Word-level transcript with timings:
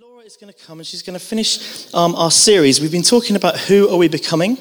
Laura 0.00 0.24
is 0.24 0.38
going 0.38 0.50
to 0.50 0.58
come 0.66 0.78
and 0.78 0.86
she's 0.86 1.02
going 1.02 1.18
to 1.18 1.24
finish 1.24 1.92
um, 1.92 2.14
our 2.14 2.30
series. 2.30 2.80
We've 2.80 2.90
been 2.90 3.02
talking 3.02 3.36
about 3.36 3.58
who 3.58 3.90
are 3.90 3.98
we 3.98 4.08
becoming. 4.08 4.56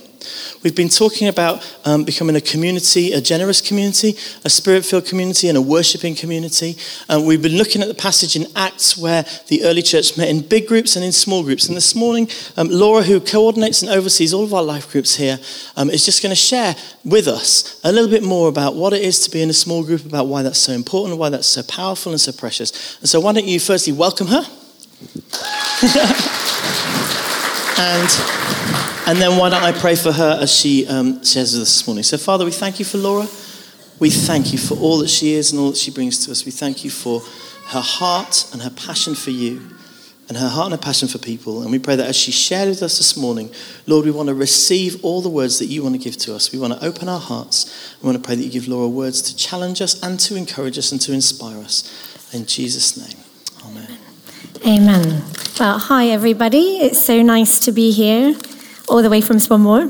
We've 0.62 0.76
been 0.76 0.90
talking 0.90 1.30
about 1.30 1.64
um, 1.86 2.04
becoming 2.04 2.36
a 2.36 2.42
community, 2.42 3.14
a 3.14 3.22
generous 3.22 3.62
community, 3.62 4.18
a 4.44 4.50
spirit 4.50 4.84
filled 4.84 5.06
community, 5.06 5.48
and 5.48 5.58
a 5.58 5.62
worshipping 5.62 6.16
community. 6.16 6.76
Um, 7.08 7.26
we've 7.26 7.42
been 7.42 7.58
looking 7.58 7.82
at 7.82 7.88
the 7.88 7.94
passage 7.94 8.36
in 8.36 8.46
Acts 8.58 8.98
where 8.98 9.24
the 9.48 9.64
early 9.64 9.82
church 9.82 10.18
met 10.18 10.28
in 10.28 10.42
big 10.42 10.68
groups 10.68 10.98
and 10.98 11.06
in 11.06 11.14
small 11.14 11.44
groups. 11.44 11.70
And 11.70 11.78
this 11.78 11.96
morning, 11.96 12.28
um, 12.58 12.68
Laura, 12.70 13.02
who 13.02 13.22
coordinates 13.22 13.82
and 13.82 13.90
oversees 13.90 14.34
all 14.34 14.44
of 14.44 14.54
our 14.54 14.64
life 14.64 14.92
groups 14.92 15.16
here, 15.16 15.40
um, 15.78 15.90
is 15.90 16.04
just 16.04 16.22
going 16.22 16.32
to 16.32 16.36
share 16.36 16.76
with 17.06 17.30
us 17.30 17.80
a 17.86 17.92
little 17.92 18.10
bit 18.10 18.24
more 18.24 18.50
about 18.50 18.76
what 18.76 18.92
it 18.92 19.02
is 19.02 19.20
to 19.20 19.32
be 19.32 19.42
in 19.42 19.50
a 19.50 19.54
small 19.54 19.82
group, 19.86 20.06
about 20.06 20.28
why 20.28 20.44
that's 20.44 20.60
so 20.60 20.74
important, 20.74 21.18
why 21.18 21.30
that's 21.30 21.48
so 21.48 21.64
powerful 21.64 22.12
and 22.12 22.20
so 22.20 22.34
precious. 22.34 23.00
And 23.00 23.08
so, 23.08 23.22
why 23.22 23.32
don't 23.32 23.48
you 23.48 23.62
firstly 23.62 23.94
welcome 23.94 24.28
her? 24.28 24.44
And, 27.78 28.10
and 29.08 29.18
then 29.18 29.38
why 29.38 29.50
don't 29.50 29.64
I 29.64 29.72
pray 29.72 29.96
for 29.96 30.12
her 30.12 30.40
as 30.42 30.56
she 30.56 30.88
um, 30.88 31.24
shares 31.24 31.54
with 31.54 31.64
us 31.64 31.70
this 31.70 31.88
morning? 31.88 32.04
So, 32.04 32.18
Father, 32.18 32.46
we 32.46 32.52
thank 32.52 32.80
you 32.80 32.86
for 32.86 32.98
Laura. 32.98 33.28
We 34.00 34.10
thank 34.10 34.52
you 34.52 34.58
for 34.58 34.76
all 34.78 34.98
that 35.00 35.10
she 35.10 35.34
is 35.34 35.52
and 35.52 35.60
all 35.60 35.70
that 35.70 35.78
she 35.78 35.92
brings 35.92 36.26
to 36.26 36.32
us. 36.32 36.46
We 36.46 36.52
thank 36.52 36.84
you 36.84 36.90
for 36.90 37.22
her 37.68 37.82
heart 37.82 38.50
and 38.52 38.62
her 38.62 38.70
passion 38.72 39.16
for 39.16 39.30
you 39.30 39.62
and 40.28 40.38
her 40.38 40.48
heart 40.48 40.72
and 40.72 40.80
her 40.80 40.84
passion 40.84 41.08
for 41.08 41.18
people. 41.18 41.62
And 41.62 41.72
we 41.72 41.80
pray 41.80 41.96
that 41.96 42.08
as 42.08 42.16
she 42.16 42.32
shared 42.32 42.70
with 42.70 42.82
us 42.84 42.98
this 42.98 43.18
morning, 43.18 43.52
Lord, 43.86 44.06
we 44.06 44.12
want 44.12 44.30
to 44.30 44.34
receive 44.34 45.04
all 45.04 45.22
the 45.22 45.30
words 45.30 45.60
that 45.60 45.66
you 45.66 45.84
want 45.84 45.96
to 45.96 46.00
give 46.00 46.18
to 46.18 46.34
us. 46.34 46.52
We 46.52 46.60
want 46.60 46.74
to 46.74 46.86
open 46.86 47.10
our 47.10 47.20
hearts. 47.20 47.98
We 48.02 48.08
want 48.08 48.18
to 48.18 48.26
pray 48.26 48.36
that 48.36 48.44
you 48.44 48.50
give 48.50 48.68
Laura 48.68 48.88
words 48.88 49.22
to 49.24 49.36
challenge 49.36 49.82
us 49.82 50.02
and 50.02 50.20
to 50.22 50.36
encourage 50.36 50.78
us 50.78 50.92
and 50.92 51.02
to 51.02 51.14
inspire 51.14 51.58
us. 51.58 52.34
In 52.34 52.46
Jesus' 52.46 52.98
name, 52.98 53.24
amen. 53.66 54.01
Amen. 54.66 55.24
Well, 55.60 55.80
hi 55.80 56.10
everybody. 56.10 56.78
It's 56.78 57.00
so 57.00 57.24
nice 57.24 57.58
to 57.62 57.72
be 57.72 57.90
here, 57.92 58.36
all 58.88 59.02
the 59.02 59.10
way 59.10 59.20
from 59.20 59.38
Swanmore. 59.38 59.90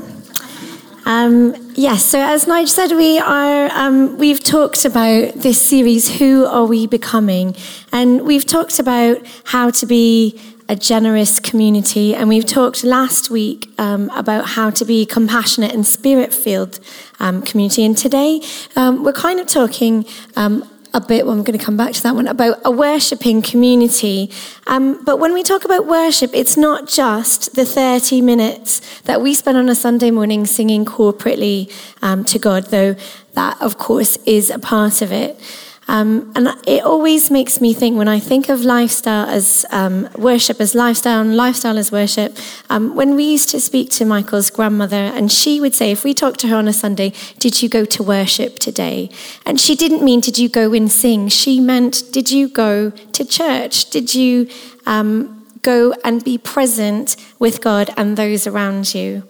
Um, 1.04 1.54
yes, 1.74 2.06
so 2.06 2.18
as 2.18 2.46
Nigel 2.46 2.68
said, 2.68 2.92
we 2.92 3.18
are 3.18 3.70
um, 3.72 4.16
we've 4.16 4.42
talked 4.42 4.86
about 4.86 5.34
this 5.34 5.60
series, 5.60 6.18
"Who 6.18 6.46
Are 6.46 6.64
We 6.64 6.86
Becoming?" 6.86 7.54
and 7.92 8.22
we've 8.22 8.46
talked 8.46 8.78
about 8.78 9.18
how 9.44 9.68
to 9.72 9.84
be 9.84 10.40
a 10.70 10.76
generous 10.76 11.38
community, 11.38 12.14
and 12.14 12.30
we've 12.30 12.46
talked 12.46 12.82
last 12.82 13.28
week 13.28 13.70
um, 13.76 14.08
about 14.10 14.46
how 14.46 14.70
to 14.70 14.86
be 14.86 15.04
compassionate 15.04 15.74
and 15.74 15.86
spirit-filled 15.86 16.80
um, 17.20 17.42
community. 17.42 17.84
And 17.84 17.94
today, 17.94 18.40
um, 18.74 19.04
we're 19.04 19.12
kind 19.12 19.38
of 19.38 19.46
talking 19.48 20.06
um, 20.34 20.66
a 20.94 21.00
bit, 21.00 21.24
well, 21.24 21.34
I'm 21.34 21.42
going 21.42 21.58
to 21.58 21.64
come 21.64 21.76
back 21.76 21.92
to 21.94 22.02
that 22.02 22.14
one, 22.14 22.26
about 22.26 22.58
a 22.64 22.70
worshipping 22.70 23.42
community. 23.42 24.30
Um, 24.66 25.02
but 25.04 25.18
when 25.18 25.32
we 25.32 25.42
talk 25.42 25.64
about 25.64 25.86
worship, 25.86 26.30
it's 26.34 26.56
not 26.56 26.86
just 26.86 27.54
the 27.54 27.64
30 27.64 28.20
minutes 28.20 29.00
that 29.02 29.20
we 29.22 29.34
spend 29.34 29.56
on 29.56 29.68
a 29.68 29.74
Sunday 29.74 30.10
morning 30.10 30.46
singing 30.46 30.84
corporately 30.84 31.72
um, 32.02 32.24
to 32.24 32.38
God, 32.38 32.66
though 32.66 32.94
that, 33.32 33.60
of 33.62 33.78
course, 33.78 34.18
is 34.26 34.50
a 34.50 34.58
part 34.58 35.00
of 35.00 35.12
it. 35.12 35.40
Um, 35.88 36.32
and 36.34 36.48
it 36.66 36.84
always 36.84 37.30
makes 37.30 37.60
me 37.60 37.74
think 37.74 37.98
when 37.98 38.08
I 38.08 38.20
think 38.20 38.48
of 38.48 38.62
lifestyle 38.62 39.28
as 39.28 39.66
um, 39.70 40.08
worship 40.16 40.60
as 40.60 40.74
lifestyle 40.74 41.20
and 41.20 41.36
lifestyle 41.36 41.76
as 41.76 41.90
worship. 41.90 42.36
Um, 42.70 42.94
when 42.94 43.14
we 43.16 43.24
used 43.24 43.48
to 43.50 43.60
speak 43.60 43.90
to 43.90 44.04
Michael's 44.04 44.50
grandmother, 44.50 44.96
and 44.96 45.30
she 45.30 45.60
would 45.60 45.74
say, 45.74 45.90
if 45.90 46.04
we 46.04 46.14
talked 46.14 46.40
to 46.40 46.48
her 46.48 46.56
on 46.56 46.68
a 46.68 46.72
Sunday, 46.72 47.12
Did 47.38 47.62
you 47.62 47.68
go 47.68 47.84
to 47.84 48.02
worship 48.02 48.58
today? 48.58 49.10
And 49.44 49.60
she 49.60 49.74
didn't 49.74 50.02
mean, 50.02 50.20
Did 50.20 50.38
you 50.38 50.48
go 50.48 50.72
and 50.72 50.90
sing? 50.90 51.28
She 51.28 51.60
meant, 51.60 52.04
Did 52.12 52.30
you 52.30 52.48
go 52.48 52.90
to 52.90 53.24
church? 53.24 53.90
Did 53.90 54.14
you 54.14 54.48
um, 54.86 55.44
go 55.62 55.94
and 56.04 56.24
be 56.24 56.38
present 56.38 57.16
with 57.38 57.60
God 57.60 57.90
and 57.96 58.16
those 58.16 58.46
around 58.46 58.94
you? 58.94 59.24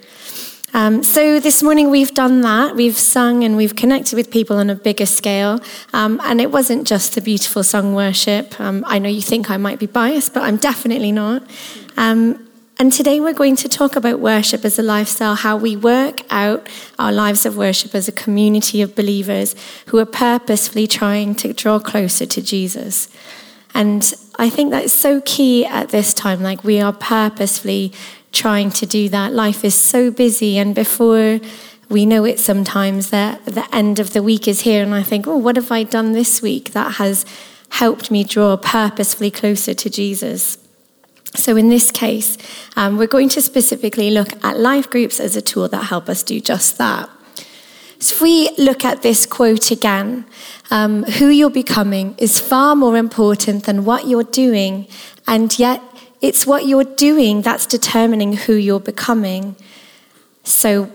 Um, 0.74 1.02
so 1.02 1.38
this 1.38 1.62
morning 1.62 1.90
we've 1.90 2.14
done 2.14 2.40
that. 2.40 2.74
We've 2.74 2.96
sung 2.96 3.44
and 3.44 3.58
we've 3.58 3.76
connected 3.76 4.16
with 4.16 4.30
people 4.30 4.56
on 4.56 4.70
a 4.70 4.74
bigger 4.74 5.04
scale. 5.04 5.60
Um, 5.92 6.18
and 6.24 6.40
it 6.40 6.50
wasn't 6.50 6.86
just 6.86 7.14
the 7.14 7.20
beautiful 7.20 7.62
song 7.62 7.94
worship. 7.94 8.58
Um, 8.58 8.82
I 8.86 8.98
know 8.98 9.10
you 9.10 9.20
think 9.20 9.50
I 9.50 9.58
might 9.58 9.78
be 9.78 9.86
biased, 9.86 10.32
but 10.32 10.44
I'm 10.44 10.56
definitely 10.56 11.12
not. 11.12 11.42
Um, 11.98 12.48
and 12.78 12.90
today 12.90 13.20
we're 13.20 13.34
going 13.34 13.56
to 13.56 13.68
talk 13.68 13.96
about 13.96 14.20
worship 14.20 14.64
as 14.64 14.78
a 14.78 14.82
lifestyle, 14.82 15.34
how 15.34 15.58
we 15.58 15.76
work 15.76 16.22
out 16.30 16.66
our 16.98 17.12
lives 17.12 17.44
of 17.44 17.56
worship 17.56 17.94
as 17.94 18.08
a 18.08 18.12
community 18.12 18.80
of 18.80 18.96
believers 18.96 19.54
who 19.86 19.98
are 19.98 20.06
purposefully 20.06 20.86
trying 20.86 21.34
to 21.34 21.52
draw 21.52 21.78
closer 21.78 22.24
to 22.24 22.40
Jesus. 22.40 23.08
And 23.74 24.14
I 24.38 24.48
think 24.48 24.70
that 24.70 24.84
is 24.84 24.92
so 24.92 25.20
key 25.20 25.66
at 25.66 25.90
this 25.90 26.14
time. 26.14 26.42
Like 26.42 26.64
we 26.64 26.80
are 26.80 26.92
purposefully 26.94 27.92
trying 28.32 28.70
to 28.70 28.86
do 28.86 29.08
that. 29.10 29.32
Life 29.32 29.64
is 29.64 29.74
so 29.74 30.10
busy, 30.10 30.58
and 30.58 30.74
before 30.74 31.40
we 31.88 32.06
know 32.06 32.24
it, 32.24 32.40
sometimes 32.40 33.10
that 33.10 33.44
the 33.44 33.72
end 33.74 34.00
of 34.00 34.12
the 34.12 34.22
week 34.22 34.48
is 34.48 34.62
here, 34.62 34.82
and 34.82 34.94
I 34.94 35.02
think, 35.02 35.26
oh, 35.26 35.36
what 35.36 35.56
have 35.56 35.70
I 35.70 35.84
done 35.84 36.12
this 36.12 36.42
week 36.42 36.72
that 36.72 36.94
has 36.94 37.24
helped 37.68 38.10
me 38.10 38.24
draw 38.24 38.56
purposefully 38.56 39.30
closer 39.30 39.74
to 39.74 39.90
Jesus? 39.90 40.58
So, 41.34 41.56
in 41.56 41.68
this 41.68 41.90
case, 41.90 42.36
um, 42.76 42.98
we're 42.98 43.06
going 43.06 43.30
to 43.30 43.42
specifically 43.42 44.10
look 44.10 44.44
at 44.44 44.58
life 44.58 44.90
groups 44.90 45.18
as 45.18 45.36
a 45.36 45.42
tool 45.42 45.68
that 45.68 45.84
help 45.84 46.08
us 46.08 46.22
do 46.22 46.40
just 46.40 46.76
that. 46.78 47.08
So, 47.98 48.16
if 48.16 48.20
we 48.20 48.50
look 48.58 48.84
at 48.84 49.02
this 49.02 49.24
quote 49.24 49.70
again, 49.70 50.26
um, 50.70 51.04
who 51.04 51.28
you're 51.28 51.50
becoming 51.50 52.14
is 52.18 52.38
far 52.40 52.74
more 52.74 52.96
important 52.96 53.64
than 53.64 53.84
what 53.84 54.08
you're 54.08 54.24
doing, 54.24 54.86
and 55.26 55.58
yet 55.58 55.80
it's 56.22 56.46
what 56.46 56.66
you're 56.66 56.84
doing 56.84 57.42
that's 57.42 57.66
determining 57.66 58.34
who 58.34 58.54
you're 58.54 58.80
becoming. 58.80 59.56
So, 60.44 60.90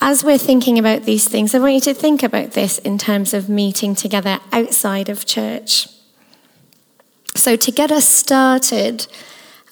as 0.00 0.22
we're 0.24 0.38
thinking 0.38 0.78
about 0.78 1.04
these 1.04 1.28
things, 1.28 1.54
I 1.54 1.60
want 1.60 1.74
you 1.74 1.80
to 1.80 1.94
think 1.94 2.22
about 2.22 2.52
this 2.52 2.78
in 2.78 2.98
terms 2.98 3.32
of 3.32 3.48
meeting 3.48 3.94
together 3.94 4.40
outside 4.52 5.08
of 5.08 5.24
church. 5.24 5.88
So, 7.36 7.54
to 7.54 7.70
get 7.70 7.92
us 7.92 8.06
started, 8.08 9.06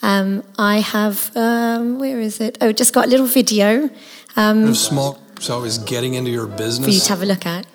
um, 0.03 0.45
I 0.57 0.79
have, 0.79 1.37
um, 1.37 1.99
where 1.99 2.21
is 2.21 2.41
it? 2.41 2.57
Oh, 2.61 2.71
just 2.71 2.95
got 2.95 3.07
a 3.07 3.09
little 3.09 3.27
video. 3.27 3.91
Um, 4.37 4.73
small, 4.73 5.21
so 5.41 5.65
is 5.65 5.79
getting 5.79 6.15
into 6.15 6.31
your 6.31 6.47
business. 6.47 6.87
For 6.87 6.93
you 6.93 7.01
to 7.01 7.09
have 7.09 7.23
a 7.23 7.27
look 7.27 7.45
at. 7.45 7.67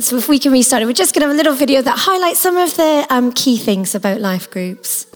So, 0.00 0.16
if 0.16 0.30
we 0.30 0.38
can 0.38 0.52
restart 0.52 0.82
it, 0.82 0.86
we're 0.86 0.94
just 0.94 1.14
going 1.14 1.20
to 1.20 1.26
have 1.26 1.34
a 1.34 1.36
little 1.36 1.54
video 1.54 1.82
that 1.82 1.98
highlights 1.98 2.40
some 2.40 2.56
of 2.56 2.74
the 2.76 3.06
um, 3.10 3.32
key 3.32 3.58
things 3.58 3.94
about 3.94 4.20
life 4.20 4.50
groups. 4.50 5.11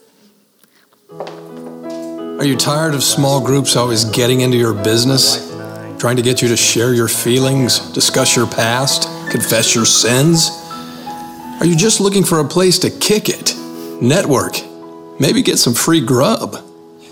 Are 1.19 2.45
you 2.45 2.57
tired 2.57 2.95
of 2.95 3.03
small 3.03 3.45
groups 3.45 3.77
always 3.77 4.05
getting 4.05 4.43
into 4.43 4.57
your 4.57 4.75
business? 4.75 5.51
Trying 5.99 6.17
to 6.17 6.23
get 6.23 6.43
you 6.43 6.49
to 6.49 6.57
share 6.57 6.93
your 6.93 7.09
feelings, 7.09 7.79
discuss 7.93 8.37
your 8.37 8.47
past, 8.47 9.09
confess 9.31 9.75
your 9.75 9.87
sins? 9.87 10.51
Are 11.61 11.65
you 11.65 11.75
just 11.75 12.01
looking 12.01 12.23
for 12.23 12.41
a 12.41 12.45
place 12.45 12.79
to 12.81 12.91
kick 12.91 13.31
it, 13.31 13.55
network, 14.03 14.57
maybe 15.19 15.43
get 15.43 15.59
some 15.59 15.73
free 15.73 16.01
grub? 16.05 16.57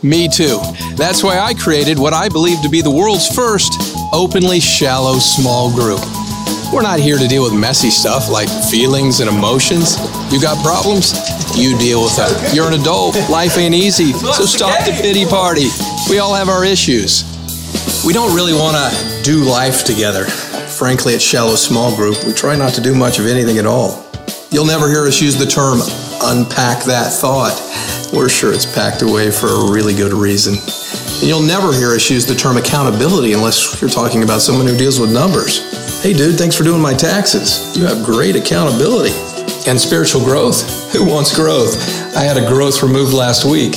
Me 0.02 0.28
too. 0.28 0.60
That's 0.96 1.22
why 1.22 1.38
I 1.38 1.54
created 1.54 1.98
what 1.98 2.12
I 2.12 2.28
believe 2.28 2.60
to 2.60 2.68
be 2.68 2.82
the 2.82 2.90
world's 2.90 3.26
first 3.34 3.72
openly 4.12 4.60
shallow 4.60 5.18
small 5.18 5.74
group. 5.74 6.00
We're 6.72 6.82
not 6.82 6.98
here 6.98 7.18
to 7.18 7.28
deal 7.28 7.42
with 7.42 7.52
messy 7.52 7.90
stuff 7.90 8.28
like 8.28 8.48
feelings 8.70 9.20
and 9.20 9.28
emotions. 9.28 9.96
You 10.32 10.40
got 10.40 10.62
problems? 10.64 11.12
You 11.56 11.78
deal 11.78 12.02
with 12.02 12.16
that. 12.16 12.52
You're 12.54 12.66
an 12.66 12.80
adult. 12.80 13.16
Life 13.30 13.56
ain't 13.58 13.74
easy. 13.74 14.12
So 14.12 14.44
stop 14.44 14.84
the 14.84 14.92
pity 14.92 15.24
party. 15.24 15.68
We 16.10 16.18
all 16.18 16.34
have 16.34 16.48
our 16.48 16.64
issues. 16.64 17.22
We 18.04 18.12
don't 18.12 18.34
really 18.34 18.52
want 18.52 18.76
to 18.76 19.22
do 19.22 19.44
life 19.44 19.84
together. 19.84 20.24
Frankly, 20.24 21.14
at 21.14 21.22
Shallow 21.22 21.54
Small 21.54 21.94
Group, 21.94 22.24
we 22.24 22.32
try 22.32 22.56
not 22.56 22.74
to 22.74 22.80
do 22.80 22.94
much 22.94 23.18
of 23.18 23.26
anything 23.26 23.58
at 23.58 23.66
all. 23.66 24.04
You'll 24.50 24.66
never 24.66 24.88
hear 24.88 25.06
us 25.06 25.20
use 25.20 25.36
the 25.36 25.46
term 25.46 25.78
unpack 26.22 26.84
that 26.84 27.12
thought. 27.12 27.54
We're 28.12 28.28
sure 28.28 28.52
it's 28.52 28.66
packed 28.66 29.02
away 29.02 29.30
for 29.30 29.46
a 29.46 29.72
really 29.72 29.94
good 29.94 30.12
reason. 30.12 30.54
And 30.54 31.28
you'll 31.28 31.42
never 31.42 31.72
hear 31.72 31.94
us 31.94 32.10
use 32.10 32.26
the 32.26 32.34
term 32.34 32.56
accountability 32.56 33.32
unless 33.32 33.80
you're 33.80 33.90
talking 33.90 34.22
about 34.22 34.40
someone 34.40 34.66
who 34.66 34.76
deals 34.76 34.98
with 35.00 35.12
numbers. 35.12 35.83
Hey, 36.04 36.12
dude, 36.12 36.36
thanks 36.36 36.54
for 36.54 36.64
doing 36.64 36.82
my 36.82 36.92
taxes. 36.92 37.74
You 37.74 37.86
have 37.86 38.04
great 38.04 38.36
accountability. 38.36 39.16
And 39.66 39.80
spiritual 39.80 40.20
growth. 40.20 40.92
Who 40.92 41.08
wants 41.08 41.34
growth? 41.34 41.80
I 42.14 42.20
had 42.24 42.36
a 42.36 42.46
growth 42.46 42.82
removed 42.82 43.14
last 43.14 43.46
week. 43.46 43.72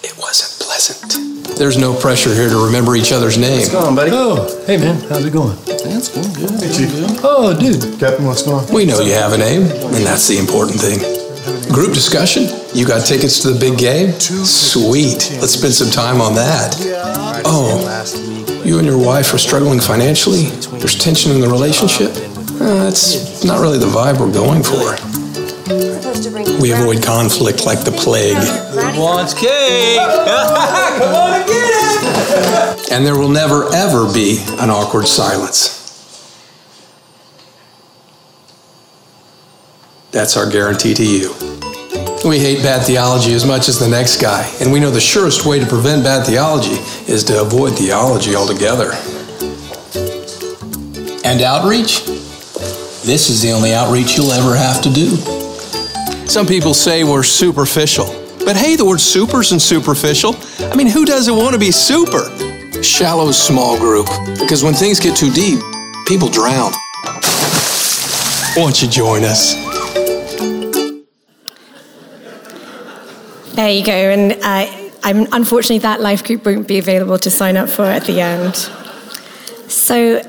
It 0.00 0.16
wasn't 0.16 0.56
pleasant. 0.58 1.58
There's 1.58 1.76
no 1.76 1.94
pressure 1.94 2.32
here 2.32 2.48
to 2.48 2.64
remember 2.64 2.96
each 2.96 3.12
other's 3.12 3.36
name. 3.36 3.58
What's 3.58 3.68
going 3.68 3.84
on, 3.88 3.94
buddy? 3.94 4.10
Oh, 4.14 4.64
hey, 4.64 4.78
man. 4.78 4.98
How's 5.10 5.26
it 5.26 5.34
going? 5.34 5.54
That's 5.66 6.08
going 6.08 6.32
good. 6.32 6.64
Hey, 6.64 6.72
Chief. 6.72 7.20
Oh, 7.22 7.52
dude. 7.52 8.00
Captain, 8.00 8.24
what's 8.24 8.42
going 8.42 8.64
on? 8.64 8.74
We 8.74 8.86
know 8.86 9.00
you 9.00 9.12
have 9.12 9.34
a 9.34 9.38
name, 9.38 9.64
and 9.64 10.00
that's 10.00 10.26
the 10.28 10.38
important 10.38 10.80
thing. 10.80 10.96
Group 11.70 11.92
discussion? 11.92 12.44
You 12.72 12.86
got 12.86 13.04
tickets 13.04 13.40
to 13.40 13.50
the 13.50 13.60
big 13.60 13.76
game? 13.76 14.12
Sweet. 14.18 15.28
Let's 15.42 15.52
spend 15.52 15.74
some 15.74 15.90
time 15.90 16.22
on 16.22 16.34
that. 16.36 16.74
Oh, 17.44 18.45
you 18.66 18.78
and 18.78 18.86
your 18.86 18.98
wife 18.98 19.32
are 19.32 19.38
struggling 19.38 19.78
financially? 19.78 20.46
There's 20.78 20.98
tension 20.98 21.30
in 21.32 21.40
the 21.40 21.48
relationship? 21.48 22.10
Uh, 22.60 22.84
that's 22.84 23.44
not 23.44 23.60
really 23.60 23.78
the 23.78 23.86
vibe 23.86 24.18
we're 24.18 24.32
going 24.32 24.62
for. 24.62 24.96
We 26.60 26.72
avoid 26.72 27.02
conflict 27.02 27.64
like 27.64 27.84
the 27.84 27.92
plague. 27.92 28.36
wants 28.98 29.34
cake? 29.34 29.98
Come 29.98 31.14
on 31.14 31.32
and 31.34 31.46
get 31.46 31.70
it! 31.70 32.92
And 32.92 33.06
there 33.06 33.16
will 33.16 33.28
never, 33.28 33.72
ever 33.72 34.12
be 34.12 34.44
an 34.58 34.70
awkward 34.70 35.06
silence. 35.06 35.74
That's 40.10 40.36
our 40.36 40.50
guarantee 40.50 40.94
to 40.94 41.04
you. 41.04 41.75
We 42.26 42.40
hate 42.40 42.60
bad 42.60 42.84
theology 42.84 43.34
as 43.34 43.46
much 43.46 43.68
as 43.68 43.78
the 43.78 43.86
next 43.86 44.20
guy, 44.20 44.52
and 44.60 44.72
we 44.72 44.80
know 44.80 44.90
the 44.90 45.00
surest 45.00 45.46
way 45.46 45.60
to 45.60 45.66
prevent 45.66 46.02
bad 46.02 46.26
theology 46.26 46.74
is 47.06 47.22
to 47.24 47.40
avoid 47.40 47.78
theology 47.78 48.34
altogether. 48.34 48.90
And 51.24 51.40
outreach? 51.40 52.04
This 53.04 53.30
is 53.30 53.42
the 53.42 53.52
only 53.52 53.72
outreach 53.72 54.16
you'll 54.16 54.32
ever 54.32 54.56
have 54.56 54.82
to 54.82 54.90
do. 54.92 55.10
Some 56.26 56.48
people 56.48 56.74
say 56.74 57.04
we're 57.04 57.22
superficial. 57.22 58.06
But 58.44 58.56
hey, 58.56 58.74
the 58.74 58.84
word 58.84 59.00
super's 59.00 59.52
and 59.52 59.62
superficial. 59.62 60.34
I 60.58 60.74
mean, 60.74 60.88
who 60.88 61.04
doesn't 61.04 61.36
want 61.36 61.52
to 61.52 61.60
be 61.60 61.70
super? 61.70 62.28
Shallow 62.82 63.30
small 63.30 63.78
group. 63.78 64.08
Because 64.40 64.64
when 64.64 64.74
things 64.74 64.98
get 64.98 65.16
too 65.16 65.30
deep, 65.30 65.60
people 66.08 66.28
drown. 66.28 66.72
Won't 68.56 68.82
you 68.82 68.88
join 68.88 69.22
us? 69.22 69.65
There 73.56 73.70
you 73.70 73.82
go. 73.82 73.92
And 73.92 74.32
uh, 74.32 74.90
I'm, 75.02 75.32
unfortunately, 75.32 75.78
that 75.78 76.02
life 76.02 76.22
group 76.22 76.44
won't 76.44 76.68
be 76.68 76.76
available 76.76 77.16
to 77.16 77.30
sign 77.30 77.56
up 77.56 77.70
for 77.70 77.86
at 77.86 78.04
the 78.04 78.20
end. 78.20 78.54
So, 79.70 80.20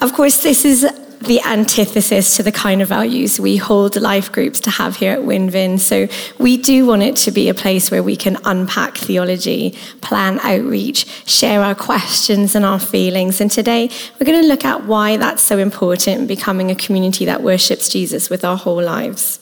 of 0.00 0.12
course, 0.12 0.40
this 0.44 0.64
is 0.64 0.82
the 1.18 1.40
antithesis 1.44 2.36
to 2.36 2.44
the 2.44 2.52
kind 2.52 2.80
of 2.80 2.88
values 2.88 3.40
we 3.40 3.56
hold 3.56 4.00
life 4.00 4.30
groups 4.30 4.60
to 4.60 4.70
have 4.70 4.94
here 4.94 5.14
at 5.14 5.18
Winvin. 5.18 5.80
So 5.80 6.06
we 6.38 6.56
do 6.56 6.86
want 6.86 7.02
it 7.02 7.16
to 7.16 7.32
be 7.32 7.48
a 7.48 7.54
place 7.54 7.90
where 7.90 8.04
we 8.04 8.14
can 8.14 8.36
unpack 8.44 8.96
theology, 8.96 9.76
plan 10.00 10.38
outreach, 10.44 11.06
share 11.28 11.62
our 11.62 11.74
questions 11.74 12.54
and 12.54 12.64
our 12.64 12.78
feelings. 12.78 13.40
And 13.40 13.50
today 13.50 13.90
we're 14.20 14.26
going 14.26 14.42
to 14.42 14.46
look 14.46 14.64
at 14.64 14.84
why 14.84 15.16
that's 15.16 15.42
so 15.42 15.58
important 15.58 16.20
in 16.20 16.26
becoming 16.28 16.70
a 16.70 16.76
community 16.76 17.24
that 17.24 17.42
worships 17.42 17.88
Jesus 17.88 18.30
with 18.30 18.44
our 18.44 18.56
whole 18.56 18.80
lives. 18.80 19.40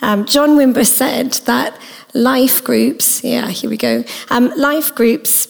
Um, 0.00 0.24
John 0.24 0.50
Wimber 0.50 0.86
said 0.86 1.32
that 1.46 1.78
life 2.14 2.62
groups, 2.64 3.22
yeah, 3.22 3.48
here 3.48 3.68
we 3.68 3.76
go, 3.76 4.04
um, 4.30 4.50
life 4.56 4.94
groups 4.94 5.48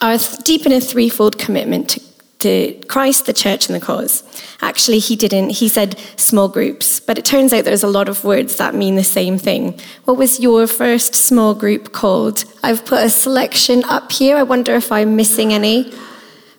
are 0.00 0.18
deep 0.42 0.66
in 0.66 0.72
a 0.72 0.80
threefold 0.80 1.38
commitment 1.38 1.90
to, 1.90 2.00
to 2.40 2.74
Christ, 2.88 3.26
the 3.26 3.32
church, 3.32 3.68
and 3.68 3.76
the 3.76 3.84
cause. 3.84 4.24
Actually, 4.60 4.98
he 4.98 5.14
didn't. 5.14 5.50
He 5.50 5.68
said 5.68 5.96
small 6.16 6.48
groups, 6.48 6.98
but 6.98 7.16
it 7.18 7.24
turns 7.24 7.52
out 7.52 7.64
there's 7.64 7.84
a 7.84 7.88
lot 7.88 8.08
of 8.08 8.24
words 8.24 8.56
that 8.56 8.74
mean 8.74 8.96
the 8.96 9.04
same 9.04 9.38
thing. 9.38 9.78
What 10.04 10.16
was 10.16 10.40
your 10.40 10.66
first 10.66 11.14
small 11.14 11.54
group 11.54 11.92
called? 11.92 12.44
I've 12.64 12.84
put 12.84 13.04
a 13.04 13.08
selection 13.08 13.84
up 13.84 14.10
here. 14.10 14.36
I 14.36 14.42
wonder 14.42 14.74
if 14.74 14.90
I'm 14.90 15.14
missing 15.14 15.52
any. 15.52 15.92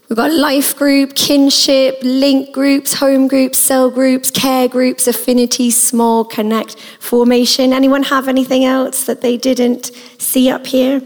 We've 0.10 0.18
got 0.18 0.34
life 0.34 0.76
group, 0.76 1.16
kinship, 1.16 1.98
link 2.04 2.52
groups, 2.52 2.96
home 2.96 3.28
groups, 3.28 3.58
cell 3.58 3.90
groups, 3.90 4.30
care 4.30 4.68
groups, 4.68 5.08
affinity, 5.08 5.72
small, 5.72 6.26
connect, 6.26 6.76
formation. 7.00 7.72
Anyone 7.72 8.04
have 8.04 8.28
anything 8.28 8.66
else 8.66 9.06
that 9.06 9.22
they 9.22 9.38
didn't 9.38 9.92
see 10.20 10.50
up 10.50 10.68
here? 10.68 11.02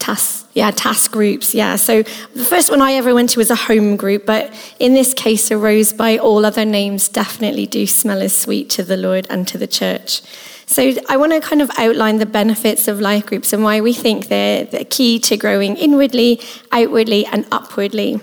Task, 0.00 0.48
yeah, 0.54 0.72
task 0.72 1.12
groups, 1.12 1.54
yeah. 1.54 1.76
So 1.76 2.02
the 2.02 2.44
first 2.44 2.68
one 2.68 2.82
I 2.82 2.94
ever 2.94 3.14
went 3.14 3.30
to 3.30 3.38
was 3.38 3.50
a 3.50 3.54
home 3.54 3.96
group, 3.96 4.26
but 4.26 4.52
in 4.80 4.94
this 4.94 5.14
case, 5.14 5.50
a 5.52 5.56
rose 5.56 5.92
by 5.92 6.18
all 6.18 6.44
other 6.44 6.64
names 6.64 7.08
definitely 7.08 7.66
do 7.66 7.86
smell 7.86 8.22
as 8.22 8.34
sweet 8.34 8.70
to 8.70 8.82
the 8.82 8.96
Lord 8.96 9.26
and 9.30 9.46
to 9.48 9.56
the 9.56 9.68
church. 9.68 10.20
So 10.68 10.92
I 11.08 11.16
want 11.16 11.32
to 11.32 11.40
kind 11.40 11.62
of 11.62 11.70
outline 11.78 12.18
the 12.18 12.26
benefits 12.26 12.88
of 12.88 13.00
life 13.00 13.24
groups 13.24 13.54
and 13.54 13.64
why 13.64 13.80
we 13.80 13.94
think 13.94 14.28
they're 14.28 14.66
the 14.66 14.84
key 14.84 15.18
to 15.20 15.38
growing 15.38 15.76
inwardly, 15.76 16.42
outwardly, 16.70 17.24
and 17.24 17.46
upwardly. 17.50 18.20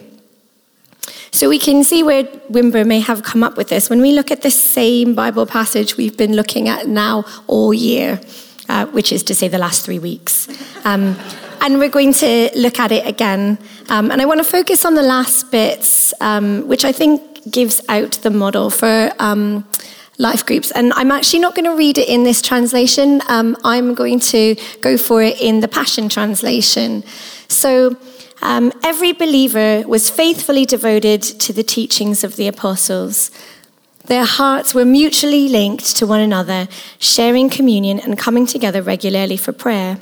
So 1.32 1.50
we 1.50 1.58
can 1.58 1.84
see 1.84 2.04
where 2.04 2.24
Wimber 2.52 2.86
may 2.86 3.00
have 3.00 3.24
come 3.24 3.44
up 3.44 3.58
with 3.58 3.70
this 3.70 3.90
when 3.90 4.00
we 4.00 4.12
look 4.12 4.30
at 4.30 4.44
the 4.44 4.52
same 4.52 5.16
Bible 5.16 5.48
passage 5.48 5.98
we've 5.98 6.16
been 6.16 6.36
looking 6.36 6.68
at 6.68 6.88
now 6.88 7.26
all 7.48 7.74
year, 7.74 8.22
uh, 8.70 8.86
which 8.86 9.12
is 9.12 9.24
to 9.24 9.34
say 9.34 9.48
the 9.48 9.58
last 9.58 9.84
three 9.84 10.00
weeks. 10.00 10.48
Um, 10.86 11.18
and 11.62 11.80
we're 11.80 11.90
going 11.90 12.14
to 12.14 12.52
look 12.56 12.80
at 12.80 12.92
it 12.92 13.08
again. 13.08 13.58
Um, 13.90 14.12
and 14.12 14.22
I 14.22 14.26
want 14.26 14.38
to 14.38 14.44
focus 14.44 14.86
on 14.86 14.94
the 14.94 15.02
last 15.02 15.50
bits, 15.52 16.14
um, 16.22 16.68
which 16.68 16.86
I 16.86 16.92
think 16.92 17.52
gives 17.52 17.82
out 17.90 18.12
the 18.22 18.30
model 18.30 18.70
for 18.70 19.12
um, 19.18 19.66
life 20.18 20.46
groups. 20.46 20.72
And 20.72 20.94
I'm 20.94 21.12
actually 21.12 21.40
not 21.40 21.56
going 21.56 21.66
to 21.66 21.76
read 21.76 21.98
it 21.98 22.08
in 22.08 22.24
this 22.24 22.42
translation. 22.42 23.22
Um, 23.28 23.58
I'm 23.64 23.94
going 23.94 24.20
to 24.22 24.56
go 24.82 24.98
for 24.98 25.22
it 25.22 25.40
in 25.42 25.60
the 25.60 25.68
Passion 25.68 26.10
Translation. 26.10 27.04
So, 27.48 27.98
um, 28.42 28.72
every 28.84 29.14
believer 29.14 29.84
was 29.88 30.10
faithfully 30.10 30.66
devoted 30.66 31.22
to 31.22 31.54
the 31.54 31.64
teachings 31.64 32.24
of 32.24 32.36
the 32.36 32.48
apostles. 32.48 33.32
Their 34.06 34.26
hearts 34.26 34.76
were 34.76 34.86
mutually 34.86 35.50
linked 35.50 35.96
to 35.96 36.06
one 36.06 36.20
another, 36.20 36.68
sharing 37.00 37.50
communion 37.50 38.00
and 38.00 38.20
coming 38.20 38.46
together 38.46 38.82
regularly 38.82 39.38
for 39.38 39.52
prayer. 39.52 40.00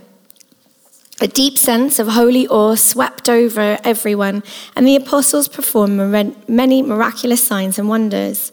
A 1.21 1.27
deep 1.27 1.57
sense 1.57 1.99
of 1.99 2.07
holy 2.09 2.47
awe 2.47 2.75
swept 2.75 3.29
over 3.29 3.77
everyone, 3.83 4.43
and 4.75 4.85
the 4.85 4.95
apostles 4.95 5.47
performed 5.47 6.35
many 6.49 6.81
miraculous 6.81 7.41
signs 7.41 7.79
and 7.79 7.87
wonders. 7.87 8.51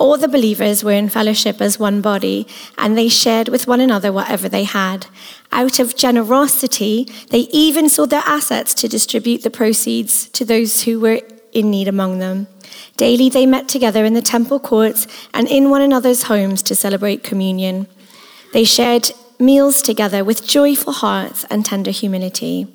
All 0.00 0.16
the 0.16 0.28
believers 0.28 0.82
were 0.82 0.92
in 0.92 1.10
fellowship 1.10 1.60
as 1.60 1.78
one 1.78 2.00
body, 2.00 2.46
and 2.78 2.96
they 2.96 3.10
shared 3.10 3.50
with 3.50 3.66
one 3.66 3.82
another 3.82 4.10
whatever 4.10 4.48
they 4.48 4.64
had. 4.64 5.04
Out 5.52 5.78
of 5.78 5.94
generosity, 5.94 7.06
they 7.28 7.40
even 7.50 7.90
sold 7.90 8.08
their 8.08 8.22
assets 8.24 8.72
to 8.74 8.88
distribute 8.88 9.42
the 9.42 9.50
proceeds 9.50 10.30
to 10.30 10.46
those 10.46 10.84
who 10.84 10.98
were 11.00 11.20
in 11.52 11.70
need 11.70 11.86
among 11.86 12.18
them. 12.18 12.46
Daily 12.96 13.28
they 13.28 13.44
met 13.44 13.68
together 13.68 14.06
in 14.06 14.14
the 14.14 14.22
temple 14.22 14.58
courts 14.58 15.06
and 15.34 15.46
in 15.46 15.68
one 15.68 15.82
another's 15.82 16.22
homes 16.24 16.62
to 16.62 16.74
celebrate 16.74 17.22
communion. 17.22 17.86
They 18.54 18.64
shared 18.64 19.10
meals 19.38 19.82
together 19.82 20.24
with 20.24 20.48
joyful 20.48 20.94
hearts 20.94 21.44
and 21.50 21.62
tender 21.62 21.90
humility. 21.90 22.68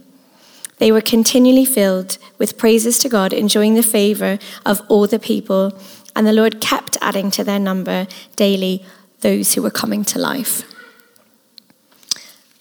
They 0.77 0.91
were 0.91 1.01
continually 1.01 1.65
filled 1.65 2.19
with 2.37 2.59
praises 2.59 2.99
to 2.99 3.09
God, 3.09 3.33
enjoying 3.33 3.73
the 3.73 3.81
favor 3.81 4.37
of 4.63 4.83
all 4.89 5.07
the 5.07 5.17
people 5.17 5.75
and 6.15 6.25
the 6.25 6.33
Lord 6.33 6.61
kept 6.61 6.97
adding 7.01 7.31
to 7.31 7.43
their 7.43 7.59
number 7.59 8.07
daily 8.35 8.85
those 9.21 9.53
who 9.53 9.61
were 9.61 9.71
coming 9.71 10.03
to 10.05 10.19
life. 10.19 10.63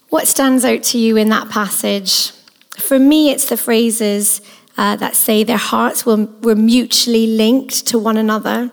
What 0.09 0.27
stands 0.27 0.63
out 0.63 0.83
to 0.83 0.97
you 0.97 1.17
in 1.17 1.29
that 1.29 1.49
passage? 1.49 2.31
For 2.77 2.99
me, 2.99 3.31
it's 3.31 3.49
the 3.49 3.57
phrases 3.57 4.41
uh, 4.77 4.95
that 4.97 5.15
say 5.15 5.43
their 5.43 5.57
hearts 5.57 6.05
were, 6.05 6.27
were 6.41 6.55
mutually 6.55 7.27
linked 7.27 7.87
to 7.87 7.99
one 7.99 8.17
another. 8.17 8.71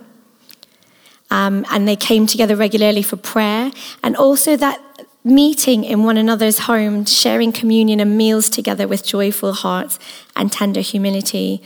Um, 1.31 1.65
and 1.71 1.89
they 1.89 1.97
came 1.97 2.27
together 2.27 2.57
regularly 2.57 3.03
for 3.03 3.17
prayer, 3.17 3.71
and 4.03 4.17
also 4.17 4.55
that 4.57 4.81
meeting 5.25 5.85
in 5.85 6.05
one 6.05 6.19
another's 6.19 6.61
home, 6.61 7.05
sharing 7.07 7.53
communion 7.53 8.01
and 8.01 8.19
meals 8.19 8.51
together 8.51 8.87
with 8.87 9.07
joyful 9.07 9.53
hearts 9.53 9.99
and 10.37 10.53
tender 10.53 10.81
humility. 10.81 11.63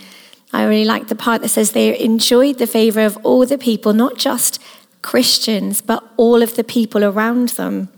I 0.53 0.63
really 0.63 0.85
like 0.85 1.07
the 1.07 1.15
part 1.15 1.41
that 1.41 1.49
says 1.49 1.71
they 1.71 1.99
enjoyed 1.99 2.57
the 2.57 2.67
favor 2.67 3.01
of 3.01 3.17
all 3.23 3.45
the 3.45 3.57
people, 3.57 3.93
not 3.93 4.17
just 4.17 4.61
Christians, 5.01 5.81
but 5.81 6.03
all 6.17 6.41
of 6.41 6.55
the 6.55 6.63
people 6.63 7.03
around 7.03 7.49
them. 7.49 7.89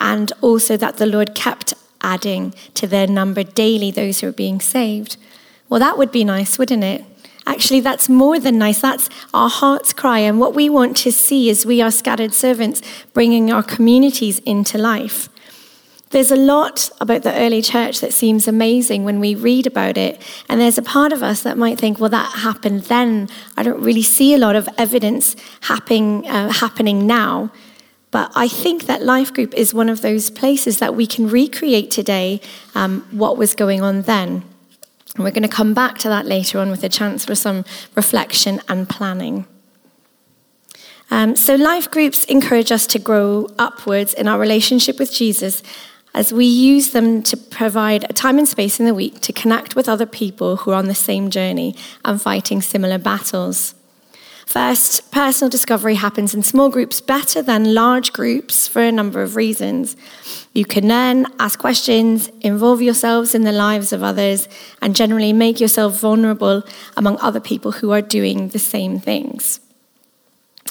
And 0.00 0.32
also 0.40 0.76
that 0.76 0.96
the 0.96 1.06
Lord 1.06 1.34
kept 1.34 1.74
adding 2.00 2.54
to 2.74 2.86
their 2.86 3.06
number 3.06 3.42
daily 3.42 3.90
those 3.90 4.20
who 4.20 4.28
are 4.28 4.32
being 4.32 4.60
saved. 4.60 5.16
Well, 5.68 5.80
that 5.80 5.98
would 5.98 6.12
be 6.12 6.24
nice, 6.24 6.58
wouldn't 6.58 6.84
it? 6.84 7.04
Actually, 7.46 7.80
that's 7.80 8.08
more 8.08 8.38
than 8.38 8.58
nice. 8.58 8.80
That's 8.80 9.08
our 9.32 9.48
heart's 9.48 9.92
cry 9.92 10.18
and 10.18 10.38
what 10.38 10.54
we 10.54 10.68
want 10.68 10.96
to 10.98 11.10
see 11.10 11.48
is 11.48 11.64
we 11.64 11.80
are 11.80 11.90
scattered 11.90 12.34
servants, 12.34 12.82
bringing 13.14 13.50
our 13.50 13.62
communities 13.62 14.38
into 14.40 14.76
life. 14.78 15.28
There's 16.10 16.30
a 16.30 16.36
lot 16.36 16.90
about 17.00 17.22
the 17.22 17.34
early 17.34 17.60
church 17.60 18.00
that 18.00 18.14
seems 18.14 18.48
amazing 18.48 19.04
when 19.04 19.20
we 19.20 19.34
read 19.34 19.66
about 19.66 19.98
it. 19.98 20.22
And 20.48 20.60
there's 20.60 20.78
a 20.78 20.82
part 20.82 21.12
of 21.12 21.22
us 21.22 21.42
that 21.42 21.58
might 21.58 21.78
think, 21.78 22.00
well, 22.00 22.08
that 22.08 22.38
happened 22.38 22.84
then. 22.84 23.28
I 23.56 23.62
don't 23.62 23.82
really 23.82 24.02
see 24.02 24.32
a 24.32 24.38
lot 24.38 24.56
of 24.56 24.68
evidence 24.78 25.36
happening, 25.62 26.26
uh, 26.26 26.50
happening 26.50 27.06
now. 27.06 27.52
But 28.10 28.32
I 28.34 28.48
think 28.48 28.86
that 28.86 29.02
Life 29.02 29.34
Group 29.34 29.52
is 29.52 29.74
one 29.74 29.90
of 29.90 30.00
those 30.00 30.30
places 30.30 30.78
that 30.78 30.94
we 30.94 31.06
can 31.06 31.28
recreate 31.28 31.90
today 31.90 32.40
um, 32.74 33.06
what 33.10 33.36
was 33.36 33.54
going 33.54 33.82
on 33.82 34.02
then. 34.02 34.44
And 35.14 35.24
we're 35.24 35.30
going 35.30 35.42
to 35.42 35.48
come 35.48 35.74
back 35.74 35.98
to 35.98 36.08
that 36.08 36.24
later 36.24 36.58
on 36.58 36.70
with 36.70 36.82
a 36.84 36.88
chance 36.88 37.26
for 37.26 37.34
some 37.34 37.66
reflection 37.94 38.62
and 38.66 38.88
planning. 38.88 39.46
Um, 41.10 41.36
so, 41.36 41.54
life 41.54 41.90
groups 41.90 42.24
encourage 42.24 42.70
us 42.70 42.86
to 42.88 42.98
grow 42.98 43.48
upwards 43.58 44.14
in 44.14 44.28
our 44.28 44.38
relationship 44.38 44.98
with 44.98 45.12
Jesus 45.12 45.62
as 46.14 46.32
we 46.32 46.44
use 46.44 46.92
them 46.92 47.22
to 47.22 47.36
provide 47.36 48.04
a 48.08 48.12
time 48.12 48.38
and 48.38 48.48
space 48.48 48.80
in 48.80 48.86
the 48.86 48.94
week 48.94 49.20
to 49.20 49.32
connect 49.32 49.76
with 49.76 49.88
other 49.88 50.06
people 50.06 50.56
who 50.56 50.70
are 50.70 50.74
on 50.76 50.86
the 50.86 50.94
same 50.94 51.30
journey 51.30 51.74
and 52.04 52.20
fighting 52.20 52.60
similar 52.60 52.98
battles. 52.98 53.74
First, 54.48 55.10
personal 55.10 55.50
discovery 55.50 55.96
happens 55.96 56.34
in 56.34 56.42
small 56.42 56.70
groups 56.70 57.02
better 57.02 57.42
than 57.42 57.74
large 57.74 58.14
groups 58.14 58.66
for 58.66 58.80
a 58.80 58.90
number 58.90 59.20
of 59.20 59.36
reasons. 59.36 59.94
You 60.54 60.64
can 60.64 60.88
learn, 60.88 61.26
ask 61.38 61.58
questions, 61.58 62.28
involve 62.40 62.80
yourselves 62.80 63.34
in 63.34 63.42
the 63.42 63.52
lives 63.52 63.92
of 63.92 64.02
others, 64.02 64.48
and 64.80 64.96
generally 64.96 65.34
make 65.34 65.60
yourself 65.60 66.00
vulnerable 66.00 66.62
among 66.96 67.18
other 67.20 67.40
people 67.40 67.72
who 67.72 67.92
are 67.92 68.00
doing 68.00 68.48
the 68.48 68.58
same 68.58 68.98
things. 68.98 69.60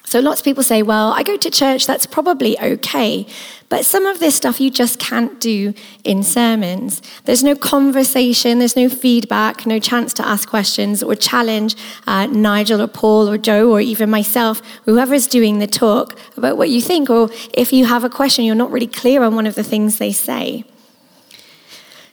So 0.03 0.19
lots 0.19 0.39
of 0.39 0.45
people 0.45 0.63
say, 0.63 0.83
well, 0.83 1.11
I 1.11 1.23
go 1.23 1.35
to 1.35 1.49
church, 1.49 1.85
that's 1.85 2.05
probably 2.05 2.57
okay. 2.59 3.27
But 3.69 3.85
some 3.85 4.05
of 4.05 4.19
this 4.19 4.35
stuff 4.35 4.61
you 4.61 4.71
just 4.71 4.99
can't 4.99 5.39
do 5.41 5.73
in 6.05 6.23
sermons. 6.23 7.01
There's 7.25 7.43
no 7.43 7.55
conversation, 7.55 8.59
there's 8.59 8.77
no 8.77 8.87
feedback, 8.87 9.65
no 9.65 9.79
chance 9.79 10.13
to 10.13 10.25
ask 10.25 10.47
questions 10.47 11.03
or 11.03 11.15
challenge 11.15 11.75
uh, 12.05 12.27
Nigel 12.27 12.81
or 12.81 12.87
Paul 12.87 13.29
or 13.29 13.37
Joe 13.37 13.69
or 13.69 13.81
even 13.81 14.09
myself, 14.09 14.61
whoever's 14.85 15.27
doing 15.27 15.59
the 15.59 15.67
talk, 15.67 16.17
about 16.37 16.57
what 16.57 16.69
you 16.69 16.81
think. 16.81 17.09
Or 17.09 17.29
if 17.53 17.73
you 17.73 17.85
have 17.85 18.05
a 18.05 18.09
question, 18.09 18.45
you're 18.45 18.55
not 18.55 18.71
really 18.71 18.87
clear 18.87 19.23
on 19.23 19.35
one 19.35 19.45
of 19.45 19.55
the 19.55 19.63
things 19.63 19.97
they 19.97 20.13
say. 20.13 20.63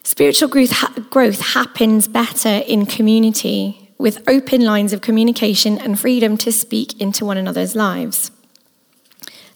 Spiritual 0.02 0.48
growth, 0.48 0.72
ha- 0.72 0.94
growth 1.10 1.40
happens 1.40 2.08
better 2.08 2.62
in 2.66 2.86
community 2.86 3.83
with 3.98 4.28
open 4.28 4.62
lines 4.62 4.92
of 4.92 5.00
communication 5.00 5.78
and 5.78 5.98
freedom 5.98 6.36
to 6.38 6.52
speak 6.52 7.00
into 7.00 7.24
one 7.24 7.36
another's 7.36 7.74
lives. 7.74 8.30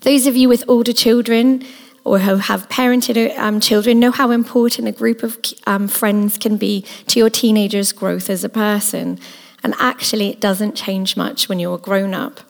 Those 0.03 0.27
of 0.27 0.37
you 0.37 0.49
with 0.49 0.65
older 0.69 0.93
children 0.93 1.65
or 2.05 2.21
who 2.21 2.37
have 2.37 2.69
parented 2.69 3.37
um, 3.37 3.61
children 3.61 4.01
know 4.01 4.11
how 4.11 4.31
important 4.31 4.89
a 4.89 4.93
group 4.93 5.23
of 5.23 5.39
um, 5.67 5.89
friends 5.89 6.39
can 6.39 6.57
be 6.57 6.83
to 7.09 7.19
your 7.19 7.29
teenager's 7.29 7.93
growth 7.93 8.31
as 8.31 8.45
a 8.45 8.49
person. 8.49 9.19
And 9.63 9.75
actually, 9.79 10.29
it 10.31 10.41
doesn't 10.41 10.75
change 10.75 11.17
much 11.17 11.49
when 11.49 11.59
you're 11.59 11.79
grown 11.79 12.15
up. 12.15 12.41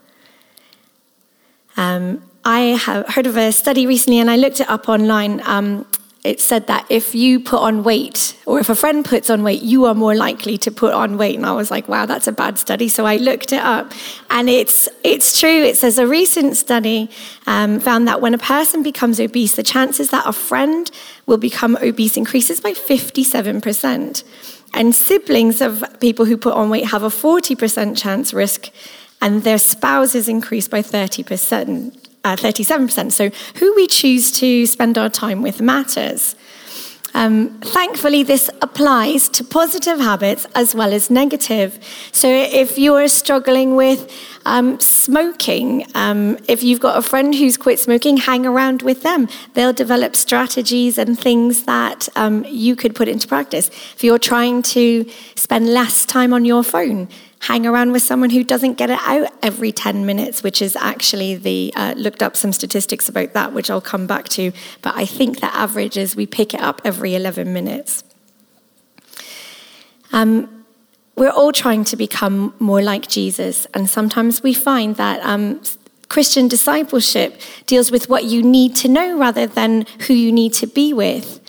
Um, 1.76 2.22
I 2.44 2.60
have 2.60 3.08
heard 3.08 3.26
of 3.26 3.36
a 3.36 3.50
study 3.50 3.86
recently, 3.86 4.18
and 4.20 4.30
I 4.30 4.36
looked 4.36 4.60
it 4.60 4.68
up 4.68 4.88
online. 4.88 5.40
Um, 5.44 5.86
it 6.28 6.40
said 6.40 6.66
that 6.66 6.84
if 6.90 7.14
you 7.14 7.40
put 7.40 7.60
on 7.68 7.82
weight, 7.82 8.36
or 8.44 8.60
if 8.60 8.68
a 8.68 8.74
friend 8.74 9.02
puts 9.02 9.30
on 9.30 9.42
weight, 9.42 9.62
you 9.62 9.86
are 9.86 9.94
more 9.94 10.14
likely 10.14 10.58
to 10.58 10.70
put 10.70 10.92
on 10.92 11.16
weight. 11.16 11.36
And 11.36 11.46
I 11.46 11.54
was 11.54 11.70
like, 11.70 11.88
wow, 11.88 12.04
that's 12.04 12.28
a 12.28 12.32
bad 12.32 12.58
study. 12.58 12.88
So 12.88 13.06
I 13.06 13.16
looked 13.16 13.50
it 13.52 13.62
up, 13.62 13.92
and 14.28 14.50
it's 14.50 14.88
it's 15.02 15.40
true. 15.40 15.62
It 15.70 15.76
says 15.78 15.98
a 15.98 16.06
recent 16.06 16.56
study 16.56 17.10
um, 17.46 17.80
found 17.80 18.06
that 18.08 18.20
when 18.20 18.34
a 18.34 18.38
person 18.38 18.82
becomes 18.82 19.18
obese, 19.18 19.56
the 19.56 19.62
chances 19.62 20.10
that 20.10 20.26
a 20.26 20.32
friend 20.32 20.90
will 21.24 21.38
become 21.38 21.78
obese 21.80 22.16
increases 22.18 22.60
by 22.60 22.74
fifty-seven 22.74 23.62
percent, 23.62 24.22
and 24.74 24.94
siblings 24.94 25.62
of 25.62 25.82
people 25.98 26.26
who 26.26 26.36
put 26.36 26.54
on 26.54 26.68
weight 26.68 26.86
have 26.94 27.02
a 27.02 27.10
forty 27.10 27.56
percent 27.56 27.96
chance 27.96 28.34
risk, 28.34 28.70
and 29.22 29.44
their 29.44 29.58
spouses 29.58 30.28
increase 30.28 30.68
by 30.68 30.82
thirty 30.82 31.22
percent 31.22 31.97
uh, 32.24 32.36
37%. 32.36 33.12
So, 33.12 33.30
who 33.58 33.74
we 33.74 33.86
choose 33.86 34.30
to 34.32 34.66
spend 34.66 34.98
our 34.98 35.08
time 35.08 35.42
with 35.42 35.60
matters. 35.60 36.34
Um, 37.14 37.58
thankfully, 37.60 38.22
this 38.22 38.50
applies 38.60 39.28
to 39.30 39.42
positive 39.42 39.98
habits 39.98 40.46
as 40.54 40.74
well 40.74 40.92
as 40.92 41.10
negative. 41.10 41.78
So, 42.12 42.28
if 42.28 42.78
you're 42.78 43.08
struggling 43.08 43.76
with 43.76 44.12
um, 44.44 44.78
smoking, 44.78 45.86
um, 45.94 46.38
if 46.48 46.62
you've 46.62 46.80
got 46.80 46.98
a 46.98 47.02
friend 47.02 47.34
who's 47.34 47.56
quit 47.56 47.78
smoking, 47.78 48.18
hang 48.18 48.46
around 48.46 48.82
with 48.82 49.02
them. 49.02 49.28
They'll 49.54 49.72
develop 49.72 50.16
strategies 50.16 50.98
and 50.98 51.18
things 51.18 51.64
that 51.64 52.08
um, 52.14 52.44
you 52.46 52.76
could 52.76 52.94
put 52.94 53.08
into 53.08 53.26
practice. 53.26 53.68
If 53.68 54.04
you're 54.04 54.18
trying 54.18 54.62
to 54.74 55.08
spend 55.34 55.72
less 55.72 56.04
time 56.04 56.32
on 56.32 56.44
your 56.44 56.62
phone, 56.62 57.08
hang 57.40 57.66
around 57.66 57.92
with 57.92 58.02
someone 58.02 58.30
who 58.30 58.42
doesn't 58.42 58.74
get 58.74 58.90
it 58.90 58.98
out 59.02 59.32
every 59.42 59.72
10 59.72 60.04
minutes, 60.04 60.42
which 60.42 60.60
is 60.60 60.76
actually 60.76 61.36
the, 61.36 61.72
uh, 61.76 61.94
looked 61.96 62.22
up 62.22 62.36
some 62.36 62.52
statistics 62.52 63.08
about 63.08 63.32
that, 63.32 63.52
which 63.52 63.70
I'll 63.70 63.80
come 63.80 64.06
back 64.06 64.28
to. 64.30 64.52
But 64.82 64.96
I 64.96 65.04
think 65.04 65.40
the 65.40 65.54
average 65.54 65.96
is 65.96 66.16
we 66.16 66.26
pick 66.26 66.52
it 66.54 66.60
up 66.60 66.80
every 66.84 67.14
11 67.14 67.52
minutes. 67.52 68.02
Um, 70.12 70.64
we're 71.16 71.30
all 71.30 71.52
trying 71.52 71.84
to 71.84 71.96
become 71.96 72.54
more 72.58 72.80
like 72.80 73.08
Jesus, 73.08 73.66
and 73.74 73.90
sometimes 73.90 74.42
we 74.42 74.54
find 74.54 74.96
that 74.96 75.20
um, 75.22 75.60
Christian 76.08 76.48
discipleship 76.48 77.40
deals 77.66 77.90
with 77.90 78.08
what 78.08 78.24
you 78.24 78.42
need 78.42 78.74
to 78.76 78.88
know 78.88 79.18
rather 79.18 79.46
than 79.46 79.84
who 80.06 80.14
you 80.14 80.32
need 80.32 80.52
to 80.54 80.66
be 80.66 80.92
with. 80.92 81.40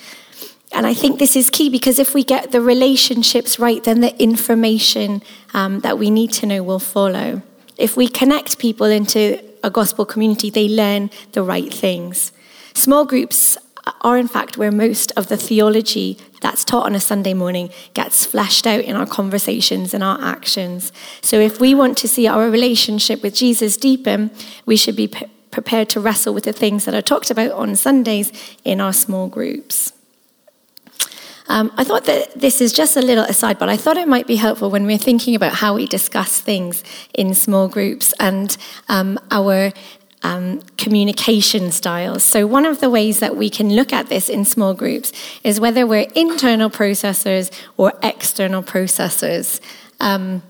And 0.71 0.85
I 0.85 0.93
think 0.93 1.17
this 1.17 1.35
is 1.35 1.49
key 1.49 1.69
because 1.69 1.97
if 1.97 2.13
we 2.13 2.23
get 2.23 2.51
the 2.51 2.61
relationships 2.61 3.57
right, 3.57 3.83
then 3.83 4.01
the 4.01 4.21
information 4.21 5.23
um, 5.53 5.79
that 5.81 5.97
we 5.97 6.09
need 6.09 6.31
to 6.33 6.45
know 6.45 6.63
will 6.63 6.79
follow. 6.79 7.41
If 7.77 7.95
we 7.95 8.07
connect 8.07 8.59
people 8.59 8.87
into 8.87 9.41
a 9.63 9.69
gospel 9.69 10.05
community, 10.05 10.49
they 10.49 10.67
learn 10.67 11.09
the 11.31 11.43
right 11.43 11.73
things. 11.73 12.31
Small 12.73 13.05
groups 13.05 13.57
are, 14.01 14.17
in 14.17 14.27
fact, 14.27 14.57
where 14.57 14.71
most 14.71 15.11
of 15.15 15.27
the 15.27 15.37
theology 15.37 16.17
that's 16.41 16.63
taught 16.63 16.85
on 16.85 16.95
a 16.95 16.99
Sunday 16.99 17.33
morning 17.33 17.69
gets 17.93 18.25
fleshed 18.25 18.67
out 18.67 18.81
in 18.81 18.95
our 18.95 19.05
conversations 19.05 19.93
and 19.93 20.03
our 20.03 20.21
actions. 20.21 20.91
So, 21.21 21.39
if 21.39 21.59
we 21.59 21.73
want 21.73 21.97
to 21.99 22.07
see 22.07 22.27
our 22.27 22.49
relationship 22.49 23.23
with 23.23 23.35
Jesus 23.35 23.77
deepen, 23.77 24.31
we 24.65 24.75
should 24.77 24.95
be 24.95 25.11
prepared 25.51 25.89
to 25.89 25.99
wrestle 25.99 26.33
with 26.33 26.43
the 26.43 26.53
things 26.53 26.85
that 26.85 26.93
are 26.93 27.01
talked 27.01 27.31
about 27.31 27.51
on 27.51 27.75
Sundays 27.75 28.31
in 28.63 28.79
our 28.79 28.93
small 28.93 29.27
groups. 29.27 29.91
Um, 31.49 31.73
I 31.77 31.83
thought 31.83 32.05
that 32.05 32.39
this 32.39 32.61
is 32.61 32.71
just 32.71 32.95
a 32.95 33.01
little 33.01 33.23
aside, 33.23 33.57
but 33.57 33.69
I 33.69 33.75
thought 33.75 33.97
it 33.97 34.07
might 34.07 34.27
be 34.27 34.35
helpful 34.35 34.69
when 34.69 34.85
we're 34.85 34.99
thinking 34.99 35.33
about 35.33 35.53
how 35.53 35.73
we 35.73 35.87
discuss 35.87 36.39
things 36.39 36.83
in 37.15 37.33
small 37.33 37.67
groups 37.67 38.13
and 38.19 38.55
um, 38.87 39.19
our 39.31 39.73
um, 40.21 40.61
communication 40.77 41.71
styles. 41.71 42.23
So, 42.23 42.45
one 42.45 42.65
of 42.65 42.81
the 42.81 42.89
ways 42.89 43.19
that 43.19 43.35
we 43.35 43.49
can 43.49 43.75
look 43.75 43.91
at 43.91 44.09
this 44.09 44.29
in 44.29 44.45
small 44.45 44.75
groups 44.75 45.11
is 45.43 45.59
whether 45.59 45.87
we're 45.87 46.07
internal 46.13 46.69
processors 46.69 47.51
or 47.77 47.93
external 48.03 48.61
processors. 48.61 49.59
Um, 49.99 50.43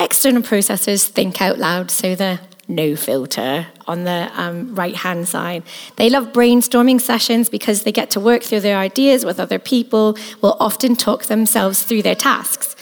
external 0.00 0.42
processors 0.42 1.06
think 1.06 1.40
out 1.40 1.58
loud, 1.58 1.90
so 1.90 2.16
the 2.16 2.40
no 2.68 2.96
filter 2.96 3.66
on 3.86 4.04
the 4.04 4.30
um, 4.34 4.74
right 4.74 4.94
hand 4.94 5.28
side. 5.28 5.62
They 5.96 6.08
love 6.08 6.32
brainstorming 6.32 7.00
sessions 7.00 7.48
because 7.48 7.82
they 7.82 7.92
get 7.92 8.10
to 8.10 8.20
work 8.20 8.42
through 8.42 8.60
their 8.60 8.78
ideas 8.78 9.24
with 9.24 9.40
other 9.40 9.58
people, 9.58 10.16
will 10.40 10.56
often 10.60 10.96
talk 10.96 11.24
themselves 11.24 11.82
through 11.84 12.02
their 12.02 12.14
tasks. 12.14 12.76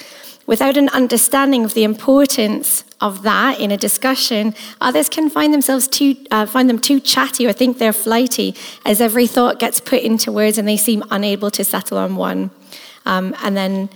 Without 0.46 0.76
an 0.76 0.88
understanding 0.88 1.64
of 1.64 1.74
the 1.74 1.84
importance 1.84 2.84
of 3.00 3.22
that 3.22 3.60
in 3.60 3.70
a 3.70 3.76
discussion, 3.76 4.54
others 4.80 5.08
can 5.08 5.30
find 5.30 5.54
themselves 5.54 5.86
too, 5.86 6.16
uh, 6.30 6.44
find 6.44 6.68
them 6.68 6.78
too 6.78 7.00
chatty 7.00 7.46
or 7.46 7.52
think 7.52 7.78
they're 7.78 7.92
flighty 7.92 8.54
as 8.84 9.00
every 9.00 9.26
thought 9.26 9.58
gets 9.58 9.80
put 9.80 10.02
into 10.02 10.32
words 10.32 10.58
and 10.58 10.66
they 10.66 10.76
seem 10.76 11.02
unable 11.10 11.50
to 11.52 11.64
settle 11.64 11.98
on 11.98 12.16
one. 12.16 12.50
Um, 13.06 13.34
and 13.42 13.56
then 13.56 13.88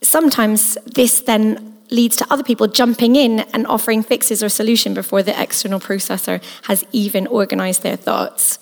sometimes 0.00 0.78
this 0.86 1.20
then 1.20 1.71
leads 1.92 2.16
to 2.16 2.26
other 2.30 2.42
people 2.42 2.66
jumping 2.66 3.14
in 3.16 3.40
and 3.52 3.66
offering 3.66 4.02
fixes 4.02 4.42
or 4.42 4.48
solution 4.48 4.94
before 4.94 5.22
the 5.22 5.40
external 5.40 5.78
processor 5.78 6.42
has 6.64 6.84
even 6.92 7.26
organized 7.26 7.82
their 7.82 7.96
thoughts. 7.96 8.58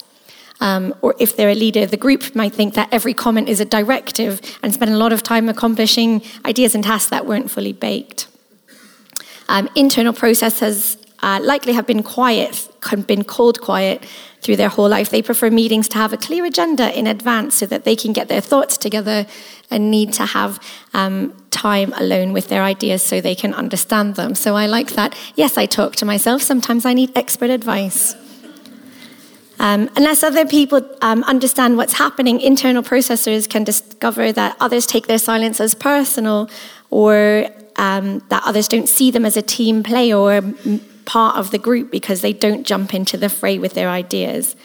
Um, 0.61 0.95
or 1.01 1.15
if 1.19 1.37
they're 1.37 1.51
a 1.51 1.55
leader, 1.55 1.87
the 1.87 1.97
group 1.97 2.35
might 2.35 2.53
think 2.53 2.75
that 2.75 2.89
every 2.93 3.15
comment 3.15 3.49
is 3.49 3.61
a 3.61 3.65
directive 3.65 4.41
and 4.63 4.75
spend 4.75 4.91
a 4.91 4.97
lot 4.97 5.13
of 5.13 5.23
time 5.23 5.49
accomplishing 5.49 6.23
ideas 6.45 6.75
and 6.75 6.85
tasks 6.85 7.09
that 7.11 7.27
weren't 7.27 7.51
fully 7.51 7.73
baked. 7.73 8.27
Um, 9.49 9.69
internal 9.75 10.13
processes 10.13 10.99
uh, 11.23 11.41
likely 11.43 11.73
have 11.73 11.87
been 11.87 12.03
quiet, 12.03 12.69
been 13.07 13.25
cold 13.25 13.61
quiet 13.61 14.05
through 14.43 14.57
their 14.57 14.69
whole 14.69 14.89
life. 14.89 15.11
They 15.11 15.23
prefer 15.23 15.51
meetings 15.51 15.89
to 15.91 15.99
have 15.99 16.13
a 16.13 16.17
clear 16.17 16.45
agenda 16.45 16.97
in 16.99 17.07
advance 17.07 17.57
so 17.57 17.67
that 17.67 17.85
they 17.85 17.97
can 17.97 18.13
get 18.13 18.29
their 18.29 18.41
thoughts 18.41 18.77
together 18.77 19.27
and 19.71 19.91
need 19.91 20.13
to 20.15 20.27
have 20.27 20.59
um, 20.95 21.33
time 21.51 21.93
alone 21.97 22.33
with 22.33 22.49
their 22.49 22.63
ideas 22.63 23.03
so 23.03 23.21
they 23.21 23.35
can 23.35 23.55
understand 23.55 24.17
them. 24.17 24.35
So 24.35 24.57
I 24.57 24.67
like 24.67 24.93
that. 24.93 25.17
Yes, 25.35 25.57
I 25.59 25.67
talk 25.67 25.97
to 25.97 26.05
myself. 26.05 26.43
Sometimes 26.43 26.85
I 26.87 26.95
need 26.95 27.17
expert 27.17 27.51
advice. 27.51 28.15
Um, 29.59 29.91
unless 29.95 30.23
other 30.23 30.47
people 30.47 30.81
um, 31.03 31.23
understand 31.25 31.77
what's 31.77 31.93
happening, 31.93 32.41
internal 32.41 32.83
processors 32.83 33.47
can 33.49 33.63
discover 33.63 34.33
that 34.33 34.57
others 34.59 34.87
take 34.87 35.07
their 35.07 35.19
silence 35.19 35.61
as 35.61 35.75
personal 35.75 36.49
or 36.89 37.47
um, 37.77 38.21
that 38.31 38.43
others 38.47 38.69
don't 38.69 38.89
see 38.89 39.11
them 39.11 39.27
as 39.27 39.37
a 39.37 39.43
team 39.43 39.83
player 39.83 40.17
or 40.17 40.41
part 41.05 41.37
of 41.37 41.51
the 41.51 41.59
group 41.59 41.91
because 41.91 42.21
they 42.21 42.33
don't 42.33 42.67
jump 42.67 42.95
into 42.95 43.17
the 43.17 43.29
fray 43.29 43.59
with 43.59 43.75
their 43.75 43.89
ideas. 43.89 44.57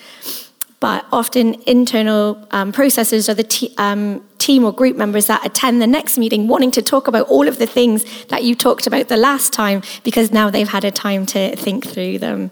But 0.79 1.05
often, 1.11 1.55
internal 1.65 2.47
um, 2.51 2.71
processors 2.71 3.29
are 3.29 3.33
the 3.33 3.43
t- 3.43 3.73
um, 3.77 4.23
team 4.37 4.63
or 4.63 4.71
group 4.71 4.97
members 4.97 5.27
that 5.27 5.45
attend 5.45 5.81
the 5.81 5.87
next 5.87 6.17
meeting 6.17 6.47
wanting 6.47 6.71
to 6.71 6.81
talk 6.81 7.07
about 7.07 7.27
all 7.27 7.47
of 7.47 7.57
the 7.57 7.65
things 7.65 8.25
that 8.25 8.43
you 8.43 8.55
talked 8.55 8.85
about 8.85 9.07
the 9.07 9.17
last 9.17 9.53
time 9.53 9.81
because 10.03 10.31
now 10.31 10.49
they've 10.49 10.67
had 10.67 10.83
a 10.83 10.91
time 10.91 11.25
to 11.27 11.55
think 11.55 11.87
through 11.87 12.19
them. 12.19 12.51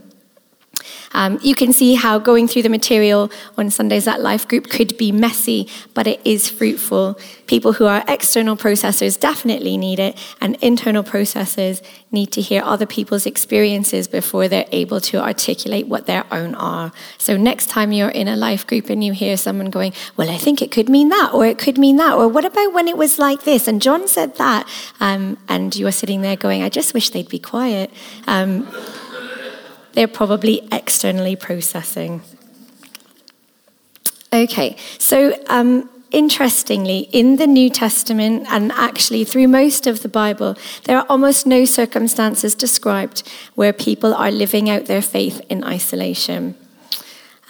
Um, 1.12 1.40
you 1.42 1.56
can 1.56 1.74
see 1.74 1.96
how 1.96 2.20
going 2.20 2.48
through 2.48 2.64
the 2.64 2.70
material 2.70 3.32
on 3.58 3.70
Sundays 3.70 4.08
at 4.08 4.22
Life 4.22 4.48
Group 4.48 4.70
could 4.70 4.98
be 4.98 5.12
messy, 5.12 5.68
but 5.94 6.08
it 6.08 6.20
is 6.26 6.50
fruitful. 6.50 7.18
People 7.48 7.74
who 7.74 7.86
are 7.86 8.04
external 8.08 8.56
processors 8.56 9.20
definitely 9.20 9.78
need 9.78 10.00
it, 10.00 10.18
and 10.42 10.56
internal 10.62 11.04
processors 11.04 11.82
need 12.12 12.32
to 12.32 12.42
hear 12.42 12.62
other 12.64 12.86
people's 12.86 13.26
experiences 13.26 14.08
before 14.08 14.48
they're 14.48 14.68
able 14.72 15.02
to 15.02 15.18
articulate 15.22 15.88
what 15.88 16.06
their 16.06 16.26
own 16.32 16.56
are. 16.56 16.92
So, 17.18 17.36
next 17.38 17.68
time 17.68 17.92
you're 17.92 18.10
in 18.10 18.28
a 18.28 18.36
life 18.36 18.66
group 18.66 18.90
and 18.90 19.04
you 19.04 19.14
hear 19.14 19.36
someone 19.36 19.70
going, 19.70 19.94
Well, 20.16 20.30
I 20.30 20.38
think 20.38 20.62
it 20.62 20.72
could 20.72 20.90
mean 20.90 21.10
that, 21.10 21.32
or 21.34 21.46
it 21.46 21.58
could 21.58 21.78
mean 21.78 21.98
that, 21.98 22.14
or 22.14 22.28
what 22.28 22.46
about 22.46 22.74
when 22.74 22.88
it 22.88 22.98
was 22.98 23.20
like 23.20 23.44
this? 23.44 23.68
And 23.68 23.82
John 23.82 24.08
said 24.08 24.36
that, 24.38 24.68
um, 25.00 25.38
and 25.48 25.76
you 25.76 25.88
are 25.88 25.92
sitting 25.92 26.22
there 26.22 26.36
going, 26.36 26.64
I 26.64 26.70
just 26.70 26.94
wish 26.94 27.10
they'd 27.10 27.30
be 27.30 27.40
quiet. 27.40 27.92
Um, 28.28 28.68
they're 29.94 30.08
probably 30.08 30.68
externally 30.72 31.36
processing. 31.36 32.22
Okay, 34.32 34.76
so 34.98 35.40
um, 35.48 35.90
interestingly, 36.12 37.10
in 37.12 37.36
the 37.36 37.46
New 37.46 37.70
Testament, 37.70 38.48
and 38.50 38.72
actually 38.72 39.24
through 39.26 39.48
most 39.48 39.86
of 39.86 40.02
the 40.02 40.10
Bible, 40.10 40.56
there 40.86 40.98
are 40.98 41.06
almost 41.08 41.46
no 41.46 41.66
circumstances 41.66 42.56
described 42.56 43.28
where 43.56 43.74
people 43.74 44.14
are 44.14 44.32
living 44.32 44.70
out 44.70 44.86
their 44.86 45.02
faith 45.02 45.42
in 45.50 45.64
isolation. 45.64 46.56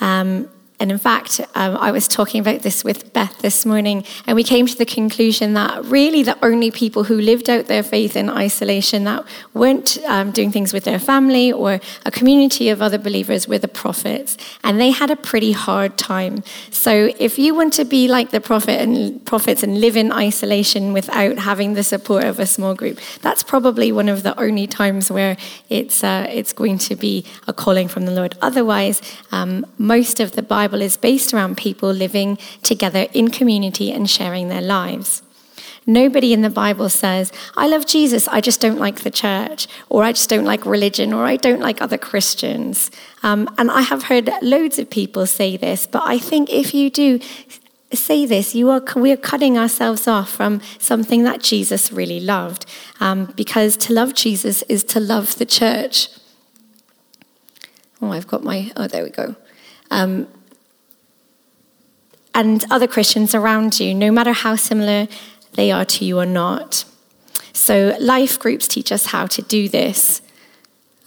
Um, 0.01 0.49
and 0.83 0.91
in 0.91 0.97
fact, 0.97 1.39
um, 1.55 1.77
I 1.77 1.91
was 1.91 2.09
talking 2.09 2.41
about 2.41 2.61
this 2.61 2.83
with 2.83 3.13
Beth 3.13 3.37
this 3.37 3.65
morning, 3.65 4.03
and 4.27 4.35
we 4.35 4.43
came 4.43 4.67
to 4.67 4.77
the 4.77 4.85
conclusion 4.85 5.53
that 5.53 5.85
really 5.85 6.23
the 6.23 6.37
only 6.45 6.71
people 6.71 7.05
who 7.05 7.15
lived 7.15 7.49
out 7.49 7.67
their 7.67 7.83
faith 7.83 8.17
in 8.17 8.29
isolation, 8.29 9.05
that 9.05 9.23
weren't 9.53 9.97
um, 10.05 10.31
doing 10.31 10.51
things 10.51 10.73
with 10.73 10.83
their 10.83 10.99
family 10.99 11.53
or 11.53 11.79
a 12.05 12.11
community 12.11 12.67
of 12.67 12.81
other 12.81 12.97
believers, 12.97 13.47
were 13.47 13.57
the 13.57 13.69
prophets. 13.69 14.35
And 14.61 14.77
they 14.77 14.91
had 14.91 15.09
a 15.09 15.15
pretty 15.15 15.53
hard 15.53 15.97
time. 15.97 16.43
So 16.69 17.13
if 17.17 17.39
you 17.39 17.55
want 17.55 17.71
to 17.75 17.85
be 17.85 18.09
like 18.09 18.31
the 18.31 18.41
prophet 18.41 18.81
and 18.81 19.25
prophets 19.25 19.63
and 19.63 19.79
live 19.79 19.95
in 19.95 20.11
isolation 20.11 20.91
without 20.91 21.37
having 21.37 21.75
the 21.75 21.83
support 21.83 22.25
of 22.25 22.39
a 22.39 22.45
small 22.45 22.75
group, 22.75 22.99
that's 23.21 23.41
probably 23.41 23.93
one 23.93 24.09
of 24.09 24.23
the 24.23 24.37
only 24.37 24.67
times 24.67 25.09
where 25.09 25.37
it's, 25.69 26.03
uh, 26.03 26.27
it's 26.29 26.51
going 26.51 26.77
to 26.79 26.97
be 26.97 27.23
a 27.47 27.53
calling 27.53 27.87
from 27.87 28.05
the 28.05 28.11
Lord. 28.11 28.35
Otherwise, 28.41 29.01
um, 29.31 29.65
most 29.77 30.19
of 30.19 30.33
the 30.33 30.41
Bible 30.41 30.72
Bible 30.73 30.85
is 30.85 30.97
based 30.97 31.35
around 31.35 31.55
people 31.55 31.91
living 31.91 32.35
together 32.63 33.05
in 33.13 33.29
community 33.29 33.91
and 33.91 34.09
sharing 34.09 34.49
their 34.49 34.59
lives. 34.59 35.21
Nobody 35.85 36.33
in 36.33 36.41
the 36.41 36.49
Bible 36.49 36.89
says, 36.89 37.31
I 37.55 37.67
love 37.67 37.85
Jesus, 37.85 38.27
I 38.27 38.41
just 38.41 38.59
don't 38.59 38.79
like 38.79 39.01
the 39.01 39.11
church, 39.11 39.67
or 39.87 40.03
I 40.03 40.13
just 40.13 40.31
don't 40.31 40.45
like 40.45 40.65
religion, 40.65 41.13
or 41.13 41.25
I 41.25 41.35
don't 41.35 41.59
like 41.59 41.79
other 41.79 41.99
Christians. 41.99 42.89
Um, 43.21 43.47
and 43.59 43.69
I 43.69 43.81
have 43.81 44.05
heard 44.05 44.31
loads 44.41 44.79
of 44.79 44.89
people 44.89 45.27
say 45.27 45.57
this, 45.57 45.85
but 45.85 46.01
I 46.07 46.17
think 46.17 46.49
if 46.49 46.73
you 46.73 46.89
do 46.89 47.19
say 47.91 48.25
this, 48.25 48.55
you 48.55 48.71
are, 48.71 48.81
we 48.95 49.11
are 49.11 49.17
cutting 49.31 49.59
ourselves 49.59 50.07
off 50.07 50.31
from 50.31 50.59
something 50.79 51.23
that 51.25 51.39
Jesus 51.39 51.91
really 51.91 52.19
loved. 52.19 52.65
Um, 52.99 53.31
because 53.35 53.77
to 53.77 53.93
love 53.93 54.15
Jesus 54.15 54.63
is 54.63 54.83
to 54.85 54.99
love 54.99 55.37
the 55.37 55.45
church. 55.45 56.07
Oh, 58.01 58.11
I've 58.11 58.25
got 58.25 58.43
my, 58.43 58.71
oh, 58.75 58.87
there 58.87 59.03
we 59.03 59.11
go. 59.11 59.35
Um, 59.91 60.27
and 62.33 62.65
other 62.71 62.87
Christians 62.87 63.35
around 63.35 63.79
you, 63.79 63.93
no 63.93 64.11
matter 64.11 64.33
how 64.33 64.55
similar 64.55 65.07
they 65.53 65.71
are 65.71 65.85
to 65.85 66.05
you 66.05 66.19
or 66.19 66.25
not. 66.25 66.85
So, 67.53 67.95
life 67.99 68.39
groups 68.39 68.67
teach 68.67 68.91
us 68.91 69.07
how 69.07 69.27
to 69.27 69.41
do 69.41 69.69
this. 69.69 70.21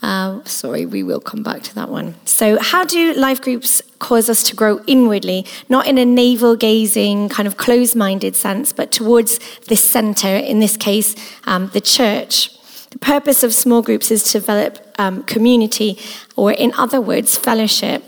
Uh, 0.03 0.45
sorry, 0.45 0.87
we 0.87 1.03
will 1.03 1.21
come 1.21 1.43
back 1.43 1.63
to 1.63 1.75
that 1.75 1.89
one. 1.89 2.15
So, 2.25 2.59
how 2.61 2.85
do 2.85 3.15
life 3.15 3.41
groups 3.41 3.83
cause 3.99 4.29
us 4.29 4.43
to 4.45 4.55
grow 4.55 4.81
inwardly, 4.87 5.47
not 5.69 5.87
in 5.87 5.99
a 5.99 6.05
navel 6.05 6.55
gazing, 6.55 7.29
kind 7.31 7.47
of 7.49 7.57
closed 7.57 7.97
minded 7.97 8.37
sense, 8.37 8.73
but 8.73 8.93
towards 8.93 9.41
the 9.67 9.77
center, 9.77 10.29
in 10.29 10.61
this 10.61 10.77
case, 10.77 11.17
um, 11.45 11.71
the 11.73 11.81
church? 11.81 12.53
The 12.91 12.99
purpose 12.99 13.43
of 13.43 13.53
small 13.53 13.83
groups 13.83 14.11
is 14.11 14.23
to 14.25 14.39
develop 14.39 14.79
um, 14.99 15.25
community, 15.25 15.99
or 16.37 16.53
in 16.53 16.73
other 16.75 17.01
words, 17.01 17.37
fellowship. 17.37 18.05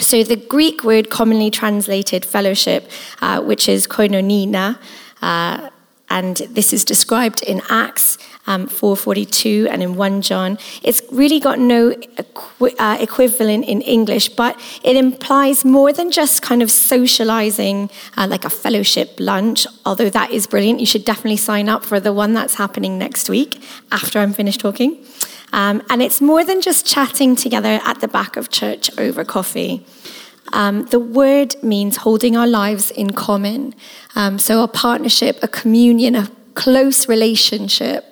So 0.00 0.22
the 0.22 0.36
Greek 0.36 0.84
word 0.84 1.10
commonly 1.10 1.50
translated 1.50 2.24
fellowship, 2.24 2.88
uh, 3.20 3.40
which 3.40 3.68
is 3.68 3.88
koinonia, 3.88 4.78
uh, 5.20 5.70
and 6.10 6.36
this 6.50 6.72
is 6.72 6.84
described 6.84 7.42
in 7.42 7.60
Acts 7.68 8.16
um, 8.46 8.66
4:42 8.66 9.68
and 9.70 9.82
in 9.82 9.94
1 9.96 10.22
John. 10.22 10.58
It's 10.82 11.02
really 11.12 11.38
got 11.38 11.58
no 11.58 11.90
equi- 12.16 12.78
uh, 12.78 12.96
equivalent 12.98 13.66
in 13.66 13.82
English, 13.82 14.30
but 14.30 14.58
it 14.82 14.96
implies 14.96 15.64
more 15.64 15.92
than 15.92 16.10
just 16.10 16.42
kind 16.42 16.62
of 16.62 16.70
socializing, 16.70 17.90
uh, 18.16 18.26
like 18.28 18.44
a 18.44 18.50
fellowship 18.50 19.16
lunch. 19.18 19.66
Although 19.84 20.10
that 20.10 20.30
is 20.30 20.46
brilliant, 20.46 20.80
you 20.80 20.86
should 20.86 21.04
definitely 21.04 21.36
sign 21.36 21.68
up 21.68 21.84
for 21.84 22.00
the 22.00 22.12
one 22.12 22.32
that's 22.32 22.54
happening 22.54 22.98
next 22.98 23.28
week 23.28 23.60
after 23.92 24.18
I'm 24.18 24.32
finished 24.32 24.60
talking. 24.60 24.96
Um, 25.52 25.82
and 25.88 26.02
it's 26.02 26.20
more 26.20 26.44
than 26.44 26.60
just 26.60 26.86
chatting 26.86 27.36
together 27.36 27.80
at 27.84 28.00
the 28.00 28.08
back 28.08 28.36
of 28.36 28.50
church 28.50 28.90
over 28.98 29.24
coffee. 29.24 29.86
Um, 30.52 30.86
the 30.86 30.98
word 30.98 31.62
means 31.62 31.98
holding 31.98 32.36
our 32.36 32.46
lives 32.46 32.90
in 32.90 33.12
common. 33.12 33.74
Um, 34.14 34.38
so, 34.38 34.62
a 34.62 34.68
partnership, 34.68 35.38
a 35.42 35.48
communion, 35.48 36.14
a 36.14 36.30
close 36.54 37.08
relationship. 37.08 38.04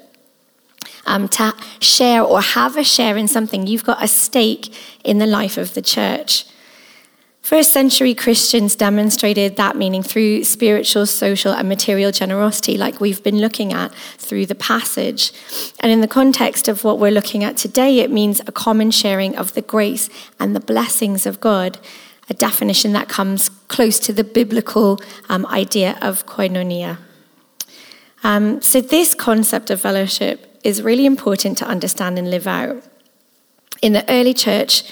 Um, 1.09 1.29
to 1.29 1.55
share 1.81 2.21
or 2.21 2.41
have 2.41 2.77
a 2.77 2.83
share 2.83 3.17
in 3.17 3.29
something, 3.29 3.69
you've 3.69 3.85
got 3.85 4.03
a 4.03 4.09
stake 4.09 4.75
in 5.05 5.19
the 5.19 5.27
life 5.27 5.57
of 5.57 5.75
the 5.75 5.83
church. 5.83 6.47
First 7.47 7.71
century 7.71 8.13
Christians 8.13 8.75
demonstrated 8.75 9.55
that 9.55 9.77
meaning 9.77 10.03
through 10.03 10.43
spiritual, 10.43 11.07
social, 11.07 11.53
and 11.53 11.69
material 11.69 12.11
generosity, 12.11 12.77
like 12.77 13.01
we've 13.01 13.23
been 13.23 13.39
looking 13.39 13.73
at 13.73 13.95
through 14.19 14.47
the 14.47 14.57
passage. 14.57 15.31
And 15.79 15.93
in 15.93 16.01
the 16.01 16.09
context 16.09 16.67
of 16.67 16.83
what 16.83 16.99
we're 16.99 17.13
looking 17.13 17.45
at 17.45 17.57
today, 17.57 18.01
it 18.01 18.11
means 18.11 18.41
a 18.49 18.51
common 18.51 18.91
sharing 18.91 19.37
of 19.37 19.55
the 19.55 19.63
grace 19.63 20.11
and 20.41 20.57
the 20.57 20.61
blessings 20.61 21.25
of 21.25 21.39
God, 21.39 21.79
a 22.29 22.35
definition 22.35 22.93
that 22.95 23.09
comes 23.09 23.49
close 23.69 24.01
to 24.01 24.13
the 24.13 24.25
biblical 24.25 25.01
um, 25.29 25.47
idea 25.47 25.97
of 26.03 26.27
koinonia. 26.27 26.99
Um, 28.25 28.61
so, 28.61 28.81
this 28.81 29.15
concept 29.15 29.71
of 29.71 29.81
fellowship 29.81 30.59
is 30.65 30.83
really 30.83 31.07
important 31.07 31.59
to 31.59 31.65
understand 31.65 32.19
and 32.19 32.29
live 32.29 32.49
out. 32.49 32.83
In 33.83 33.93
the 33.93 34.05
early 34.11 34.35
church, 34.35 34.83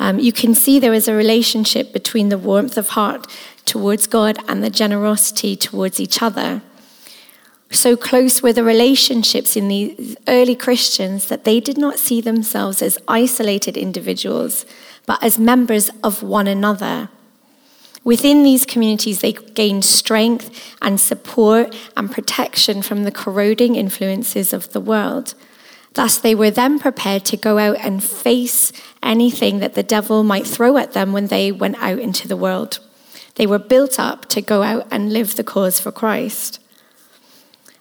um, 0.00 0.18
you 0.18 0.32
can 0.32 0.54
see 0.54 0.80
there 0.80 0.94
is 0.94 1.08
a 1.08 1.14
relationship 1.14 1.92
between 1.92 2.30
the 2.30 2.38
warmth 2.38 2.78
of 2.78 2.88
heart 2.88 3.26
towards 3.66 4.06
God 4.06 4.38
and 4.48 4.64
the 4.64 4.70
generosity 4.70 5.54
towards 5.54 6.00
each 6.00 6.22
other. 6.22 6.62
So 7.70 7.96
close 7.96 8.42
were 8.42 8.54
the 8.54 8.64
relationships 8.64 9.56
in 9.56 9.68
these 9.68 10.16
early 10.26 10.56
Christians 10.56 11.28
that 11.28 11.44
they 11.44 11.60
did 11.60 11.76
not 11.76 11.98
see 11.98 12.22
themselves 12.22 12.80
as 12.80 12.98
isolated 13.06 13.76
individuals, 13.76 14.64
but 15.04 15.22
as 15.22 15.38
members 15.38 15.90
of 16.02 16.22
one 16.22 16.48
another. 16.48 17.10
Within 18.02 18.42
these 18.42 18.64
communities, 18.64 19.20
they 19.20 19.32
gained 19.32 19.84
strength 19.84 20.74
and 20.80 20.98
support 20.98 21.76
and 21.94 22.10
protection 22.10 22.80
from 22.80 23.04
the 23.04 23.12
corroding 23.12 23.76
influences 23.76 24.54
of 24.54 24.72
the 24.72 24.80
world. 24.80 25.34
Thus, 25.94 26.18
they 26.18 26.34
were 26.34 26.50
then 26.50 26.78
prepared 26.78 27.24
to 27.26 27.36
go 27.36 27.58
out 27.58 27.76
and 27.80 28.02
face 28.02 28.72
anything 29.02 29.58
that 29.58 29.74
the 29.74 29.82
devil 29.82 30.22
might 30.22 30.46
throw 30.46 30.76
at 30.76 30.92
them 30.92 31.12
when 31.12 31.26
they 31.26 31.50
went 31.50 31.76
out 31.78 31.98
into 31.98 32.28
the 32.28 32.36
world. 32.36 32.78
They 33.34 33.46
were 33.46 33.58
built 33.58 33.98
up 33.98 34.26
to 34.26 34.40
go 34.40 34.62
out 34.62 34.86
and 34.90 35.12
live 35.12 35.36
the 35.36 35.44
cause 35.44 35.80
for 35.80 35.90
Christ. 35.90 36.60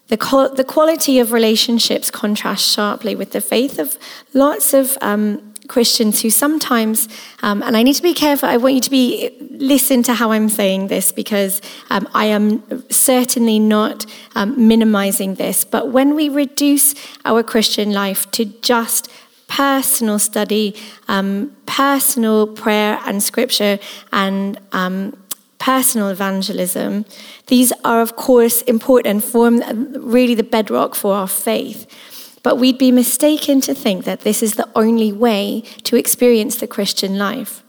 The, 0.08 0.52
the 0.56 0.63
quality 0.63 1.19
of 1.19 1.32
relationships 1.32 2.10
contrasts 2.10 2.72
sharply 2.72 3.15
with 3.15 3.32
the 3.32 3.41
faith 3.41 3.78
of 3.78 3.98
lots 4.34 4.74
of 4.74 4.98
um, 5.02 5.48
Christians 5.69 6.21
who 6.21 6.29
sometimes, 6.29 7.08
um, 7.41 7.63
and 7.63 7.77
I 7.77 7.84
need 7.84 7.93
to 7.93 8.03
be 8.03 8.13
careful, 8.13 8.49
I 8.49 8.58
want 8.58 8.75
you 8.75 8.82
to 8.82 8.89
be 8.89 9.32
listen 9.51 10.03
to 10.03 10.13
how 10.13 10.32
I'm 10.32 10.49
saying 10.49 10.88
this 10.88 11.12
because 11.12 11.62
um, 11.89 12.08
I 12.13 12.25
am 12.25 12.84
certainly 12.89 13.60
not 13.60 14.05
um, 14.36 14.67
minimizing 14.67 15.36
this. 15.36 15.63
But 15.63 15.91
when 15.91 16.15
we 16.15 16.27
reduce 16.27 16.95
our 17.23 17.43
Christian 17.43 17.93
life 17.93 18.29
to 18.32 18.45
just 18.45 19.10
personal 19.47 20.19
study, 20.19 20.75
um, 21.08 21.55
personal 21.65 22.47
prayer 22.47 22.99
and 23.05 23.21
scripture, 23.21 23.79
and 24.12 24.60
um, 24.71 25.17
personal 25.60 26.10
evangelism, 26.10 27.05
these 27.47 27.71
are, 27.84 28.01
of 28.01 28.15
course, 28.15 28.62
important 28.63 29.23
form 29.23 29.62
really 29.93 30.36
the 30.36 30.43
bedrock 30.43 30.95
for 30.95 31.13
our 31.13 31.27
faith. 31.27 31.86
But 32.49 32.57
we'd 32.57 32.79
be 32.79 32.91
mistaken 32.91 33.62
to 33.62 33.75
think 33.75 34.05
that 34.05 34.21
this 34.21 34.41
is 34.41 34.55
the 34.55 34.67
only 34.75 35.12
way 35.12 35.62
to 35.83 35.95
experience 35.95 36.55
the 36.55 36.65
Christian 36.65 37.15
life. 37.15 37.62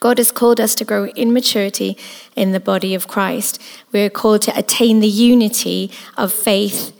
God 0.00 0.16
has 0.16 0.32
called 0.32 0.58
us 0.58 0.74
to 0.76 0.86
grow 0.86 1.08
in 1.08 1.34
maturity 1.34 1.98
in 2.34 2.52
the 2.52 2.60
body 2.60 2.94
of 2.94 3.08
Christ. 3.08 3.60
We're 3.92 4.08
called 4.08 4.40
to 4.42 4.58
attain 4.58 5.00
the 5.00 5.06
unity 5.06 5.90
of 6.16 6.32
faith. 6.32 6.98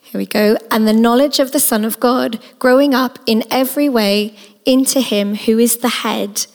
Here 0.00 0.20
we 0.20 0.26
go. 0.26 0.56
And 0.70 0.86
the 0.86 0.92
knowledge 0.92 1.40
of 1.40 1.50
the 1.50 1.58
Son 1.58 1.84
of 1.84 1.98
God, 1.98 2.38
growing 2.60 2.94
up 2.94 3.18
in 3.26 3.42
every 3.50 3.88
way 3.88 4.36
into 4.64 5.00
him 5.00 5.34
who 5.34 5.58
is 5.58 5.78
the 5.78 5.88
head, 5.88 6.46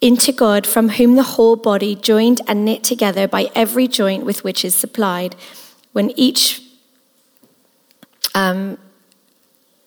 into 0.00 0.32
God, 0.32 0.66
from 0.66 0.88
whom 0.88 1.16
the 1.16 1.34
whole 1.34 1.56
body, 1.56 1.94
joined 1.94 2.40
and 2.48 2.64
knit 2.64 2.82
together 2.82 3.28
by 3.28 3.50
every 3.54 3.86
joint 3.86 4.24
with 4.24 4.42
which 4.42 4.64
is 4.64 4.74
supplied, 4.74 5.36
when 5.92 6.18
each 6.18 6.62
um, 8.34 8.78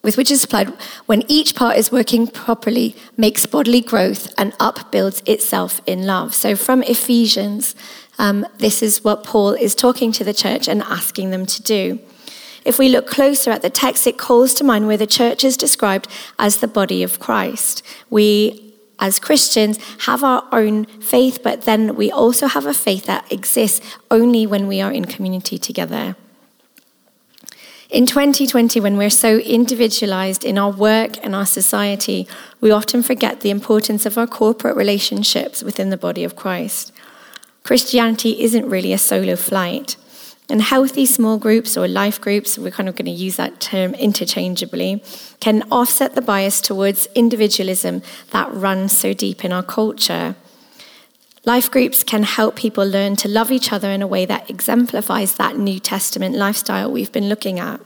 with 0.03 0.17
which 0.17 0.31
is 0.31 0.41
supplied 0.41 0.73
when 1.05 1.23
each 1.27 1.55
part 1.55 1.77
is 1.77 1.91
working 1.91 2.25
properly, 2.25 2.95
makes 3.17 3.45
bodily 3.45 3.81
growth 3.81 4.33
and 4.37 4.53
upbuilds 4.59 5.21
itself 5.25 5.79
in 5.85 6.05
love. 6.07 6.33
So, 6.33 6.55
from 6.55 6.81
Ephesians, 6.83 7.75
um, 8.17 8.45
this 8.57 8.81
is 8.81 9.03
what 9.03 9.23
Paul 9.23 9.51
is 9.51 9.75
talking 9.75 10.11
to 10.13 10.23
the 10.23 10.33
church 10.33 10.67
and 10.67 10.81
asking 10.83 11.29
them 11.29 11.45
to 11.45 11.61
do. 11.61 11.99
If 12.63 12.77
we 12.77 12.89
look 12.89 13.07
closer 13.07 13.49
at 13.51 13.61
the 13.61 13.69
text, 13.69 14.05
it 14.05 14.17
calls 14.17 14.53
to 14.55 14.63
mind 14.63 14.87
where 14.87 14.97
the 14.97 15.07
church 15.07 15.43
is 15.43 15.57
described 15.57 16.07
as 16.37 16.57
the 16.57 16.67
body 16.67 17.01
of 17.01 17.19
Christ. 17.19 17.83
We, 18.09 18.73
as 18.99 19.19
Christians, 19.19 19.79
have 20.05 20.23
our 20.23 20.47
own 20.51 20.85
faith, 20.85 21.41
but 21.43 21.63
then 21.63 21.95
we 21.95 22.11
also 22.11 22.45
have 22.47 22.67
a 22.67 22.73
faith 22.73 23.05
that 23.05 23.31
exists 23.31 23.81
only 24.11 24.45
when 24.45 24.67
we 24.67 24.79
are 24.79 24.91
in 24.91 25.05
community 25.05 25.57
together. 25.57 26.15
In 27.91 28.05
2020, 28.05 28.79
when 28.79 28.95
we're 28.95 29.09
so 29.09 29.39
individualized 29.39 30.45
in 30.45 30.57
our 30.57 30.71
work 30.71 31.17
and 31.25 31.35
our 31.35 31.45
society, 31.45 32.25
we 32.61 32.71
often 32.71 33.03
forget 33.03 33.41
the 33.41 33.49
importance 33.49 34.05
of 34.05 34.17
our 34.17 34.27
corporate 34.27 34.77
relationships 34.77 35.61
within 35.61 35.89
the 35.89 35.97
body 35.97 36.23
of 36.23 36.37
Christ. 36.37 36.93
Christianity 37.63 38.43
isn't 38.43 38.69
really 38.69 38.93
a 38.93 38.97
solo 38.97 39.35
flight. 39.35 39.97
And 40.47 40.61
healthy 40.61 41.05
small 41.05 41.37
groups 41.37 41.75
or 41.75 41.85
life 41.85 42.21
groups, 42.21 42.57
we're 42.57 42.71
kind 42.71 42.87
of 42.87 42.95
going 42.95 43.07
to 43.07 43.11
use 43.11 43.35
that 43.35 43.59
term 43.59 43.93
interchangeably, 43.95 45.03
can 45.41 45.63
offset 45.69 46.15
the 46.15 46.21
bias 46.21 46.61
towards 46.61 47.07
individualism 47.07 48.03
that 48.29 48.53
runs 48.53 48.95
so 48.95 49.11
deep 49.11 49.43
in 49.43 49.51
our 49.51 49.63
culture. 49.63 50.35
Life 51.43 51.71
groups 51.71 52.03
can 52.03 52.21
help 52.21 52.55
people 52.55 52.85
learn 52.85 53.15
to 53.15 53.27
love 53.27 53.51
each 53.51 53.73
other 53.73 53.89
in 53.89 54.03
a 54.03 54.07
way 54.07 54.25
that 54.25 54.47
exemplifies 54.47 55.35
that 55.35 55.57
New 55.57 55.79
Testament 55.79 56.35
lifestyle 56.35 56.91
we've 56.91 57.11
been 57.11 57.29
looking 57.29 57.59
at. 57.59 57.81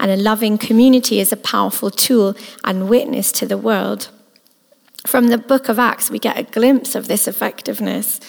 And 0.00 0.10
a 0.10 0.16
loving 0.16 0.56
community 0.56 1.20
is 1.20 1.32
a 1.32 1.36
powerful 1.36 1.90
tool 1.90 2.34
and 2.64 2.88
witness 2.88 3.30
to 3.32 3.46
the 3.46 3.58
world. 3.58 4.08
From 5.06 5.28
the 5.28 5.36
book 5.36 5.68
of 5.68 5.78
Acts, 5.78 6.10
we 6.10 6.18
get 6.18 6.38
a 6.38 6.44
glimpse 6.44 6.94
of 6.94 7.08
this 7.08 7.28
effectiveness, 7.28 8.20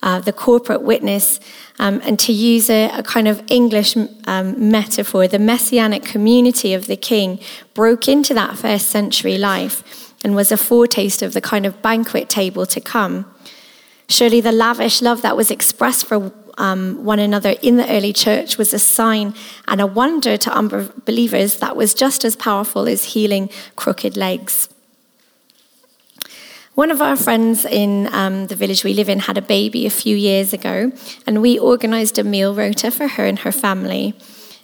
uh, 0.00 0.20
the 0.20 0.32
corporate 0.32 0.82
witness, 0.82 1.40
um, 1.80 2.00
and 2.04 2.20
to 2.20 2.32
use 2.32 2.70
a, 2.70 2.88
a 2.90 3.02
kind 3.02 3.26
of 3.26 3.42
English 3.48 3.96
um, 4.26 4.70
metaphor, 4.70 5.26
the 5.26 5.40
messianic 5.40 6.04
community 6.04 6.72
of 6.72 6.86
the 6.86 6.96
king 6.96 7.40
broke 7.74 8.08
into 8.08 8.32
that 8.32 8.56
first 8.56 8.88
century 8.88 9.38
life 9.38 10.14
and 10.22 10.36
was 10.36 10.52
a 10.52 10.56
foretaste 10.56 11.20
of 11.20 11.32
the 11.32 11.40
kind 11.40 11.66
of 11.66 11.82
banquet 11.82 12.28
table 12.28 12.64
to 12.66 12.80
come. 12.80 13.31
Surely 14.08 14.40
the 14.40 14.52
lavish 14.52 15.00
love 15.00 15.22
that 15.22 15.36
was 15.36 15.50
expressed 15.50 16.06
for 16.06 16.32
um, 16.58 17.04
one 17.04 17.18
another 17.18 17.54
in 17.62 17.76
the 17.76 17.90
early 17.90 18.12
church 18.12 18.58
was 18.58 18.74
a 18.74 18.78
sign 18.78 19.34
and 19.66 19.80
a 19.80 19.86
wonder 19.86 20.36
to 20.36 20.52
unbelievers 20.52 21.56
that 21.56 21.76
was 21.76 21.94
just 21.94 22.24
as 22.24 22.36
powerful 22.36 22.86
as 22.86 23.04
healing 23.04 23.48
crooked 23.76 24.16
legs. 24.16 24.68
One 26.74 26.90
of 26.90 27.02
our 27.02 27.16
friends 27.16 27.66
in 27.66 28.08
um, 28.14 28.46
the 28.46 28.56
village 28.56 28.82
we 28.82 28.94
live 28.94 29.10
in 29.10 29.20
had 29.20 29.36
a 29.36 29.42
baby 29.42 29.84
a 29.84 29.90
few 29.90 30.16
years 30.16 30.54
ago, 30.54 30.90
and 31.26 31.42
we 31.42 31.58
organized 31.58 32.18
a 32.18 32.24
meal 32.24 32.54
rota 32.54 32.90
for 32.90 33.08
her 33.08 33.26
and 33.26 33.40
her 33.40 33.52
family. 33.52 34.14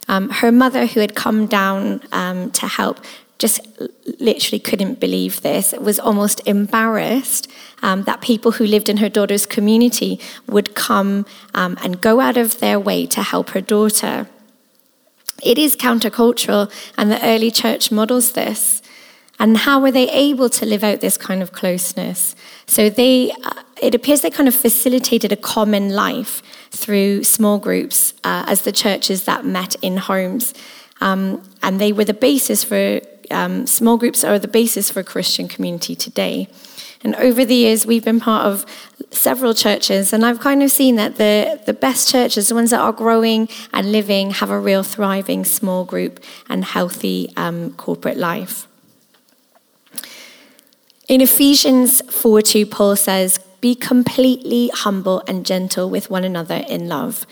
Um, 0.09 0.31
her 0.31 0.51
mother, 0.51 0.87
who 0.87 1.01
had 1.01 1.15
come 1.15 1.47
down 1.47 2.01
um, 2.13 2.51
to 2.53 2.67
help, 2.67 3.01
just 3.39 3.61
literally 4.19 4.59
couldn't 4.59 4.99
believe 4.99 5.43
this, 5.43 5.73
was 5.73 6.01
almost 6.01 6.45
embarrassed 6.47 7.49
um, 7.83 8.03
that 8.03 8.21
people 8.21 8.53
who 8.53 8.67
lived 8.67 8.89
in 8.89 8.97
her 8.97 9.09
daughter's 9.09 9.47
community 9.47 10.19
would 10.49 10.75
come 10.75 11.25
um, 11.55 11.79
and 11.83 12.01
go 12.01 12.21
out 12.21 12.37
of 12.37 12.59
their 12.59 12.81
way 12.81 13.07
to 13.07 13.23
help 13.23 13.51
her 13.51 13.61
daughter. 13.61 14.29
It 15.43 15.57
is 15.57 15.77
countercultural, 15.77 16.73
and 16.97 17.13
the 17.13 17.25
early 17.25 17.53
church 17.53 17.93
models 17.93 18.33
this. 18.33 18.83
And 19.39 19.59
how 19.59 19.81
were 19.81 19.93
they 19.93 20.11
able 20.11 20.51
to 20.51 20.67
live 20.67 20.83
out 20.83 21.01
this 21.01 21.17
kind 21.17 21.43
of 21.43 21.53
closeness? 21.53 22.35
So 22.67 22.91
they, 22.91 23.31
uh, 23.45 23.63
it 23.81 23.95
appears 23.95 24.23
they 24.23 24.31
kind 24.31 24.49
of 24.49 24.55
facilitated 24.55 25.31
a 25.31 25.37
common 25.37 25.91
life 25.91 26.43
through 26.73 27.23
small 27.23 27.59
groups 27.59 28.15
uh, 28.25 28.45
as 28.49 28.63
the 28.63 28.73
churches 28.73 29.27
that 29.27 29.45
met 29.45 29.77
in 29.77 29.97
homes. 29.97 30.55
Um, 31.01 31.49
and 31.63 31.81
they 31.81 31.93
were 31.93 32.05
the 32.05 32.15
basis 32.15 32.65
for 32.65 33.01
um, 33.31 33.67
small 33.67 33.97
groups 33.97 34.25
are 34.25 34.39
the 34.39 34.49
basis 34.49 34.91
for 34.91 35.01
a 35.01 35.05
Christian 35.05 35.49
community 35.49 35.95
today. 35.95 36.49
And 37.03 37.15
over 37.17 37.45
the 37.45 37.55
years, 37.55 37.87
we've 37.87 38.05
been 38.05 38.21
part 38.21 38.45
of 38.45 38.67
several 39.11 39.55
churches, 39.55 40.13
and 40.13 40.27
I've 40.27 40.41
kind 40.41 40.63
of 40.63 40.71
seen 40.71 40.97
that 40.97 41.17
the, 41.17 41.61
the 41.65 41.73
best 41.73 42.09
churches, 42.09 42.49
the 42.49 42.55
ones 42.55 42.71
that 42.71 42.81
are 42.81 42.93
growing 42.93 43.49
and 43.73 43.93
living, 43.93 44.33
have 44.33 44.51
a 44.51 44.59
real 44.59 44.83
thriving 44.83 45.45
small 45.45 45.85
group 45.85 46.21
and 46.49 46.65
healthy 46.65 47.33
um, 47.37 47.73
corporate 47.75 48.17
life. 48.17 48.67
In 51.09 51.21
Ephesians 51.21 52.03
4 52.13 52.43
2, 52.43 52.67
Paul 52.67 52.97
says, 52.97 53.39
Be 53.61 53.75
completely 53.75 54.71
humble 54.75 55.23
and 55.27 55.47
gentle 55.47 55.89
with 55.89 56.11
one 56.11 56.25
another 56.25 56.65
in 56.69 56.89
love. 56.89 57.27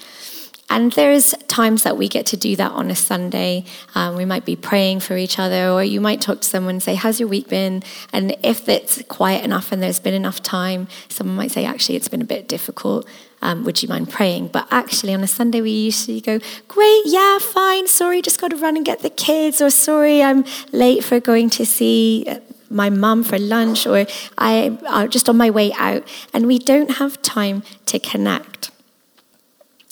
And 0.68 0.92
there's 0.92 1.32
times 1.46 1.84
that 1.84 1.96
we 1.96 2.08
get 2.08 2.26
to 2.26 2.36
do 2.36 2.56
that 2.56 2.72
on 2.72 2.90
a 2.90 2.96
Sunday. 2.96 3.64
Um, 3.94 4.16
we 4.16 4.24
might 4.24 4.44
be 4.44 4.56
praying 4.56 5.00
for 5.00 5.16
each 5.16 5.38
other, 5.38 5.70
or 5.70 5.84
you 5.84 6.00
might 6.00 6.20
talk 6.20 6.40
to 6.40 6.48
someone 6.48 6.76
and 6.76 6.82
say, 6.82 6.96
How's 6.96 7.20
your 7.20 7.28
week 7.28 7.48
been? 7.48 7.84
And 8.12 8.36
if 8.42 8.68
it's 8.68 9.00
quiet 9.02 9.44
enough 9.44 9.70
and 9.70 9.80
there's 9.80 10.00
been 10.00 10.14
enough 10.14 10.42
time, 10.42 10.88
someone 11.08 11.36
might 11.36 11.52
say, 11.52 11.64
Actually, 11.64 11.96
it's 11.96 12.08
been 12.08 12.22
a 12.22 12.26
bit 12.26 12.48
difficult. 12.48 13.06
Um, 13.42 13.64
would 13.64 13.80
you 13.80 13.88
mind 13.88 14.10
praying? 14.10 14.48
But 14.48 14.66
actually, 14.72 15.14
on 15.14 15.22
a 15.22 15.28
Sunday, 15.28 15.60
we 15.60 15.70
usually 15.70 16.20
go, 16.20 16.40
Great, 16.66 17.02
yeah, 17.04 17.38
fine. 17.38 17.86
Sorry, 17.86 18.20
just 18.20 18.40
got 18.40 18.50
to 18.50 18.56
run 18.56 18.76
and 18.76 18.84
get 18.84 19.00
the 19.00 19.10
kids. 19.10 19.62
Or 19.62 19.70
sorry, 19.70 20.20
I'm 20.20 20.44
late 20.72 21.04
for 21.04 21.20
going 21.20 21.48
to 21.50 21.64
see 21.64 22.26
my 22.68 22.90
mum 22.90 23.22
for 23.22 23.38
lunch. 23.38 23.86
Or 23.86 24.04
I'm 24.36 25.10
just 25.10 25.28
on 25.28 25.36
my 25.36 25.50
way 25.50 25.72
out. 25.74 26.02
And 26.34 26.48
we 26.48 26.58
don't 26.58 26.96
have 26.96 27.22
time 27.22 27.62
to 27.86 28.00
connect. 28.00 28.72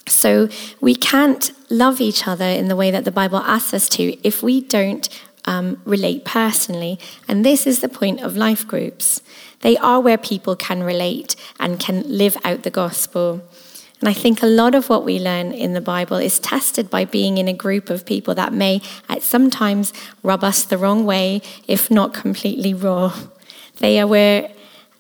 So 0.06 0.48
we 0.80 0.94
can't 0.94 1.50
love 1.70 2.00
each 2.00 2.28
other 2.28 2.44
in 2.44 2.68
the 2.68 2.76
way 2.76 2.90
that 2.90 3.04
the 3.04 3.10
Bible 3.10 3.38
asks 3.38 3.74
us 3.74 3.88
to 3.90 4.16
if 4.26 4.42
we 4.42 4.60
don't 4.60 5.08
um, 5.46 5.80
relate 5.84 6.24
personally. 6.24 6.98
And 7.28 7.44
this 7.44 7.66
is 7.66 7.80
the 7.80 7.88
point 7.88 8.20
of 8.20 8.36
life 8.36 8.66
groups. 8.66 9.22
They 9.60 9.76
are 9.78 10.00
where 10.00 10.18
people 10.18 10.56
can 10.56 10.82
relate 10.82 11.36
and 11.58 11.80
can 11.80 12.02
live 12.06 12.36
out 12.44 12.62
the 12.62 12.70
gospel. 12.70 13.42
And 14.00 14.08
I 14.08 14.12
think 14.12 14.42
a 14.42 14.46
lot 14.46 14.74
of 14.74 14.90
what 14.90 15.04
we 15.04 15.18
learn 15.18 15.52
in 15.52 15.72
the 15.72 15.80
Bible 15.80 16.18
is 16.18 16.38
tested 16.38 16.90
by 16.90 17.06
being 17.06 17.38
in 17.38 17.48
a 17.48 17.54
group 17.54 17.88
of 17.88 18.04
people 18.04 18.34
that 18.34 18.52
may 18.52 18.82
at 19.08 19.22
sometimes 19.22 19.94
rub 20.22 20.44
us 20.44 20.64
the 20.64 20.76
wrong 20.76 21.06
way, 21.06 21.40
if 21.66 21.90
not 21.90 22.12
completely 22.12 22.74
raw. 22.74 23.14
They 23.78 23.98
are 23.98 24.06
where 24.06 24.50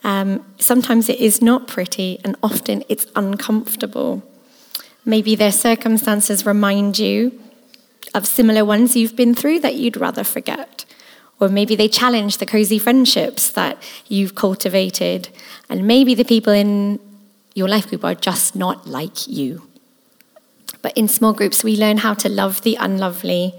um, 0.02 0.44
sometimes 0.58 1.08
it 1.08 1.18
is 1.18 1.42
not 1.42 1.66
pretty 1.66 2.18
and 2.24 2.36
often 2.42 2.84
it's 2.88 3.06
uncomfortable. 3.14 4.22
Maybe 5.04 5.34
their 5.34 5.52
circumstances 5.52 6.46
remind 6.46 6.98
you 6.98 7.38
of 8.14 8.26
similar 8.26 8.64
ones 8.64 8.96
you've 8.96 9.16
been 9.16 9.34
through 9.34 9.60
that 9.60 9.74
you'd 9.74 9.96
rather 9.96 10.24
forget. 10.24 10.84
Or 11.40 11.48
maybe 11.48 11.76
they 11.76 11.88
challenge 11.88 12.38
the 12.38 12.46
cozy 12.46 12.78
friendships 12.78 13.50
that 13.50 13.82
you've 14.06 14.34
cultivated. 14.34 15.28
And 15.68 15.86
maybe 15.86 16.14
the 16.14 16.24
people 16.24 16.52
in 16.52 17.00
your 17.54 17.68
life 17.68 17.88
group 17.88 18.04
are 18.04 18.14
just 18.14 18.56
not 18.56 18.86
like 18.86 19.26
you. 19.26 19.68
But 20.80 20.96
in 20.96 21.08
small 21.08 21.32
groups, 21.32 21.64
we 21.64 21.76
learn 21.76 21.98
how 21.98 22.14
to 22.14 22.28
love 22.28 22.62
the 22.62 22.76
unlovely, 22.76 23.54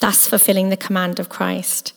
thus 0.00 0.26
fulfilling 0.26 0.70
the 0.70 0.76
command 0.76 1.20
of 1.20 1.28
Christ. 1.28 1.92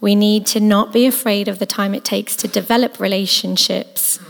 We 0.00 0.14
need 0.14 0.46
to 0.46 0.60
not 0.60 0.92
be 0.92 1.06
afraid 1.06 1.48
of 1.48 1.58
the 1.58 1.66
time 1.66 1.94
it 1.94 2.04
takes 2.04 2.36
to 2.36 2.48
develop 2.48 3.00
relationships 3.00 4.20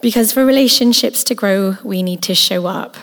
because 0.00 0.32
for 0.32 0.44
relationships 0.44 1.24
to 1.24 1.34
grow, 1.34 1.76
we 1.84 2.02
need 2.02 2.22
to 2.22 2.34
show 2.34 2.66
up. 2.66 2.96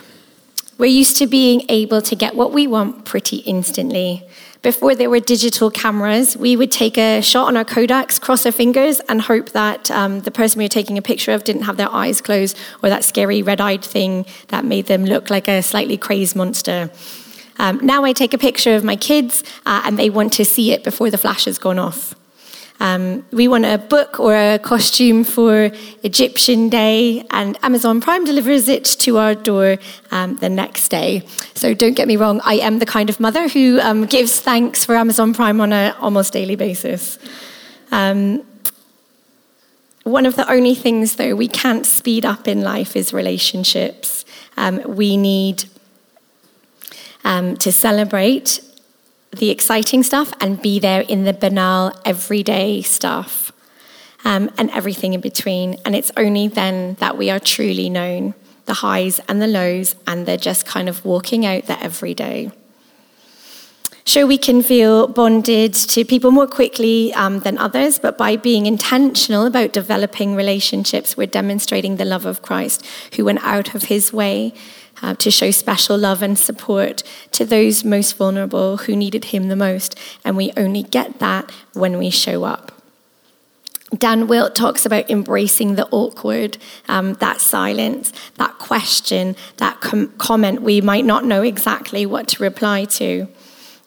We're 0.77 0.85
used 0.85 1.17
to 1.17 1.27
being 1.27 1.63
able 1.69 2.01
to 2.03 2.15
get 2.15 2.35
what 2.35 2.53
we 2.53 2.67
want 2.67 3.05
pretty 3.05 3.37
instantly. 3.37 4.27
Before 4.61 4.95
there 4.95 5.09
were 5.09 5.19
digital 5.19 5.71
cameras, 5.71 6.35
we 6.35 6.55
would 6.55 6.71
take 6.71 6.97
a 6.97 7.21
shot 7.21 7.47
on 7.47 7.57
our 7.57 7.65
Kodaks, 7.65 8.19
cross 8.19 8.45
our 8.45 8.51
fingers, 8.51 8.99
and 9.01 9.21
hope 9.21 9.51
that 9.51 9.89
um, 9.91 10.21
the 10.21 10.31
person 10.31 10.59
we 10.59 10.65
were 10.65 10.69
taking 10.69 10.97
a 10.97 11.01
picture 11.01 11.31
of 11.31 11.43
didn't 11.43 11.63
have 11.63 11.77
their 11.77 11.91
eyes 11.91 12.21
closed 12.21 12.57
or 12.83 12.89
that 12.89 13.03
scary 13.03 13.41
red 13.41 13.61
eyed 13.61 13.83
thing 13.83 14.25
that 14.49 14.65
made 14.65 14.87
them 14.87 15.05
look 15.05 15.29
like 15.29 15.47
a 15.47 15.61
slightly 15.61 15.97
crazed 15.97 16.35
monster. 16.35 16.91
Um, 17.59 17.79
now 17.83 18.03
I 18.03 18.13
take 18.13 18.33
a 18.33 18.37
picture 18.37 18.75
of 18.75 18.83
my 18.83 18.95
kids 18.95 19.43
uh, 19.65 19.81
and 19.85 19.97
they 19.97 20.09
want 20.09 20.33
to 20.33 20.45
see 20.45 20.71
it 20.71 20.83
before 20.83 21.09
the 21.09 21.17
flash 21.17 21.45
has 21.45 21.57
gone 21.57 21.79
off. 21.79 22.13
Um, 22.79 23.25
we 23.31 23.47
want 23.47 23.65
a 23.65 23.77
book 23.77 24.19
or 24.19 24.35
a 24.35 24.59
costume 24.59 25.23
for 25.23 25.71
Egyptian 26.03 26.69
Day, 26.69 27.25
and 27.31 27.57
Amazon 27.63 28.01
Prime 28.01 28.23
delivers 28.23 28.67
it 28.67 28.85
to 28.85 29.17
our 29.17 29.33
door 29.33 29.77
um, 30.11 30.35
the 30.37 30.49
next 30.49 30.89
day. 30.89 31.23
So 31.55 31.73
don't 31.73 31.95
get 31.95 32.07
me 32.07 32.17
wrong, 32.17 32.39
I 32.43 32.55
am 32.55 32.79
the 32.79 32.85
kind 32.85 33.09
of 33.09 33.19
mother 33.19 33.47
who 33.47 33.79
um, 33.81 34.05
gives 34.05 34.39
thanks 34.39 34.85
for 34.85 34.95
Amazon 34.95 35.33
Prime 35.33 35.59
on 35.59 35.73
an 35.73 35.95
almost 35.99 36.33
daily 36.33 36.55
basis. 36.55 37.17
Um, 37.91 38.43
one 40.03 40.25
of 40.25 40.35
the 40.35 40.49
only 40.49 40.75
things, 40.75 41.15
though, 41.15 41.35
we 41.35 41.47
can't 41.47 41.85
speed 41.85 42.25
up 42.25 42.47
in 42.47 42.61
life 42.61 42.95
is 42.95 43.11
relationships. 43.11 44.23
Um, 44.55 44.81
we 44.95 45.17
need 45.17 45.65
um, 47.25 47.57
to 47.57 47.71
celebrate 47.73 48.61
the 49.35 49.49
exciting 49.49 50.03
stuff 50.03 50.33
and 50.39 50.61
be 50.61 50.79
there 50.79 51.01
in 51.01 51.23
the 51.23 51.33
banal, 51.33 51.99
everyday 52.05 52.81
stuff 52.81 53.51
um, 54.25 54.49
and 54.57 54.69
everything 54.71 55.13
in 55.13 55.21
between. 55.21 55.77
And 55.85 55.95
it's 55.95 56.11
only 56.17 56.47
then 56.47 56.95
that 56.95 57.17
we 57.17 57.29
are 57.29 57.39
truly 57.39 57.89
known 57.89 58.33
the 58.65 58.75
highs 58.75 59.19
and 59.29 59.41
the 59.41 59.47
lows, 59.47 59.95
and 60.05 60.25
they're 60.25 60.37
just 60.37 60.65
kind 60.65 60.89
of 60.89 61.05
walking 61.05 61.45
out 61.45 61.65
the 61.67 61.81
everyday. 61.81 62.51
Sure, 64.05 64.25
we 64.25 64.37
can 64.37 64.61
feel 64.61 65.07
bonded 65.07 65.73
to 65.73 66.05
people 66.05 66.31
more 66.31 66.47
quickly 66.47 67.13
um, 67.13 67.39
than 67.39 67.57
others, 67.57 67.99
but 67.99 68.17
by 68.17 68.37
being 68.37 68.65
intentional 68.65 69.45
about 69.45 69.73
developing 69.73 70.35
relationships, 70.35 71.17
we're 71.17 71.27
demonstrating 71.27 71.97
the 71.97 72.05
love 72.05 72.25
of 72.25 72.41
Christ, 72.41 72.85
who 73.15 73.25
went 73.25 73.43
out 73.43 73.75
of 73.75 73.83
his 73.83 74.13
way 74.13 74.53
uh, 75.01 75.15
to 75.15 75.31
show 75.31 75.51
special 75.51 75.97
love 75.97 76.21
and 76.21 76.37
support 76.37 77.03
to 77.31 77.45
those 77.45 77.83
most 77.83 78.17
vulnerable 78.17 78.77
who 78.77 78.95
needed 78.95 79.25
him 79.25 79.47
the 79.47 79.55
most. 79.55 79.97
And 80.23 80.37
we 80.37 80.51
only 80.57 80.83
get 80.83 81.19
that 81.19 81.51
when 81.73 81.97
we 81.97 82.09
show 82.09 82.43
up. 82.43 82.71
Dan 83.97 84.27
Wilt 84.27 84.53
talks 84.53 84.85
about 84.85 85.09
embracing 85.09 85.75
the 85.75 85.87
awkward, 85.91 86.57
um, 86.89 87.13
that 87.15 87.39
silence, 87.39 88.11
that 88.35 88.57
question, 88.57 89.35
that 89.57 89.79
com- 89.79 90.09
comment 90.17 90.61
we 90.61 90.81
might 90.81 91.05
not 91.05 91.23
know 91.23 91.41
exactly 91.41 92.05
what 92.05 92.27
to 92.29 92.43
reply 92.43 92.83
to. 92.85 93.27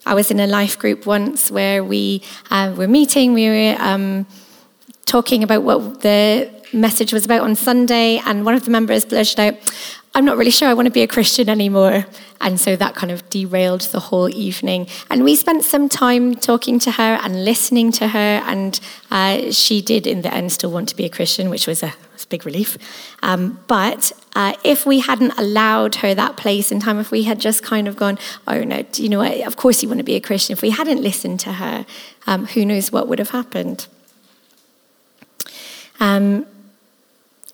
I 0.07 0.15
was 0.15 0.31
in 0.31 0.41
a 0.41 0.47
life 0.47 0.79
group 0.79 1.05
once 1.05 1.51
where 1.51 1.85
we 1.85 2.23
uh, 2.51 2.75
were 2.77 2.89
meeting, 2.89 3.35
we 3.35 3.49
were 3.49 3.77
um, 3.79 4.27
talking 5.05 5.43
about 5.43 5.65
what 5.65 6.01
the 6.01 6.51
message 6.73 7.13
was 7.13 7.27
about 7.27 7.43
on 7.43 7.55
Sunday, 7.55 8.23
and 8.25 8.47
one 8.47 8.55
of 8.55 8.65
the 8.65 8.71
members 8.71 9.05
blurted 9.05 9.39
out, 9.39 9.55
I'm 10.13 10.25
not 10.25 10.37
really 10.37 10.51
sure 10.51 10.69
I 10.69 10.75
want 10.75 10.87
to 10.87 10.93
be 10.93 11.03
a 11.03 11.07
Christian 11.07 11.49
anymore. 11.49 12.05
And 12.41 12.59
so 12.59 12.75
that 12.75 12.97
kind 12.97 13.13
of 13.13 13.29
derailed 13.31 13.83
the 13.83 14.01
whole 14.01 14.29
evening. 14.29 14.89
And 15.09 15.23
we 15.23 15.37
spent 15.37 15.63
some 15.63 15.89
time 15.89 16.35
talking 16.35 16.81
to 16.81 16.91
her 16.93 17.19
and 17.23 17.45
listening 17.45 17.93
to 17.93 18.09
her. 18.09 18.43
And 18.45 18.81
uh, 19.11 19.53
she 19.53 19.81
did, 19.81 20.09
in 20.09 20.23
the 20.23 20.35
end, 20.35 20.51
still 20.51 20.73
want 20.73 20.89
to 20.89 20.97
be 20.97 21.05
a 21.05 21.09
Christian, 21.09 21.49
which 21.49 21.69
was 21.69 21.85
a, 21.85 21.95
was 22.13 22.25
a 22.25 22.27
big 22.27 22.45
relief. 22.45 22.77
Um, 23.23 23.61
but 23.69 24.11
uh, 24.35 24.55
if 24.65 24.85
we 24.85 24.99
hadn't 24.99 25.39
allowed 25.39 25.97
her 25.97 26.13
that 26.13 26.37
place 26.37 26.73
in 26.73 26.81
time, 26.81 26.99
if 26.99 27.13
we 27.13 27.23
had 27.23 27.39
just 27.39 27.63
kind 27.63 27.87
of 27.87 27.95
gone, 27.95 28.19
oh 28.49 28.65
no, 28.65 28.85
you 28.95 29.09
know 29.09 29.19
what, 29.19 29.47
of 29.47 29.57
course 29.57 29.81
you 29.81 29.89
want 29.89 29.99
to 29.99 30.05
be 30.05 30.17
a 30.17 30.21
Christian, 30.21 30.55
if 30.55 30.63
we 30.63 30.71
hadn't 30.71 31.01
listened 31.01 31.39
to 31.41 31.53
her, 31.53 31.87
um, 32.27 32.47
who 32.47 32.65
knows 32.65 32.91
what 32.91 33.07
would 33.07 33.21
have 33.21 33.31
happened. 33.31 33.87
Um, 36.01 36.47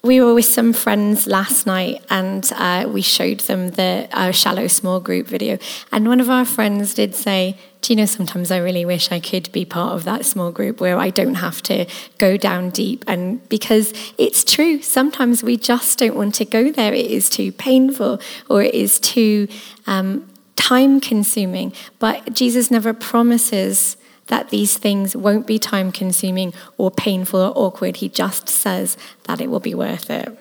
we 0.06 0.20
were 0.20 0.34
with 0.34 0.44
some 0.44 0.72
friends 0.72 1.26
last 1.26 1.66
night 1.66 2.02
and 2.08 2.50
uh, 2.54 2.88
we 2.88 3.02
showed 3.02 3.40
them 3.40 3.70
the 3.70 4.08
shallow 4.32 4.68
small 4.68 5.00
group 5.00 5.26
video. 5.26 5.58
And 5.90 6.06
one 6.06 6.20
of 6.20 6.30
our 6.30 6.44
friends 6.44 6.94
did 6.94 7.14
say, 7.14 7.58
Do 7.82 7.92
you 7.92 7.96
know, 7.96 8.06
sometimes 8.06 8.50
I 8.50 8.58
really 8.58 8.84
wish 8.84 9.10
I 9.10 9.18
could 9.18 9.50
be 9.52 9.64
part 9.64 9.94
of 9.94 10.04
that 10.04 10.24
small 10.24 10.52
group 10.52 10.80
where 10.80 10.96
I 10.98 11.10
don't 11.10 11.34
have 11.34 11.60
to 11.64 11.86
go 12.18 12.36
down 12.36 12.70
deep. 12.70 13.04
And 13.08 13.46
because 13.48 13.92
it's 14.16 14.44
true, 14.44 14.80
sometimes 14.80 15.42
we 15.42 15.56
just 15.56 15.98
don't 15.98 16.16
want 16.16 16.36
to 16.36 16.44
go 16.44 16.70
there. 16.70 16.94
It 16.94 17.10
is 17.10 17.28
too 17.28 17.50
painful 17.52 18.20
or 18.48 18.62
it 18.62 18.74
is 18.74 19.00
too 19.00 19.48
um, 19.86 20.28
time 20.54 21.00
consuming. 21.00 21.72
But 21.98 22.32
Jesus 22.32 22.70
never 22.70 22.94
promises 22.94 23.96
that 24.26 24.50
these 24.50 24.76
things 24.76 25.16
won't 25.16 25.46
be 25.46 25.58
time 25.58 25.92
consuming 25.92 26.52
or 26.76 26.90
painful 26.90 27.40
or 27.40 27.52
awkward. 27.56 27.96
He 27.96 28.08
just 28.08 28.48
says 28.48 28.96
that 29.24 29.40
it 29.40 29.50
will 29.50 29.60
be 29.60 29.74
worth 29.74 30.10
it. 30.10 30.36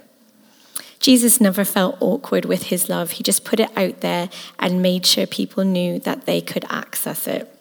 Jesus 1.00 1.40
never 1.40 1.64
felt 1.64 1.98
awkward 2.00 2.46
with 2.46 2.64
his 2.64 2.90
love. 2.90 3.12
He 3.12 3.24
just 3.24 3.46
put 3.46 3.60
it 3.60 3.70
out 3.78 4.02
there 4.02 4.30
and 4.58 4.82
made 4.82 5.06
sure 5.06 5.28
people 5.28 5.64
knew 5.64 6.00
that 6.00 6.26
they 6.26 6.42
could 6.42 6.66
access 6.70 7.28
it. 7.28 7.52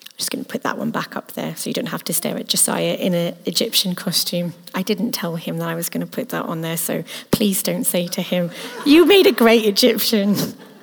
I'm 0.00 0.18
just 0.18 0.30
going 0.30 0.42
to 0.42 0.48
put 0.48 0.62
that 0.62 0.78
one 0.78 0.90
back 0.90 1.14
up 1.14 1.32
there 1.32 1.54
so 1.56 1.68
you 1.68 1.74
don't 1.74 1.90
have 1.90 2.04
to 2.04 2.14
stare 2.14 2.38
at 2.38 2.48
Josiah 2.48 2.94
in 2.94 3.12
an 3.12 3.36
Egyptian 3.44 3.94
costume. 3.94 4.54
I 4.74 4.80
didn't 4.80 5.12
tell 5.12 5.36
him 5.36 5.58
that 5.58 5.68
I 5.68 5.74
was 5.74 5.90
going 5.90 6.00
to 6.00 6.10
put 6.10 6.30
that 6.30 6.46
on 6.46 6.62
there, 6.62 6.78
so 6.78 7.04
please 7.30 7.62
don't 7.62 7.84
say 7.84 8.06
to 8.08 8.22
him, 8.22 8.50
You 8.86 9.04
made 9.04 9.26
a 9.26 9.32
great 9.32 9.66
Egyptian. 9.66 10.36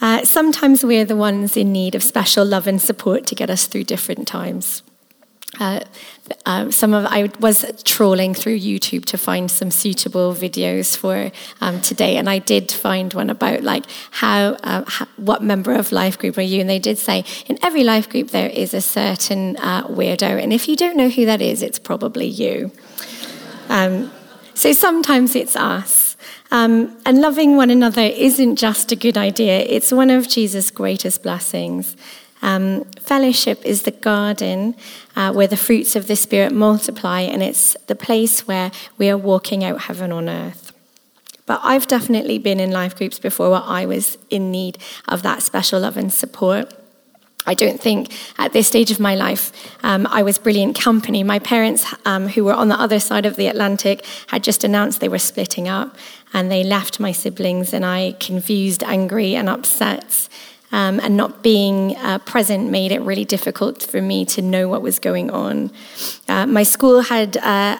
Uh, 0.00 0.24
sometimes 0.24 0.84
we're 0.84 1.04
the 1.04 1.16
ones 1.16 1.56
in 1.56 1.72
need 1.72 1.94
of 1.94 2.02
special 2.02 2.44
love 2.44 2.66
and 2.66 2.80
support 2.80 3.26
to 3.26 3.34
get 3.34 3.50
us 3.50 3.66
through 3.66 3.84
different 3.84 4.28
times. 4.28 4.82
Uh, 5.58 5.80
uh, 6.46 6.70
some 6.70 6.94
of 6.94 7.06
I 7.06 7.30
was 7.40 7.64
trawling 7.84 8.34
through 8.34 8.58
YouTube 8.58 9.04
to 9.06 9.18
find 9.18 9.50
some 9.50 9.70
suitable 9.70 10.32
videos 10.34 10.96
for 10.96 11.32
um, 11.60 11.80
today, 11.80 12.16
and 12.16 12.28
I 12.28 12.38
did 12.38 12.70
find 12.70 13.12
one 13.12 13.28
about 13.30 13.62
like 13.62 13.84
how, 14.12 14.56
uh, 14.62 14.84
how, 14.86 15.06
what 15.16 15.42
member 15.42 15.72
of 15.72 15.90
life 15.90 16.18
group 16.18 16.38
are 16.38 16.42
you? 16.42 16.60
And 16.60 16.70
they 16.70 16.78
did 16.78 16.98
say 16.98 17.24
in 17.46 17.58
every 17.62 17.82
life 17.82 18.08
group 18.08 18.28
there 18.28 18.50
is 18.50 18.72
a 18.72 18.80
certain 18.80 19.56
uh, 19.56 19.86
weirdo, 19.88 20.40
and 20.40 20.52
if 20.52 20.68
you 20.68 20.76
don't 20.76 20.96
know 20.96 21.08
who 21.08 21.24
that 21.26 21.40
is, 21.40 21.62
it's 21.62 21.78
probably 21.78 22.26
you. 22.26 22.70
Um, 23.68 24.12
so 24.54 24.72
sometimes 24.72 25.34
it's 25.34 25.56
us. 25.56 26.07
Um, 26.50 26.96
and 27.04 27.20
loving 27.20 27.56
one 27.56 27.70
another 27.70 28.02
isn't 28.02 28.56
just 28.56 28.90
a 28.90 28.96
good 28.96 29.18
idea, 29.18 29.58
it's 29.60 29.92
one 29.92 30.10
of 30.10 30.28
Jesus' 30.28 30.70
greatest 30.70 31.22
blessings. 31.22 31.96
Um, 32.40 32.84
fellowship 33.00 33.64
is 33.64 33.82
the 33.82 33.90
garden 33.90 34.76
uh, 35.16 35.32
where 35.32 35.48
the 35.48 35.56
fruits 35.56 35.96
of 35.96 36.06
the 36.06 36.16
Spirit 36.16 36.52
multiply, 36.52 37.20
and 37.20 37.42
it's 37.42 37.76
the 37.86 37.96
place 37.96 38.46
where 38.46 38.70
we 38.96 39.10
are 39.10 39.18
walking 39.18 39.64
out 39.64 39.82
heaven 39.82 40.12
on 40.12 40.28
earth. 40.28 40.72
But 41.46 41.60
I've 41.64 41.86
definitely 41.86 42.38
been 42.38 42.60
in 42.60 42.70
life 42.70 42.94
groups 42.94 43.18
before 43.18 43.50
where 43.50 43.62
I 43.64 43.86
was 43.86 44.18
in 44.30 44.50
need 44.50 44.78
of 45.08 45.22
that 45.22 45.42
special 45.42 45.80
love 45.80 45.96
and 45.96 46.12
support. 46.12 46.72
I 47.48 47.54
don't 47.54 47.80
think 47.80 48.12
at 48.38 48.52
this 48.52 48.66
stage 48.66 48.90
of 48.90 49.00
my 49.00 49.14
life 49.14 49.52
um, 49.82 50.06
I 50.10 50.22
was 50.22 50.38
brilliant 50.38 50.78
company. 50.78 51.24
My 51.24 51.38
parents, 51.38 51.86
um, 52.04 52.28
who 52.28 52.44
were 52.44 52.52
on 52.52 52.68
the 52.68 52.78
other 52.78 53.00
side 53.00 53.24
of 53.24 53.36
the 53.36 53.46
Atlantic, 53.46 54.04
had 54.26 54.44
just 54.44 54.64
announced 54.64 55.00
they 55.00 55.08
were 55.08 55.18
splitting 55.18 55.66
up, 55.66 55.96
and 56.34 56.50
they 56.50 56.62
left 56.62 57.00
my 57.00 57.12
siblings 57.12 57.72
and 57.72 57.84
I, 57.86 58.14
confused, 58.20 58.82
angry, 58.82 59.34
and 59.34 59.48
upset. 59.48 60.28
Um, 60.70 61.00
and 61.00 61.16
not 61.16 61.42
being 61.42 61.96
uh, 61.96 62.18
present 62.18 62.70
made 62.70 62.92
it 62.92 63.00
really 63.00 63.24
difficult 63.24 63.82
for 63.82 64.02
me 64.02 64.26
to 64.26 64.42
know 64.42 64.68
what 64.68 64.82
was 64.82 64.98
going 64.98 65.30
on. 65.30 65.70
Uh, 66.28 66.44
my 66.44 66.62
school 66.62 67.00
had 67.00 67.38
uh, 67.38 67.78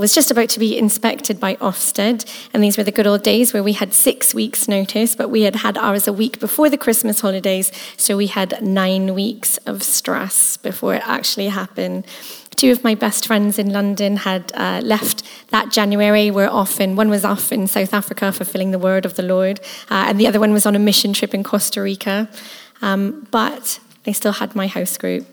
was 0.00 0.14
just 0.14 0.30
about 0.30 0.48
to 0.50 0.58
be 0.58 0.76
inspected 0.76 1.38
by 1.38 1.56
Ofsted, 1.56 2.24
and 2.52 2.64
these 2.64 2.76
were 2.78 2.82
the 2.82 2.90
good 2.90 3.06
old 3.06 3.22
days 3.22 3.52
where 3.52 3.62
we 3.62 3.74
had 3.74 3.92
six 3.92 4.34
weeks' 4.34 4.66
notice, 4.66 5.14
but 5.14 5.28
we 5.28 5.42
had 5.42 5.56
had 5.56 5.76
ours 5.76 6.08
a 6.08 6.12
week 6.12 6.40
before 6.40 6.70
the 6.70 6.78
Christmas 6.78 7.20
holidays, 7.20 7.70
so 7.96 8.16
we 8.16 8.28
had 8.28 8.62
nine 8.62 9.14
weeks 9.14 9.58
of 9.58 9.82
stress 9.82 10.56
before 10.56 10.94
it 10.94 11.02
actually 11.04 11.48
happened. 11.48 12.06
Two 12.56 12.72
of 12.72 12.82
my 12.82 12.94
best 12.94 13.26
friends 13.26 13.58
in 13.58 13.72
London 13.72 14.16
had 14.16 14.52
uh, 14.54 14.80
left 14.82 15.22
that 15.50 15.70
January. 15.70 16.30
Were 16.30 16.48
off 16.48 16.80
in, 16.80 16.96
one 16.96 17.10
was 17.10 17.24
off 17.24 17.52
in 17.52 17.66
South 17.66 17.94
Africa 17.94 18.32
fulfilling 18.32 18.70
the 18.70 18.78
word 18.78 19.04
of 19.04 19.16
the 19.16 19.22
Lord, 19.22 19.60
uh, 19.90 20.06
and 20.08 20.18
the 20.18 20.26
other 20.26 20.40
one 20.40 20.52
was 20.52 20.66
on 20.66 20.74
a 20.74 20.78
mission 20.78 21.12
trip 21.12 21.34
in 21.34 21.44
Costa 21.44 21.82
Rica. 21.82 22.28
Um, 22.82 23.26
but 23.30 23.80
they 24.04 24.12
still 24.12 24.32
had 24.32 24.54
my 24.54 24.66
house 24.66 24.96
group. 24.96 25.26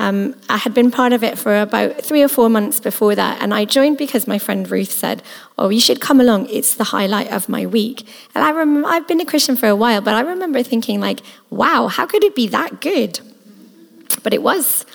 Um, 0.00 0.34
I 0.48 0.56
had 0.56 0.72
been 0.72 0.90
part 0.90 1.12
of 1.12 1.22
it 1.22 1.38
for 1.38 1.60
about 1.60 2.00
three 2.00 2.22
or 2.22 2.28
four 2.28 2.48
months 2.48 2.80
before 2.80 3.14
that, 3.14 3.42
and 3.42 3.52
I 3.52 3.66
joined 3.66 3.98
because 3.98 4.26
my 4.26 4.38
friend 4.38 4.68
Ruth 4.68 4.90
said, 4.90 5.22
"Oh, 5.58 5.68
you 5.68 5.78
should 5.78 6.00
come 6.00 6.20
along. 6.20 6.48
It's 6.48 6.74
the 6.74 6.84
highlight 6.84 7.30
of 7.30 7.50
my 7.50 7.66
week." 7.66 8.06
And 8.34 8.42
I 8.42 8.50
rem- 8.50 8.86
I've 8.86 9.06
been 9.06 9.20
a 9.20 9.26
Christian 9.26 9.56
for 9.56 9.68
a 9.68 9.76
while, 9.76 10.00
but 10.00 10.14
I 10.14 10.22
remember 10.22 10.62
thinking, 10.62 11.00
like, 11.02 11.20
"Wow, 11.50 11.88
how 11.88 12.06
could 12.06 12.24
it 12.24 12.34
be 12.34 12.48
that 12.48 12.80
good?" 12.80 13.20
But 14.22 14.32
it 14.32 14.42
was. 14.42 14.86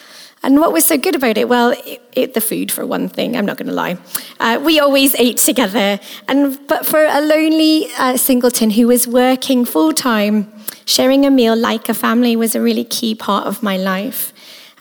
And 0.42 0.60
what 0.60 0.74
was 0.74 0.86
so 0.86 0.98
good 0.98 1.16
about 1.16 1.38
it? 1.38 1.50
Well, 1.50 1.76
it, 1.86 2.02
it, 2.14 2.34
the 2.34 2.42
food, 2.42 2.72
for 2.72 2.84
one 2.86 3.08
thing. 3.08 3.38
I'm 3.38 3.46
not 3.46 3.58
going 3.58 3.68
to 3.68 3.74
lie. 3.74 3.98
Uh, 4.40 4.60
we 4.64 4.80
always 4.80 5.14
ate 5.20 5.38
together, 5.38 6.00
and 6.28 6.60
but 6.68 6.84
for 6.84 7.06
a 7.06 7.22
lonely 7.22 7.88
uh, 8.00 8.18
singleton 8.18 8.72
who 8.72 8.88
was 8.88 9.08
working 9.08 9.66
full 9.66 9.94
time, 9.94 10.52
sharing 10.86 11.28
a 11.28 11.30
meal 11.30 11.56
like 11.56 11.90
a 11.90 11.94
family 11.94 12.36
was 12.36 12.56
a 12.56 12.62
really 12.62 12.84
key 12.86 13.14
part 13.14 13.46
of 13.46 13.62
my 13.62 13.78
life. 13.78 14.34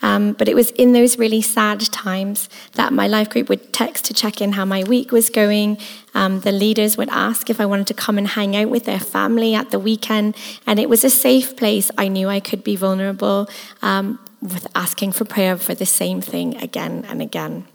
Um, 0.04 0.34
but 0.34 0.50
it 0.50 0.54
was 0.54 0.70
in 0.72 0.92
those 0.92 1.18
really 1.18 1.40
sad 1.40 1.80
times 1.80 2.50
that 2.74 2.92
my 2.92 3.08
life 3.08 3.30
group 3.30 3.48
would 3.48 3.72
text 3.72 4.04
to 4.04 4.12
check 4.12 4.42
in 4.42 4.52
how 4.52 4.66
my 4.66 4.84
week 4.84 5.12
was 5.12 5.30
going. 5.30 5.78
Um, 6.12 6.40
the 6.40 6.52
leaders 6.52 6.98
would 6.98 7.08
ask 7.08 7.48
if 7.48 7.58
I 7.58 7.64
wanted 7.64 7.86
to 7.86 7.94
come 7.94 8.18
and 8.18 8.28
hang 8.28 8.54
out 8.54 8.68
with 8.68 8.84
their 8.84 9.00
family 9.00 9.54
at 9.54 9.70
the 9.70 9.78
weekend. 9.78 10.36
And 10.66 10.78
it 10.78 10.90
was 10.90 11.04
a 11.04 11.10
safe 11.10 11.56
place. 11.56 11.90
I 11.96 12.08
knew 12.08 12.28
I 12.28 12.40
could 12.40 12.62
be 12.62 12.76
vulnerable. 12.76 13.48
Um, 13.80 14.18
with 14.42 14.66
asking 14.74 15.12
for 15.12 15.24
prayer 15.24 15.56
for 15.56 15.74
the 15.74 15.86
same 15.86 16.20
thing 16.20 16.54
again 16.58 17.06
and 17.08 17.22
again. 17.22 17.66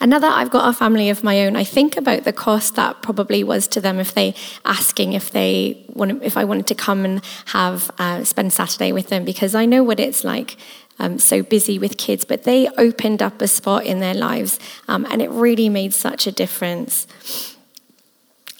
And 0.00 0.10
now 0.10 0.18
that 0.18 0.36
I've 0.36 0.50
got 0.50 0.68
a 0.68 0.72
family 0.72 1.10
of 1.10 1.24
my 1.24 1.44
own, 1.44 1.56
I 1.56 1.64
think 1.64 1.96
about 1.96 2.24
the 2.24 2.32
cost 2.32 2.76
that 2.76 3.02
probably 3.02 3.42
was 3.42 3.66
to 3.68 3.80
them 3.80 3.98
if 3.98 4.14
they 4.14 4.34
asking 4.64 5.14
if 5.14 5.30
they 5.30 5.84
want, 5.88 6.22
if 6.22 6.36
I 6.36 6.44
wanted 6.44 6.66
to 6.68 6.74
come 6.74 7.04
and 7.04 7.22
have 7.46 7.90
uh, 7.98 8.24
spend 8.24 8.52
Saturday 8.52 8.92
with 8.92 9.08
them 9.08 9.24
because 9.24 9.54
I 9.54 9.64
know 9.64 9.82
what 9.82 10.00
it's 10.00 10.24
like. 10.24 10.56
Um, 10.98 11.18
so 11.18 11.42
busy 11.42 11.78
with 11.78 11.98
kids, 11.98 12.24
but 12.24 12.44
they 12.44 12.68
opened 12.78 13.20
up 13.20 13.42
a 13.42 13.48
spot 13.48 13.84
in 13.84 14.00
their 14.00 14.14
lives, 14.14 14.58
um, 14.88 15.06
and 15.10 15.20
it 15.20 15.28
really 15.30 15.68
made 15.68 15.92
such 15.92 16.26
a 16.26 16.32
difference. 16.32 17.06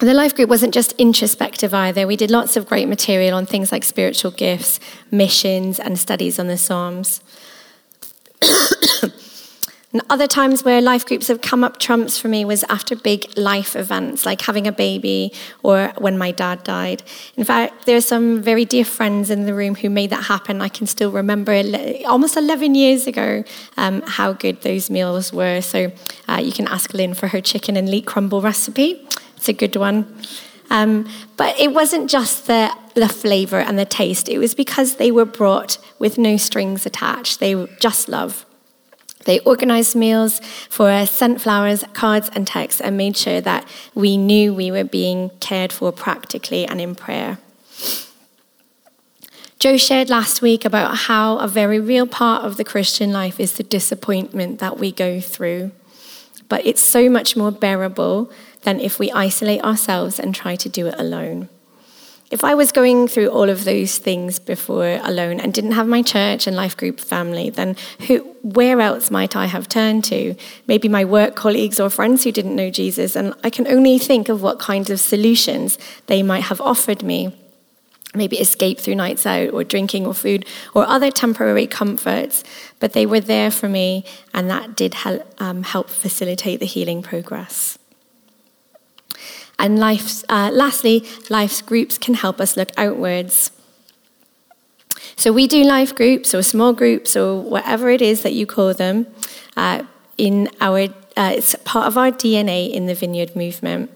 The 0.01 0.13
life 0.13 0.35
group 0.37 0.51
wasn't 0.51 0.75
just 0.75 0.93
introspective 0.99 1.73
either. 1.73 2.07
We 2.07 2.17
did 2.17 2.31
lots 2.31 2.55
of 2.59 2.67
great 2.67 2.89
material 2.89 3.35
on 3.35 3.47
things 3.47 3.73
like 3.73 3.85
spiritual 3.85 4.33
gifts, 4.33 4.79
missions, 5.11 5.81
and 5.81 5.99
studies 5.99 6.39
on 6.39 6.49
the 6.49 6.59
Psalms. 6.59 7.23
and 9.97 10.05
other 10.11 10.27
times 10.27 10.63
where 10.63 10.83
life 10.83 11.07
groups 11.07 11.29
have 11.29 11.41
come 11.41 11.65
up 11.65 11.79
trumps 11.79 12.19
for 12.19 12.29
me 12.29 12.45
was 12.45 12.63
after 12.65 12.95
big 12.95 13.33
life 13.35 13.75
events, 13.75 14.27
like 14.27 14.43
having 14.43 14.67
a 14.67 14.73
baby 14.73 15.33
or 15.63 15.91
when 15.97 16.19
my 16.19 16.33
dad 16.33 16.63
died. 16.65 17.03
In 17.35 17.45
fact, 17.45 17.87
there 17.87 17.97
are 17.97 18.03
some 18.03 18.43
very 18.43 18.67
dear 18.67 18.85
friends 18.85 19.31
in 19.31 19.47
the 19.47 19.55
room 19.55 19.75
who 19.75 19.89
made 19.89 20.11
that 20.11 20.25
happen. 20.25 20.61
I 20.61 20.69
can 20.69 20.87
still 20.87 21.11
remember 21.11 21.63
almost 22.05 22.37
11 22.37 22.75
years 22.75 23.07
ago 23.07 23.43
um, 23.79 24.03
how 24.03 24.35
good 24.35 24.61
those 24.61 24.91
meals 24.91 25.33
were. 25.33 25.63
So 25.63 25.91
uh, 26.29 26.43
you 26.45 26.53
can 26.53 26.69
ask 26.69 26.93
Lynn 26.93 27.15
for 27.15 27.29
her 27.29 27.41
chicken 27.41 27.75
and 27.75 27.89
leek 27.89 28.05
crumble 28.05 28.43
recipe. 28.43 29.09
It's 29.39 29.49
a 29.49 29.55
good 29.55 29.77
one. 29.77 30.15
Um, 30.69 31.09
but 31.39 31.59
it 31.59 31.73
wasn't 31.73 32.11
just 32.11 32.49
the, 32.49 32.71
the 32.93 33.09
flavor 33.09 33.61
and 33.61 33.79
the 33.79 33.87
taste, 33.87 34.29
it 34.29 34.37
was 34.37 34.55
because 34.55 34.97
they 34.97 35.11
were 35.11 35.25
brought 35.25 35.79
with 35.99 36.19
no 36.19 36.37
strings 36.37 36.85
attached. 36.85 37.41
They 37.41 37.55
were 37.55 37.71
just 37.81 38.11
love. 38.11 38.45
They 39.27 39.41
organized 39.41 39.95
meals 39.95 40.41
for 40.71 40.89
us, 40.89 41.11
sent 41.11 41.41
flowers, 41.41 41.85
cards, 41.93 42.31
and 42.35 42.47
texts, 42.47 42.81
and 42.81 42.97
made 42.97 43.17
sure 43.17 43.41
that 43.41 43.69
we 43.95 44.17
knew 44.17 44.55
we 44.55 44.71
were 44.71 44.85
being 44.85 45.31
cared 45.41 45.73
for 45.73 45.93
practically 45.93 46.65
and 46.65 46.81
in 46.81 46.95
prayer. 46.95 47.39
Joe 49.59 49.77
shared 49.77 50.09
last 50.09 50.43
week 50.43 50.65
about 50.65 50.97
how 50.97 51.39
a 51.39 51.49
very 51.49 51.81
real 51.81 52.07
part 52.07 52.45
of 52.45 52.57
the 52.57 52.65
Christian 52.65 53.11
life 53.11 53.41
is 53.41 53.55
the 53.55 53.63
disappointment 53.63 54.61
that 54.61 54.79
we 54.79 54.93
go 54.93 55.21
through. 55.21 55.73
But 56.49 56.65
it's 56.65 56.83
so 56.83 57.11
much 57.11 57.37
more 57.37 57.51
bearable 57.51 58.31
than 58.63 58.79
if 58.79 58.99
we 58.99 59.11
isolate 59.11 59.63
ourselves 59.63 60.21
and 60.21 60.35
try 60.35 60.57
to 60.57 60.69
do 60.69 60.87
it 60.87 60.95
alone. 60.99 61.49
If 62.29 62.43
I 62.43 62.55
was 62.57 62.73
going 62.73 63.07
through 63.07 63.29
all 63.29 63.49
of 63.49 63.65
those 63.65 63.99
things 63.99 64.41
before 64.41 64.99
alone 65.05 65.39
and 65.39 65.55
didn't 65.55 65.73
have 65.73 65.87
my 65.87 66.03
church 66.03 66.49
and 66.49 66.57
life 66.57 66.77
group 66.77 66.99
family, 66.99 67.51
then 67.51 67.77
who, 68.09 68.19
where 68.43 68.81
else 68.81 69.13
might 69.13 69.37
I 69.37 69.47
have 69.47 69.69
turned 69.69 70.03
to? 70.07 70.35
Maybe 70.67 70.89
my 70.89 71.05
work 71.05 71.37
colleagues 71.37 71.79
or 71.79 71.89
friends 71.89 72.25
who 72.25 72.33
didn't 72.33 72.57
know 72.57 72.69
Jesus, 72.69 73.15
and 73.15 73.33
I 73.45 73.51
can 73.51 73.69
only 73.69 73.99
think 73.99 74.29
of 74.29 74.43
what 74.43 74.59
kinds 74.59 74.91
of 74.91 74.99
solutions 74.99 75.79
they 76.09 76.25
might 76.25 76.45
have 76.45 76.61
offered 76.61 77.05
me. 77.05 77.33
Maybe 78.13 78.41
escape 78.41 78.81
through 78.81 78.97
nights 78.97 79.25
out 79.25 79.53
or 79.53 79.63
drinking 79.63 80.05
or 80.05 80.15
food 80.15 80.47
or 80.75 80.85
other 80.85 81.13
temporary 81.13 81.69
comforts, 81.69 82.43
but 82.81 82.93
they 82.93 83.07
were 83.07 83.21
there 83.21 83.53
for 83.53 83.69
me, 83.69 84.05
and 84.35 84.51
that 84.51 84.75
did 84.75 84.95
help, 84.95 85.23
um, 85.41 85.63
help 85.63 85.91
facilitate 85.91 86.59
the 86.59 86.67
healing 86.67 87.03
progress. 87.03 87.79
And 89.59 89.79
life's, 89.79 90.25
uh, 90.29 90.51
lastly, 90.53 91.05
life's 91.31 91.63
groups 91.63 91.99
can 91.99 92.15
help 92.15 92.41
us 92.41 92.57
look 92.57 92.71
outwards. 92.77 93.51
So 95.17 95.33
we 95.33 95.47
do 95.47 95.65
life 95.65 95.95
groups 95.95 96.35
or 96.35 96.43
small 96.43 96.73
groups 96.73 97.17
or 97.17 97.41
whatever 97.41 97.89
it 97.91 98.03
is 98.03 98.23
that 98.23 98.35
you 98.35 98.47
call 98.47 98.75
them 98.75 99.07
uh, 99.57 99.85
in 100.19 100.49
our, 100.61 100.89
uh, 101.17 101.33
it's 101.35 101.55
part 101.65 101.87
of 101.87 101.97
our 101.97 102.11
DNA 102.11 102.71
in 102.71 102.87
the 102.87 102.95
Vineyard 102.95 103.35
movement. 103.35 103.91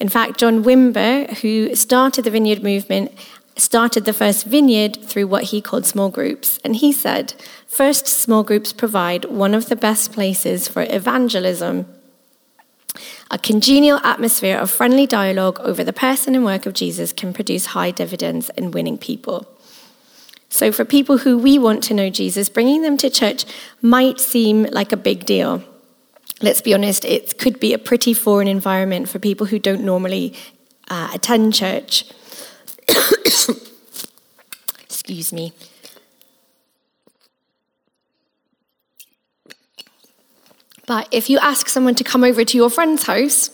In 0.00 0.08
fact, 0.08 0.38
John 0.38 0.64
Wimber, 0.64 1.30
who 1.38 1.74
started 1.76 2.24
the 2.24 2.30
Vineyard 2.30 2.62
movement, 2.62 3.12
started 3.56 4.04
the 4.04 4.12
first 4.12 4.44
vineyard 4.46 4.96
through 5.04 5.28
what 5.28 5.44
he 5.44 5.60
called 5.60 5.86
small 5.86 6.10
groups. 6.10 6.58
And 6.64 6.76
he 6.76 6.92
said, 6.92 7.34
First, 7.68 8.06
small 8.06 8.42
groups 8.42 8.72
provide 8.72 9.26
one 9.26 9.54
of 9.54 9.68
the 9.68 9.76
best 9.76 10.12
places 10.12 10.66
for 10.66 10.86
evangelism 10.88 11.86
a 13.30 13.38
congenial 13.38 13.98
atmosphere 13.98 14.56
of 14.56 14.70
friendly 14.70 15.06
dialogue 15.06 15.58
over 15.60 15.82
the 15.82 15.92
person 15.92 16.34
and 16.34 16.44
work 16.44 16.66
of 16.66 16.74
Jesus 16.74 17.12
can 17.12 17.32
produce 17.32 17.66
high 17.66 17.90
dividends 17.90 18.50
in 18.56 18.70
winning 18.70 18.98
people. 18.98 19.46
So, 20.48 20.70
for 20.70 20.84
people 20.84 21.18
who 21.18 21.36
we 21.36 21.58
want 21.58 21.82
to 21.84 21.94
know 21.94 22.10
Jesus, 22.10 22.48
bringing 22.48 22.82
them 22.82 22.96
to 22.98 23.10
church 23.10 23.44
might 23.82 24.20
seem 24.20 24.64
like 24.64 24.92
a 24.92 24.96
big 24.96 25.24
deal. 25.24 25.64
Let's 26.40 26.62
be 26.62 26.72
honest, 26.74 27.04
it 27.04 27.38
could 27.38 27.58
be 27.58 27.72
a 27.72 27.78
pretty 27.78 28.14
foreign 28.14 28.46
environment 28.46 29.08
for 29.08 29.18
people 29.18 29.46
who 29.46 29.58
don't 29.58 29.82
normally 29.82 30.34
uh, 30.88 31.10
attend 31.12 31.54
church. 31.54 32.04
Excuse 34.82 35.32
me. 35.32 35.52
But 40.86 41.08
if 41.10 41.30
you 41.30 41.38
ask 41.38 41.68
someone 41.68 41.94
to 41.96 42.04
come 42.04 42.24
over 42.24 42.44
to 42.44 42.56
your 42.56 42.70
friend's 42.70 43.04
house 43.04 43.50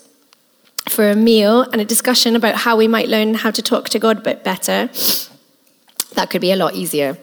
for 0.88 1.08
a 1.08 1.14
meal 1.14 1.62
and 1.62 1.80
a 1.80 1.84
discussion 1.84 2.34
about 2.34 2.56
how 2.56 2.76
we 2.76 2.88
might 2.88 3.08
learn 3.08 3.34
how 3.34 3.50
to 3.50 3.62
talk 3.62 3.88
to 3.90 3.98
God 3.98 4.18
a 4.18 4.22
bit 4.22 4.44
better, 4.44 4.90
that 6.14 6.30
could 6.30 6.40
be 6.40 6.50
a 6.50 6.56
lot 6.56 6.74
easier. 6.74 7.18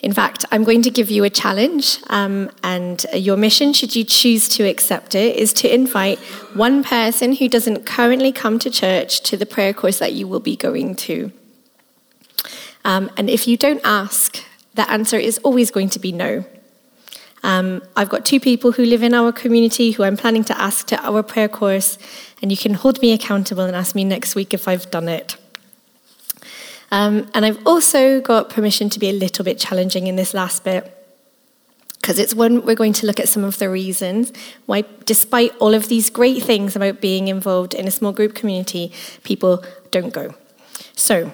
In 0.00 0.12
fact, 0.12 0.44
I'm 0.50 0.64
going 0.64 0.82
to 0.82 0.90
give 0.90 1.10
you 1.12 1.22
a 1.22 1.30
challenge, 1.30 1.98
um, 2.08 2.50
and 2.64 3.06
your 3.14 3.36
mission, 3.36 3.72
should 3.72 3.94
you 3.94 4.02
choose 4.02 4.48
to 4.48 4.64
accept 4.64 5.14
it, 5.14 5.36
is 5.36 5.52
to 5.54 5.72
invite 5.72 6.18
one 6.54 6.82
person 6.82 7.36
who 7.36 7.48
doesn't 7.48 7.86
currently 7.86 8.32
come 8.32 8.58
to 8.58 8.70
church 8.70 9.20
to 9.20 9.36
the 9.36 9.46
prayer 9.46 9.72
course 9.72 10.00
that 10.00 10.12
you 10.12 10.26
will 10.26 10.40
be 10.40 10.56
going 10.56 10.96
to. 10.96 11.30
Um, 12.84 13.10
and 13.16 13.30
if 13.30 13.46
you 13.46 13.56
don't 13.56 13.80
ask, 13.84 14.42
the 14.74 14.90
answer 14.90 15.18
is 15.18 15.38
always 15.44 15.70
going 15.70 15.90
to 15.90 16.00
be 16.00 16.10
no. 16.10 16.44
Um, 17.42 17.82
I've 17.96 18.08
got 18.08 18.24
two 18.24 18.38
people 18.38 18.72
who 18.72 18.84
live 18.84 19.02
in 19.02 19.14
our 19.14 19.32
community 19.32 19.90
who 19.92 20.04
I'm 20.04 20.16
planning 20.16 20.44
to 20.44 20.60
ask 20.60 20.86
to 20.88 21.04
our 21.04 21.22
prayer 21.22 21.48
course, 21.48 21.98
and 22.40 22.50
you 22.50 22.56
can 22.56 22.74
hold 22.74 23.02
me 23.02 23.12
accountable 23.12 23.64
and 23.64 23.74
ask 23.74 23.94
me 23.94 24.04
next 24.04 24.34
week 24.34 24.54
if 24.54 24.68
I've 24.68 24.90
done 24.90 25.08
it. 25.08 25.36
Um, 26.92 27.30
and 27.34 27.44
I've 27.44 27.66
also 27.66 28.20
got 28.20 28.50
permission 28.50 28.90
to 28.90 28.98
be 28.98 29.08
a 29.08 29.12
little 29.12 29.44
bit 29.44 29.58
challenging 29.58 30.06
in 30.06 30.16
this 30.16 30.34
last 30.34 30.62
bit 30.62 30.98
because 32.02 32.18
it's 32.18 32.34
when 32.34 32.64
we're 32.66 32.74
going 32.74 32.92
to 32.92 33.06
look 33.06 33.20
at 33.20 33.28
some 33.28 33.44
of 33.44 33.58
the 33.58 33.70
reasons 33.70 34.32
why, 34.66 34.84
despite 35.06 35.56
all 35.58 35.72
of 35.72 35.88
these 35.88 36.10
great 36.10 36.42
things 36.42 36.74
about 36.74 37.00
being 37.00 37.28
involved 37.28 37.74
in 37.74 37.86
a 37.86 37.92
small 37.92 38.12
group 38.12 38.34
community, 38.34 38.92
people 39.22 39.64
don't 39.92 40.12
go. 40.12 40.34
So, 40.96 41.30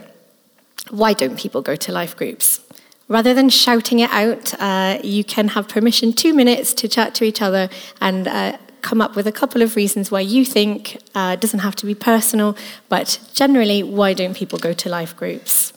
why 0.91 1.15
don't 1.15 1.39
people 1.39 1.63
go 1.63 1.75
to 1.75 1.91
life 1.91 2.15
groups? 2.15 2.61
Rather 3.09 3.33
than 3.33 3.49
shouting 3.49 4.01
it 4.01 4.11
out, 4.11 4.55
uh, 4.61 4.99
you 5.03 5.25
can 5.25 5.49
have 5.49 5.67
permission 5.67 6.13
two 6.13 6.35
minutes 6.35 6.75
to 6.75 6.87
chat 6.87 7.15
to 7.15 7.25
each 7.25 7.41
other 7.41 7.71
and 8.03 8.29
uh, 8.29 8.59
come 8.83 9.01
up 9.01 9.17
with 9.17 9.27
a 9.27 9.33
couple 9.33 9.63
of 9.63 9.77
reasons 9.77 10.11
why 10.11 10.21
you 10.21 10.45
think 10.45 10.99
uh, 11.15 11.31
it 11.35 11.41
doesn't 11.41 11.61
have 11.61 11.75
to 11.77 11.87
be 11.87 11.95
personal, 11.95 12.55
but 12.91 13.19
generally, 13.33 13.83
why 13.83 14.13
don't 14.13 14.37
people 14.37 14.59
go 14.59 14.75
to 14.75 14.89
life 14.91 15.17
groups? 15.17 15.73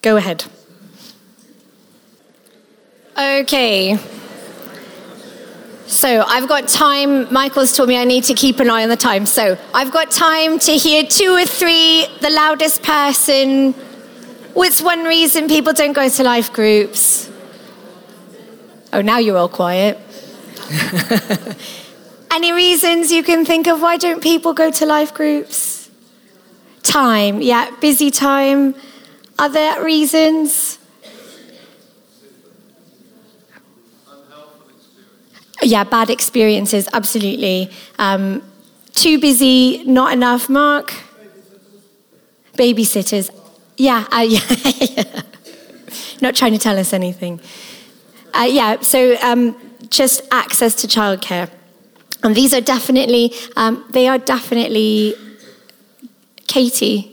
Go 0.00 0.16
ahead. 0.16 0.44
Okay. 3.18 3.98
So 5.86 6.24
I've 6.26 6.48
got 6.48 6.68
time. 6.68 7.32
Michael's 7.32 7.76
told 7.76 7.88
me 7.88 7.96
I 7.96 8.04
need 8.04 8.24
to 8.24 8.34
keep 8.34 8.60
an 8.60 8.68
eye 8.70 8.82
on 8.82 8.88
the 8.88 8.96
time. 8.96 9.24
So 9.24 9.56
I've 9.72 9.92
got 9.92 10.10
time 10.10 10.58
to 10.60 10.72
hear 10.72 11.04
two 11.04 11.32
or 11.32 11.44
three, 11.44 12.06
the 12.20 12.30
loudest 12.30 12.82
person 12.82 13.74
What's 14.56 14.80
one 14.80 15.04
reason 15.04 15.48
people 15.48 15.74
don't 15.74 15.92
go 15.92 16.08
to 16.08 16.22
life 16.24 16.50
groups? 16.50 17.30
Oh, 18.90 19.02
now 19.02 19.18
you're 19.18 19.36
all 19.36 19.50
quiet. 19.50 19.98
Any 22.30 22.52
reasons 22.52 23.12
you 23.12 23.22
can 23.22 23.44
think 23.44 23.66
of 23.66 23.82
why 23.82 23.98
don't 23.98 24.22
people 24.22 24.54
go 24.54 24.70
to 24.70 24.86
life 24.86 25.12
groups? 25.12 25.90
Time, 26.82 27.42
yeah, 27.42 27.70
busy 27.82 28.10
time. 28.10 28.74
Other 29.38 29.84
reasons? 29.84 30.78
Yeah, 35.62 35.84
bad 35.84 36.08
experiences, 36.08 36.88
absolutely. 36.94 37.70
Um, 37.98 38.42
too 38.94 39.20
busy, 39.20 39.84
not 39.84 40.14
enough, 40.14 40.48
Mark? 40.48 40.94
Babysitters, 42.54 43.28
yeah, 43.76 44.06
uh, 44.10 44.20
yeah. 44.28 45.22
Not 46.20 46.34
trying 46.34 46.52
to 46.52 46.58
tell 46.58 46.78
us 46.78 46.92
anything. 46.92 47.40
Uh, 48.32 48.48
yeah, 48.48 48.80
so 48.80 49.16
um, 49.22 49.56
just 49.88 50.22
access 50.30 50.74
to 50.76 50.86
childcare. 50.86 51.50
And 52.22 52.34
these 52.34 52.52
are 52.52 52.60
definitely, 52.60 53.32
um, 53.56 53.84
they 53.90 54.08
are 54.08 54.18
definitely, 54.18 55.14
Katie. 56.46 57.12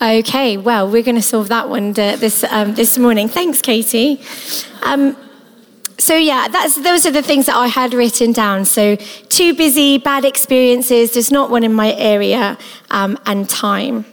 Okay, 0.00 0.56
well, 0.56 0.90
we're 0.90 1.02
going 1.02 1.14
to 1.14 1.22
solve 1.22 1.48
that 1.48 1.68
one 1.68 1.90
uh, 1.90 2.16
this, 2.16 2.44
um, 2.44 2.74
this 2.74 2.98
morning. 2.98 3.28
Thanks, 3.28 3.62
Katie. 3.62 4.20
Um, 4.82 5.16
so 5.96 6.16
yeah, 6.16 6.48
that's, 6.48 6.74
those 6.74 7.06
are 7.06 7.10
the 7.10 7.22
things 7.22 7.46
that 7.46 7.56
I 7.56 7.68
had 7.68 7.94
written 7.94 8.32
down. 8.32 8.64
So 8.64 8.96
too 8.96 9.54
busy, 9.54 9.98
bad 9.98 10.24
experiences, 10.24 11.14
there's 11.14 11.30
not 11.30 11.50
one 11.50 11.64
in 11.64 11.72
my 11.72 11.94
area, 11.94 12.58
um, 12.90 13.18
and 13.24 13.48
time. 13.48 14.04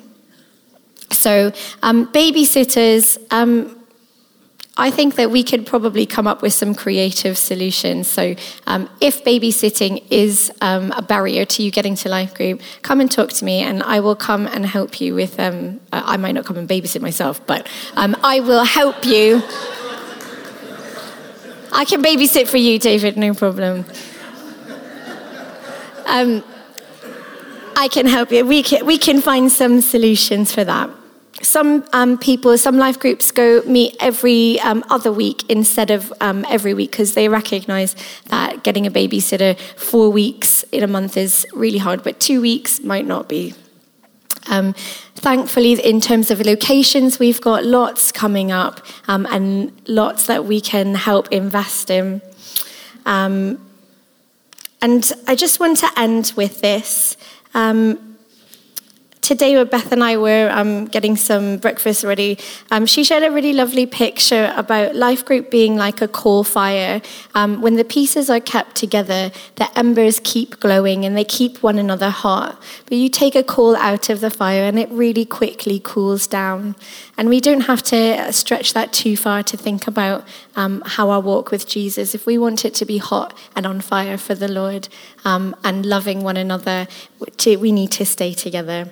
So 1.14 1.51
um, 1.82 2.07
babysitters, 2.07 3.18
um, 3.32 3.78
I 4.78 4.89
think 4.89 5.16
that 5.16 5.30
we 5.30 5.43
could 5.43 5.66
probably 5.66 6.05
come 6.05 6.28
up 6.28 6.41
with 6.41 6.53
some 6.53 6.74
creative 6.74 7.38
solutions. 7.38 8.07
So, 8.07 8.36
um, 8.68 8.89
if 9.01 9.24
babysitting 9.24 10.03
is 10.09 10.51
um, 10.62 10.91
a 10.93 11.01
barrier 11.01 11.45
to 11.45 11.62
you 11.62 11.72
getting 11.72 11.95
to 11.95 12.09
life 12.09 12.34
group, 12.34 12.62
come 12.82 13.01
and 13.01 13.12
talk 13.12 13.30
to 13.34 13.45
me, 13.45 13.62
and 13.62 13.84
I 13.84 13.99
will 13.99 14.16
come 14.16 14.47
and 14.47 14.66
help 14.66 15.01
you 15.01 15.14
with. 15.14 15.39
Um, 15.39 15.82
I 15.91 16.16
might 16.18 16.32
not 16.32 16.45
come 16.45 16.57
and 16.57 16.70
babysit 16.70 17.01
myself, 17.01 17.45
but 17.45 17.68
um, 17.95 18.16
I 18.24 18.39
will 18.39 18.64
help 18.64 19.05
you. 19.05 19.43
I 21.74 21.86
can 21.86 22.01
babysit 22.01 22.47
for 22.47 22.57
you, 22.57 22.80
David, 22.80 23.18
no 23.18 23.34
problem. 23.34 23.86
I 27.82 27.88
can 27.88 28.05
help 28.05 28.32
you. 28.32 28.45
We 28.45 28.64
can, 28.64 28.86
we 28.86 28.97
can 28.97 29.22
find 29.22 29.51
some 29.51 29.82
solutions 29.82 30.53
for 30.53 30.64
that 30.64 30.89
some 31.42 31.86
um, 31.94 32.18
people, 32.18 32.58
some 32.58 32.78
life 32.78 33.00
groups 33.00 33.32
go 33.32 33.62
meet 33.64 33.96
every 34.00 34.60
um, 34.62 34.84
other 34.89 35.12
week 35.12 35.50
instead 35.50 35.92
of 35.92 36.14
um, 36.22 36.46
every 36.50 36.74
week 36.74 36.92
because 36.92 37.14
they 37.14 37.30
recognize 37.30 37.96
that 38.28 38.64
getting 38.64 38.86
a 38.86 38.92
babysitter 38.92 39.58
four 39.78 40.10
weeks 40.10 40.64
in 40.72 40.84
a 40.84 40.88
month 40.88 41.18
is 41.18 41.46
really 41.54 41.78
hard, 41.78 42.04
but 42.04 42.20
two 42.20 42.42
weeks 42.42 42.82
might 42.82 43.06
not 43.06 43.28
be. 43.28 43.54
Um, 44.50 44.74
thankfully, 45.16 45.74
in 45.74 46.02
terms 46.02 46.32
of 46.32 46.42
locations, 46.42 47.20
we've 47.20 47.42
got 47.42 47.64
lots 47.64 48.12
coming 48.12 48.52
up 48.52 48.82
um, 49.08 49.28
and 49.30 49.72
lots 49.88 50.26
that 50.26 50.46
we 50.46 50.62
can 50.62 50.96
help 50.96 51.32
invest 51.32 51.89
in. 51.89 52.22
Um, 53.06 53.60
and 54.82 55.12
I 55.28 55.36
just 55.36 55.60
want 55.60 55.78
to 55.80 55.89
end 55.96 56.34
with 56.36 56.62
this. 56.62 57.18
Um, 57.54 58.11
today 59.22 59.56
when 59.56 59.68
Beth 59.68 59.92
and 59.92 60.04
I 60.04 60.18
were 60.18 60.50
um, 60.52 60.86
getting 60.86 61.16
some 61.16 61.58
breakfast 61.58 62.04
ready, 62.04 62.38
um, 62.72 62.86
she 62.86 63.04
shared 63.04 63.24
a 63.24 63.32
really 63.32 63.54
lovely 63.54 63.86
picture 63.86 64.52
about 64.58 64.96
life 64.96 65.24
group 65.24 65.52
being 65.52 65.78
like 65.78 66.02
a 66.02 66.08
coal 66.08 66.44
fire. 66.44 67.02
Um, 67.36 67.62
when 67.62 67.76
the 67.76 67.84
pieces 67.84 68.30
are 68.30 68.40
kept 68.40 68.76
together, 68.76 69.32
the 69.56 69.70
embers 69.78 70.20
keep 70.24 70.60
glowing 70.60 71.06
and 71.06 71.16
they 71.16 71.24
keep 71.24 71.62
one 71.62 71.78
another 71.78 72.10
hot. 72.10 72.62
But 72.86 72.98
you 72.98 73.10
take 73.10 73.36
a 73.36 73.44
coal 73.44 73.76
out 73.76 74.10
of 74.10 74.22
the 74.22 74.32
fire 74.32 74.64
and 74.64 74.80
it 74.80 74.90
really 74.90 75.26
quickly 75.26 75.80
cools 75.82 76.28
down. 76.28 76.76
And 77.18 77.30
we 77.30 77.40
don't 77.40 77.62
have 77.62 77.84
to 77.84 78.34
stretch 78.34 78.74
that 78.74 78.92
too 78.92 79.16
far 79.16 79.44
to 79.44 79.56
think 79.56 79.88
about 79.88 80.28
um, 80.56 80.82
how 80.86 81.12
our 81.12 81.22
walk 81.22 81.52
with 81.52 81.68
Jesus. 81.68 82.16
If 82.16 82.26
we 82.26 82.38
want 82.38 82.66
it 82.66 82.74
to 82.76 82.86
be 82.86 82.98
hot 82.98 83.38
and 83.56 83.66
on 83.66 83.82
fire 83.82 84.18
for 84.18 84.34
the 84.34 84.48
Lord 84.48 84.90
um, 85.24 85.56
and 85.64 85.86
loving 85.86 86.24
one 86.24 86.38
another, 86.38 86.88
we 87.46 87.72
need 87.72 87.92
to 87.92 88.06
stay 88.06 88.34
together. 88.34 88.90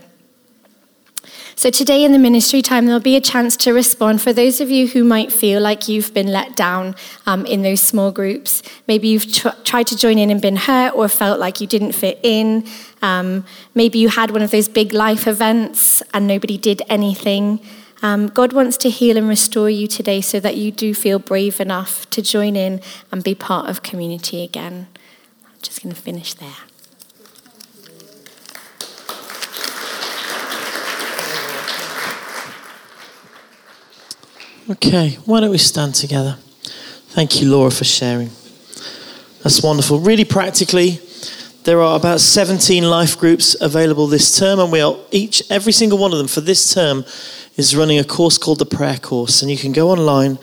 So, 1.59 1.69
today 1.69 2.05
in 2.05 2.13
the 2.13 2.19
ministry 2.19 2.61
time, 2.61 2.85
there'll 2.85 3.01
be 3.01 3.17
a 3.17 3.19
chance 3.19 3.57
to 3.57 3.73
respond 3.73 4.21
for 4.21 4.31
those 4.31 4.61
of 4.61 4.71
you 4.71 4.87
who 4.87 5.03
might 5.03 5.29
feel 5.29 5.59
like 5.59 5.89
you've 5.89 6.13
been 6.13 6.27
let 6.27 6.55
down 6.55 6.95
um, 7.25 7.45
in 7.45 7.63
those 7.63 7.81
small 7.81 8.13
groups. 8.13 8.63
Maybe 8.87 9.09
you've 9.09 9.29
tr- 9.29 9.49
tried 9.65 9.87
to 9.87 9.97
join 9.97 10.17
in 10.17 10.29
and 10.29 10.41
been 10.41 10.55
hurt 10.55 10.95
or 10.95 11.09
felt 11.09 11.37
like 11.37 11.59
you 11.59 11.67
didn't 11.67 11.91
fit 11.91 12.17
in. 12.23 12.65
Um, 13.01 13.43
maybe 13.75 13.99
you 13.99 14.07
had 14.07 14.31
one 14.31 14.41
of 14.41 14.51
those 14.51 14.69
big 14.69 14.93
life 14.93 15.27
events 15.27 16.01
and 16.13 16.25
nobody 16.25 16.57
did 16.57 16.81
anything. 16.87 17.59
Um, 18.01 18.27
God 18.27 18.53
wants 18.53 18.77
to 18.77 18.89
heal 18.89 19.17
and 19.17 19.27
restore 19.27 19.69
you 19.69 19.85
today 19.85 20.21
so 20.21 20.39
that 20.39 20.55
you 20.55 20.71
do 20.71 20.93
feel 20.93 21.19
brave 21.19 21.59
enough 21.59 22.09
to 22.11 22.21
join 22.21 22.55
in 22.55 22.79
and 23.11 23.21
be 23.21 23.35
part 23.35 23.69
of 23.69 23.83
community 23.83 24.45
again. 24.45 24.87
I'm 25.45 25.59
just 25.61 25.83
going 25.83 25.93
to 25.93 26.01
finish 26.01 26.35
there. 26.35 26.68
Okay, 34.69 35.17
why 35.25 35.39
don't 35.39 35.49
we 35.49 35.57
stand 35.57 35.95
together? 35.95 36.37
Thank 37.07 37.41
you, 37.41 37.49
Laura, 37.49 37.71
for 37.71 37.85
sharing. 37.85 38.29
That's 39.41 39.63
wonderful. 39.63 39.99
Really 39.99 40.25
practically, 40.25 40.99
there 41.63 41.81
are 41.81 41.95
about 41.95 42.19
17 42.19 42.83
life 42.83 43.17
groups 43.17 43.59
available 43.59 44.05
this 44.05 44.37
term, 44.37 44.59
and 44.59 44.71
we 44.71 44.79
are 44.79 44.95
each, 45.09 45.41
every 45.49 45.71
single 45.71 45.97
one 45.97 46.11
of 46.11 46.19
them 46.19 46.27
for 46.27 46.41
this 46.41 46.71
term 46.71 47.03
is 47.55 47.75
running 47.75 47.97
a 47.97 48.03
course 48.03 48.37
called 48.37 48.59
the 48.59 48.65
Prayer 48.65 48.97
Course. 48.97 49.41
And 49.41 49.49
you 49.49 49.57
can 49.57 49.71
go 49.71 49.89
online 49.89 50.37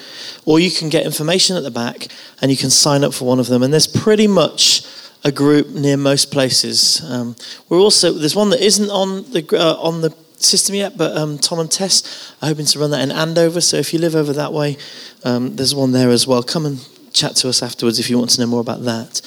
or 0.44 0.58
you 0.58 0.72
can 0.72 0.88
get 0.88 1.06
information 1.06 1.56
at 1.56 1.62
the 1.62 1.70
back 1.70 2.08
and 2.42 2.50
you 2.50 2.56
can 2.56 2.70
sign 2.70 3.04
up 3.04 3.14
for 3.14 3.28
one 3.28 3.38
of 3.38 3.46
them. 3.46 3.62
And 3.62 3.72
there's 3.72 3.86
pretty 3.86 4.26
much 4.26 4.84
a 5.22 5.30
group 5.30 5.68
near 5.68 5.96
most 5.96 6.32
places. 6.32 7.00
Um, 7.08 7.36
we're 7.68 7.78
also, 7.78 8.12
there's 8.12 8.34
one 8.34 8.50
that 8.50 8.60
isn't 8.60 8.90
on 8.90 9.30
the, 9.30 9.46
uh, 9.56 9.80
on 9.80 10.00
the 10.00 10.10
system 10.39 10.74
yet, 10.74 10.97
but 10.97 11.16
um, 11.16 11.39
Tom 11.39 11.59
and 11.59 11.70
Tess 11.70 12.34
are 12.43 12.49
hoping 12.49 12.66
to 12.66 12.78
run 12.78 12.91
that 12.91 13.01
in 13.01 13.11
Andover. 13.11 13.61
So 13.61 13.76
if 13.76 13.93
you 13.93 13.99
live 13.99 14.14
over 14.14 14.32
that 14.32 14.53
way, 14.53 14.76
um, 15.24 15.57
there's 15.57 15.74
one 15.74 15.93
there 15.93 16.11
as 16.11 16.26
well. 16.26 16.43
Come 16.43 16.66
and 16.66 16.87
chat 17.12 17.34
to 17.37 17.49
us 17.49 17.62
afterwards 17.62 17.99
if 17.99 18.11
you 18.11 18.18
want 18.18 18.30
to 18.30 18.41
know 18.41 18.47
more 18.47 18.61
about 18.61 18.84
that. 18.84 19.20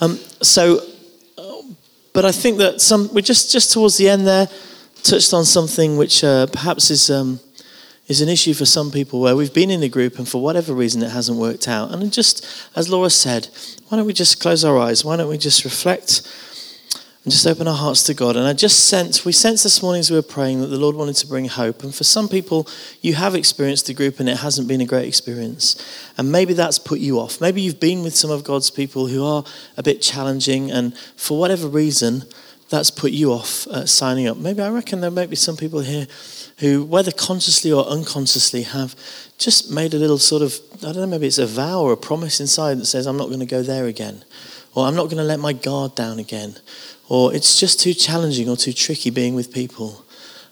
Um, 0.00 0.16
so, 0.42 0.80
uh, 1.38 1.62
but 2.12 2.24
I 2.24 2.32
think 2.32 2.58
that 2.58 2.80
some 2.80 3.12
we're 3.14 3.20
just 3.20 3.52
just 3.52 3.72
towards 3.72 3.96
the 3.96 4.08
end 4.08 4.26
there 4.26 4.48
touched 5.02 5.32
on 5.32 5.44
something 5.44 5.96
which 5.96 6.24
uh, 6.24 6.46
perhaps 6.46 6.90
is 6.90 7.10
um, 7.10 7.38
is 8.08 8.20
an 8.20 8.28
issue 8.28 8.54
for 8.54 8.64
some 8.64 8.90
people 8.90 9.20
where 9.20 9.36
we've 9.36 9.54
been 9.54 9.70
in 9.70 9.82
a 9.82 9.88
group 9.88 10.18
and 10.18 10.28
for 10.28 10.42
whatever 10.42 10.72
reason 10.72 11.02
it 11.02 11.10
hasn't 11.10 11.38
worked 11.38 11.68
out. 11.68 11.92
And 11.92 12.12
just 12.12 12.46
as 12.74 12.88
Laura 12.88 13.10
said, 13.10 13.48
why 13.88 13.96
don't 13.96 14.06
we 14.06 14.12
just 14.12 14.40
close 14.40 14.64
our 14.64 14.78
eyes? 14.78 15.04
Why 15.04 15.16
don't 15.16 15.28
we 15.28 15.38
just 15.38 15.64
reflect? 15.64 16.22
And 17.26 17.32
just 17.32 17.44
open 17.44 17.66
our 17.66 17.74
hearts 17.74 18.04
to 18.04 18.14
God. 18.14 18.36
And 18.36 18.46
I 18.46 18.52
just 18.52 18.86
sense, 18.86 19.24
we 19.24 19.32
sensed 19.32 19.64
this 19.64 19.82
morning 19.82 19.98
as 19.98 20.12
we 20.12 20.16
were 20.16 20.22
praying 20.22 20.60
that 20.60 20.68
the 20.68 20.78
Lord 20.78 20.94
wanted 20.94 21.16
to 21.16 21.26
bring 21.26 21.46
hope. 21.46 21.82
And 21.82 21.92
for 21.92 22.04
some 22.04 22.28
people, 22.28 22.68
you 23.00 23.14
have 23.14 23.34
experienced 23.34 23.88
the 23.88 23.94
group 23.94 24.20
and 24.20 24.28
it 24.28 24.36
hasn't 24.36 24.68
been 24.68 24.80
a 24.80 24.86
great 24.86 25.08
experience. 25.08 25.74
And 26.16 26.30
maybe 26.30 26.52
that's 26.52 26.78
put 26.78 27.00
you 27.00 27.18
off. 27.18 27.40
Maybe 27.40 27.60
you've 27.60 27.80
been 27.80 28.04
with 28.04 28.14
some 28.14 28.30
of 28.30 28.44
God's 28.44 28.70
people 28.70 29.08
who 29.08 29.26
are 29.26 29.42
a 29.76 29.82
bit 29.82 30.00
challenging, 30.00 30.70
and 30.70 30.96
for 31.16 31.36
whatever 31.36 31.66
reason, 31.66 32.22
that's 32.70 32.92
put 32.92 33.10
you 33.10 33.32
off 33.32 33.66
uh, 33.66 33.86
signing 33.86 34.28
up. 34.28 34.36
Maybe 34.36 34.62
I 34.62 34.68
reckon 34.68 35.00
there 35.00 35.10
might 35.10 35.28
be 35.28 35.34
some 35.34 35.56
people 35.56 35.80
here 35.80 36.06
who, 36.60 36.84
whether 36.84 37.10
consciously 37.10 37.72
or 37.72 37.84
unconsciously, 37.86 38.62
have 38.62 38.94
just 39.36 39.68
made 39.68 39.94
a 39.94 39.98
little 39.98 40.18
sort 40.18 40.42
of, 40.42 40.60
I 40.76 40.92
don't 40.92 40.98
know, 40.98 41.06
maybe 41.06 41.26
it's 41.26 41.38
a 41.38 41.46
vow 41.46 41.82
or 41.82 41.92
a 41.92 41.96
promise 41.96 42.38
inside 42.38 42.78
that 42.78 42.86
says, 42.86 43.04
I'm 43.04 43.16
not 43.16 43.26
going 43.26 43.40
to 43.40 43.46
go 43.46 43.64
there 43.64 43.86
again. 43.86 44.24
Or 44.76 44.86
I'm 44.86 44.94
not 44.94 45.04
going 45.04 45.16
to 45.16 45.24
let 45.24 45.40
my 45.40 45.54
guard 45.54 45.94
down 45.94 46.18
again 46.18 46.56
or 47.08 47.34
it's 47.34 47.58
just 47.58 47.80
too 47.80 47.94
challenging 47.94 48.48
or 48.48 48.56
too 48.56 48.72
tricky 48.72 49.10
being 49.10 49.34
with 49.34 49.52
people. 49.52 50.04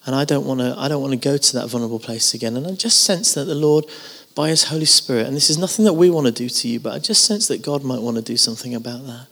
And 0.06 0.14
i 0.14 0.24
don't 0.24 0.46
want 0.46 0.60
to 0.60 0.74
i 0.76 0.88
don't 0.88 1.00
want 1.00 1.12
to 1.12 1.18
go 1.18 1.36
to 1.36 1.52
that 1.56 1.68
vulnerable 1.68 1.98
place 1.98 2.34
again. 2.34 2.56
And 2.56 2.66
i 2.66 2.72
just 2.72 3.04
sense 3.04 3.34
that 3.34 3.44
the 3.44 3.54
lord 3.54 3.86
by 4.34 4.48
his 4.48 4.64
holy 4.64 4.84
spirit 4.84 5.26
and 5.26 5.36
this 5.36 5.48
is 5.48 5.58
nothing 5.58 5.84
that 5.84 5.92
we 5.92 6.10
want 6.10 6.26
to 6.26 6.32
do 6.32 6.48
to 6.48 6.68
you 6.68 6.80
but 6.80 6.92
i 6.92 6.98
just 6.98 7.24
sense 7.24 7.46
that 7.48 7.62
god 7.62 7.84
might 7.84 8.02
want 8.02 8.16
to 8.16 8.22
do 8.22 8.36
something 8.36 8.74
about 8.74 9.06
that. 9.06 9.26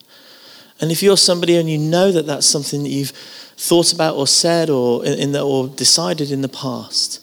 And 0.81 0.91
if 0.91 1.03
you're 1.03 1.17
somebody 1.17 1.57
and 1.57 1.71
you 1.71 1.79
know 1.79 2.11
that 2.11 2.27
that's 2.27 2.47
something 2.47 2.83
that 2.83 2.89
you've 2.89 3.11
thought 3.57 3.93
about 3.93 4.17
or 4.17 4.27
said 4.27 4.69
or 4.69 5.05
in 5.05 5.31
the, 5.31 5.41
or 5.41 5.69
decided 5.69 6.33
in 6.33 6.43
the 6.43 6.49
past 6.49 7.21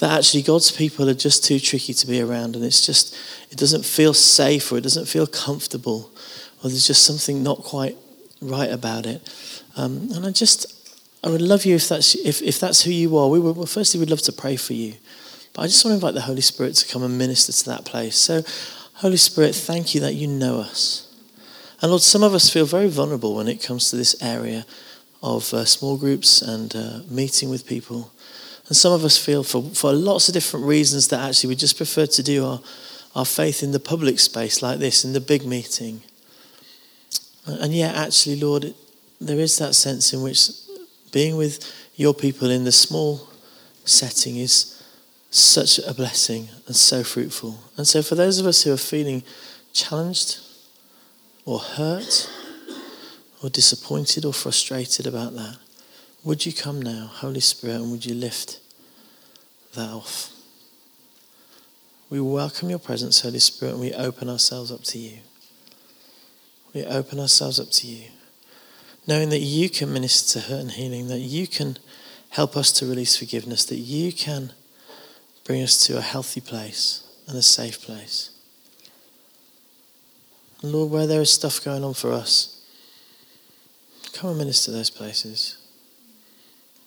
that 0.00 0.16
actually 0.16 0.42
god's 0.42 0.72
people 0.72 1.08
are 1.08 1.14
just 1.14 1.44
too 1.44 1.60
tricky 1.60 1.92
to 1.92 2.06
be 2.06 2.20
around. 2.20 2.56
And 2.56 2.64
it's 2.64 2.84
just 2.84 3.16
it 3.50 3.58
doesn't 3.58 3.84
feel 3.84 4.14
safe 4.14 4.72
or 4.72 4.78
it 4.78 4.82
doesn't 4.82 5.06
feel 5.06 5.26
comfortable 5.26 6.10
or 6.62 6.70
there's 6.70 6.86
just 6.86 7.04
something 7.04 7.42
not 7.42 7.58
quite 7.58 7.96
right 8.40 8.70
about 8.70 9.06
it. 9.06 9.22
Um, 9.76 10.08
and 10.12 10.26
I 10.26 10.30
just, 10.30 10.90
I 11.24 11.28
would 11.28 11.42
love 11.42 11.64
you 11.64 11.74
if 11.74 11.88
that's, 11.88 12.14
if, 12.14 12.42
if 12.42 12.60
that's 12.60 12.82
who 12.82 12.90
you 12.90 13.16
are. 13.16 13.28
We 13.28 13.40
would, 13.40 13.56
well, 13.56 13.66
firstly, 13.66 14.00
we'd 14.00 14.10
love 14.10 14.22
to 14.22 14.32
pray 14.32 14.56
for 14.56 14.74
you. 14.74 14.94
But 15.52 15.62
I 15.62 15.66
just 15.66 15.84
want 15.84 15.92
to 15.92 15.96
invite 15.96 16.14
the 16.14 16.22
Holy 16.22 16.40
Spirit 16.40 16.74
to 16.76 16.92
come 16.92 17.02
and 17.02 17.18
minister 17.18 17.52
to 17.52 17.64
that 17.70 17.84
place. 17.84 18.16
So, 18.16 18.42
Holy 18.94 19.16
Spirit, 19.16 19.54
thank 19.54 19.94
you 19.94 20.00
that 20.00 20.14
you 20.14 20.26
know 20.26 20.60
us. 20.60 21.04
And 21.80 21.90
Lord, 21.90 22.02
some 22.02 22.22
of 22.22 22.34
us 22.34 22.50
feel 22.50 22.66
very 22.66 22.88
vulnerable 22.88 23.36
when 23.36 23.48
it 23.48 23.62
comes 23.62 23.90
to 23.90 23.96
this 23.96 24.20
area 24.20 24.66
of 25.22 25.52
uh, 25.54 25.64
small 25.64 25.96
groups 25.96 26.42
and 26.42 26.74
uh, 26.74 27.00
meeting 27.08 27.50
with 27.50 27.66
people. 27.66 28.12
And 28.66 28.76
some 28.76 28.92
of 28.92 29.04
us 29.04 29.16
feel 29.16 29.42
for, 29.42 29.62
for 29.62 29.92
lots 29.92 30.28
of 30.28 30.34
different 30.34 30.66
reasons 30.66 31.08
that 31.08 31.20
actually 31.20 31.48
we 31.48 31.56
just 31.56 31.76
prefer 31.76 32.06
to 32.06 32.22
do 32.22 32.44
our, 32.44 32.60
our 33.14 33.24
faith 33.24 33.62
in 33.62 33.72
the 33.72 33.80
public 33.80 34.18
space 34.18 34.62
like 34.62 34.78
this, 34.78 35.04
in 35.04 35.12
the 35.12 35.20
big 35.20 35.46
meeting. 35.46 36.02
And 37.48 37.72
yet, 37.72 37.94
actually, 37.94 38.40
Lord, 38.40 38.74
there 39.20 39.38
is 39.38 39.56
that 39.58 39.74
sense 39.74 40.12
in 40.12 40.22
which 40.22 40.50
being 41.12 41.36
with 41.36 41.64
your 41.96 42.14
people 42.14 42.50
in 42.50 42.64
the 42.64 42.72
small 42.72 43.28
setting 43.84 44.36
is 44.36 44.82
such 45.30 45.78
a 45.78 45.94
blessing 45.94 46.48
and 46.66 46.76
so 46.76 47.02
fruitful. 47.02 47.58
And 47.76 47.86
so, 47.86 48.02
for 48.02 48.14
those 48.14 48.38
of 48.38 48.46
us 48.46 48.62
who 48.62 48.72
are 48.72 48.76
feeling 48.76 49.22
challenged 49.72 50.38
or 51.44 51.58
hurt 51.58 52.30
or 53.42 53.50
disappointed 53.50 54.24
or 54.24 54.32
frustrated 54.32 55.06
about 55.06 55.34
that, 55.36 55.56
would 56.24 56.44
you 56.44 56.52
come 56.52 56.82
now, 56.82 57.06
Holy 57.06 57.40
Spirit, 57.40 57.76
and 57.76 57.90
would 57.90 58.04
you 58.04 58.14
lift 58.14 58.60
that 59.74 59.90
off. 59.90 60.32
We 62.10 62.20
welcome 62.20 62.70
your 62.70 62.78
presence, 62.78 63.20
Holy 63.20 63.38
Spirit, 63.38 63.72
and 63.72 63.80
we 63.80 63.92
open 63.92 64.28
ourselves 64.28 64.72
up 64.72 64.82
to 64.84 64.98
you. 64.98 65.18
We 66.74 66.84
open 66.84 67.18
ourselves 67.18 67.58
up 67.58 67.70
to 67.70 67.86
you, 67.86 68.10
knowing 69.06 69.30
that 69.30 69.40
you 69.40 69.70
can 69.70 69.92
minister 69.92 70.40
to 70.40 70.46
hurt 70.46 70.60
and 70.60 70.70
healing, 70.72 71.08
that 71.08 71.20
you 71.20 71.46
can 71.46 71.78
help 72.30 72.56
us 72.56 72.70
to 72.72 72.86
release 72.86 73.16
forgiveness, 73.16 73.64
that 73.66 73.78
you 73.78 74.12
can 74.12 74.52
bring 75.44 75.62
us 75.62 75.86
to 75.86 75.96
a 75.96 76.02
healthy 76.02 76.40
place 76.40 77.02
and 77.26 77.36
a 77.36 77.42
safe 77.42 77.80
place. 77.80 78.30
Lord, 80.62 80.90
where 80.90 81.06
there 81.06 81.22
is 81.22 81.30
stuff 81.30 81.64
going 81.64 81.84
on 81.84 81.94
for 81.94 82.12
us, 82.12 82.62
come 84.12 84.30
and 84.30 84.38
minister 84.38 84.72
those 84.72 84.90
places. 84.90 85.56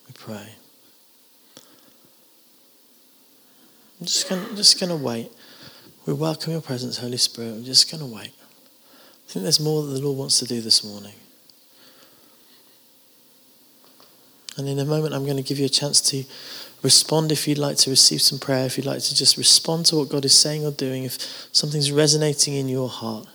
We 0.07 0.13
pray. 0.13 0.55
I'm 3.99 4.05
just 4.05 4.29
going 4.29 4.55
just 4.55 4.79
to 4.79 4.95
wait. 4.95 5.31
We 6.05 6.13
welcome 6.13 6.51
your 6.51 6.61
presence, 6.61 6.97
Holy 6.97 7.17
Spirit. 7.17 7.51
I'm 7.51 7.63
just 7.63 7.89
going 7.89 8.01
to 8.01 8.13
wait. 8.13 8.31
I 9.31 9.33
think 9.33 9.43
there's 9.43 9.61
more 9.61 9.81
that 9.81 9.93
the 9.93 10.01
Lord 10.01 10.17
wants 10.17 10.39
to 10.39 10.45
do 10.45 10.59
this 10.59 10.83
morning. 10.83 11.13
And 14.57 14.67
in 14.67 14.77
a 14.77 14.83
moment, 14.83 15.13
I'm 15.13 15.23
going 15.23 15.37
to 15.37 15.41
give 15.41 15.57
you 15.57 15.67
a 15.67 15.69
chance 15.69 16.01
to 16.09 16.25
respond 16.83 17.31
if 17.31 17.47
you'd 17.47 17.57
like 17.57 17.77
to 17.77 17.89
receive 17.89 18.21
some 18.21 18.39
prayer, 18.39 18.65
if 18.65 18.75
you'd 18.75 18.85
like 18.85 18.99
to 18.99 19.15
just 19.15 19.37
respond 19.37 19.85
to 19.85 19.95
what 19.95 20.09
God 20.09 20.25
is 20.25 20.37
saying 20.37 20.65
or 20.65 20.71
doing, 20.71 21.05
if 21.05 21.47
something's 21.53 21.93
resonating 21.93 22.55
in 22.55 22.67
your 22.67 22.89
heart. 22.89 23.25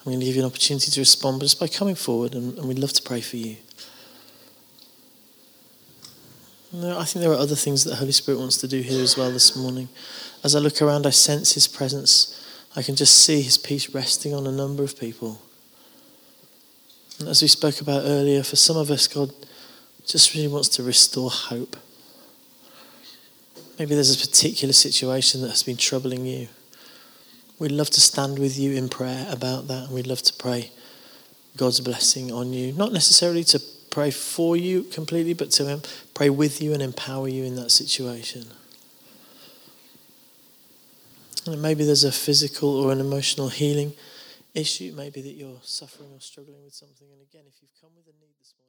I'm 0.00 0.04
going 0.04 0.20
to 0.20 0.26
give 0.26 0.34
you 0.36 0.42
an 0.42 0.46
opportunity 0.46 0.90
to 0.90 1.00
respond 1.00 1.40
but 1.40 1.46
just 1.46 1.58
by 1.58 1.66
coming 1.66 1.94
forward, 1.94 2.34
and, 2.34 2.58
and 2.58 2.68
we'd 2.68 2.78
love 2.78 2.92
to 2.92 3.02
pray 3.02 3.22
for 3.22 3.38
you. 3.38 3.56
I 6.74 7.04
think 7.06 7.22
there 7.22 7.32
are 7.32 7.38
other 7.38 7.56
things 7.56 7.84
that 7.84 7.90
the 7.90 7.96
Holy 7.96 8.12
Spirit 8.12 8.38
wants 8.38 8.58
to 8.58 8.68
do 8.68 8.82
here 8.82 9.02
as 9.02 9.16
well 9.16 9.30
this 9.30 9.56
morning. 9.56 9.88
As 10.42 10.54
I 10.54 10.58
look 10.58 10.82
around, 10.82 11.06
I 11.06 11.10
sense 11.10 11.54
His 11.54 11.66
presence. 11.66 12.38
I 12.76 12.82
can 12.82 12.96
just 12.96 13.16
see 13.24 13.42
His 13.42 13.56
peace 13.56 13.90
resting 13.90 14.34
on 14.34 14.46
a 14.46 14.52
number 14.52 14.82
of 14.82 14.98
people. 14.98 15.40
And 17.18 17.28
as 17.28 17.42
we 17.42 17.48
spoke 17.48 17.80
about 17.80 18.02
earlier, 18.04 18.42
for 18.42 18.56
some 18.56 18.76
of 18.76 18.90
us, 18.90 19.06
God 19.06 19.32
just 20.04 20.34
really 20.34 20.48
wants 20.48 20.68
to 20.70 20.82
restore 20.82 21.30
hope. 21.30 21.76
Maybe 23.78 23.94
there's 23.94 24.14
a 24.14 24.26
particular 24.26 24.72
situation 24.72 25.40
that 25.42 25.48
has 25.48 25.62
been 25.62 25.76
troubling 25.76 26.26
you. 26.26 26.48
We'd 27.58 27.72
love 27.72 27.90
to 27.90 28.00
stand 28.00 28.38
with 28.38 28.58
you 28.58 28.72
in 28.72 28.88
prayer 28.88 29.26
about 29.30 29.68
that, 29.68 29.84
and 29.84 29.94
we'd 29.94 30.06
love 30.06 30.22
to 30.22 30.32
pray 30.34 30.70
God's 31.56 31.80
blessing 31.80 32.32
on 32.32 32.52
you. 32.52 32.72
Not 32.72 32.92
necessarily 32.92 33.44
to 33.44 33.60
pray 33.90 34.10
for 34.10 34.56
you 34.56 34.82
completely, 34.82 35.34
but 35.34 35.52
to 35.52 35.72
um, 35.72 35.82
pray 36.14 36.30
with 36.30 36.60
you 36.60 36.72
and 36.72 36.82
empower 36.82 37.28
you 37.28 37.44
in 37.44 37.54
that 37.56 37.70
situation. 37.70 38.46
Maybe 41.46 41.84
there's 41.84 42.04
a 42.04 42.12
physical 42.12 42.70
or 42.70 42.90
an 42.92 43.00
emotional 43.00 43.48
healing 43.48 43.92
issue, 44.54 44.94
maybe 44.96 45.20
that 45.20 45.34
you're 45.34 45.60
suffering 45.62 46.10
or 46.12 46.20
struggling 46.20 46.64
with 46.64 46.72
something. 46.74 47.06
And 47.12 47.20
again, 47.20 47.44
if 47.46 47.60
you've 47.60 47.74
come 47.80 47.90
with 47.94 48.06
a 48.06 48.16
need 48.18 48.32
this 48.40 48.54
morning, 48.56 48.63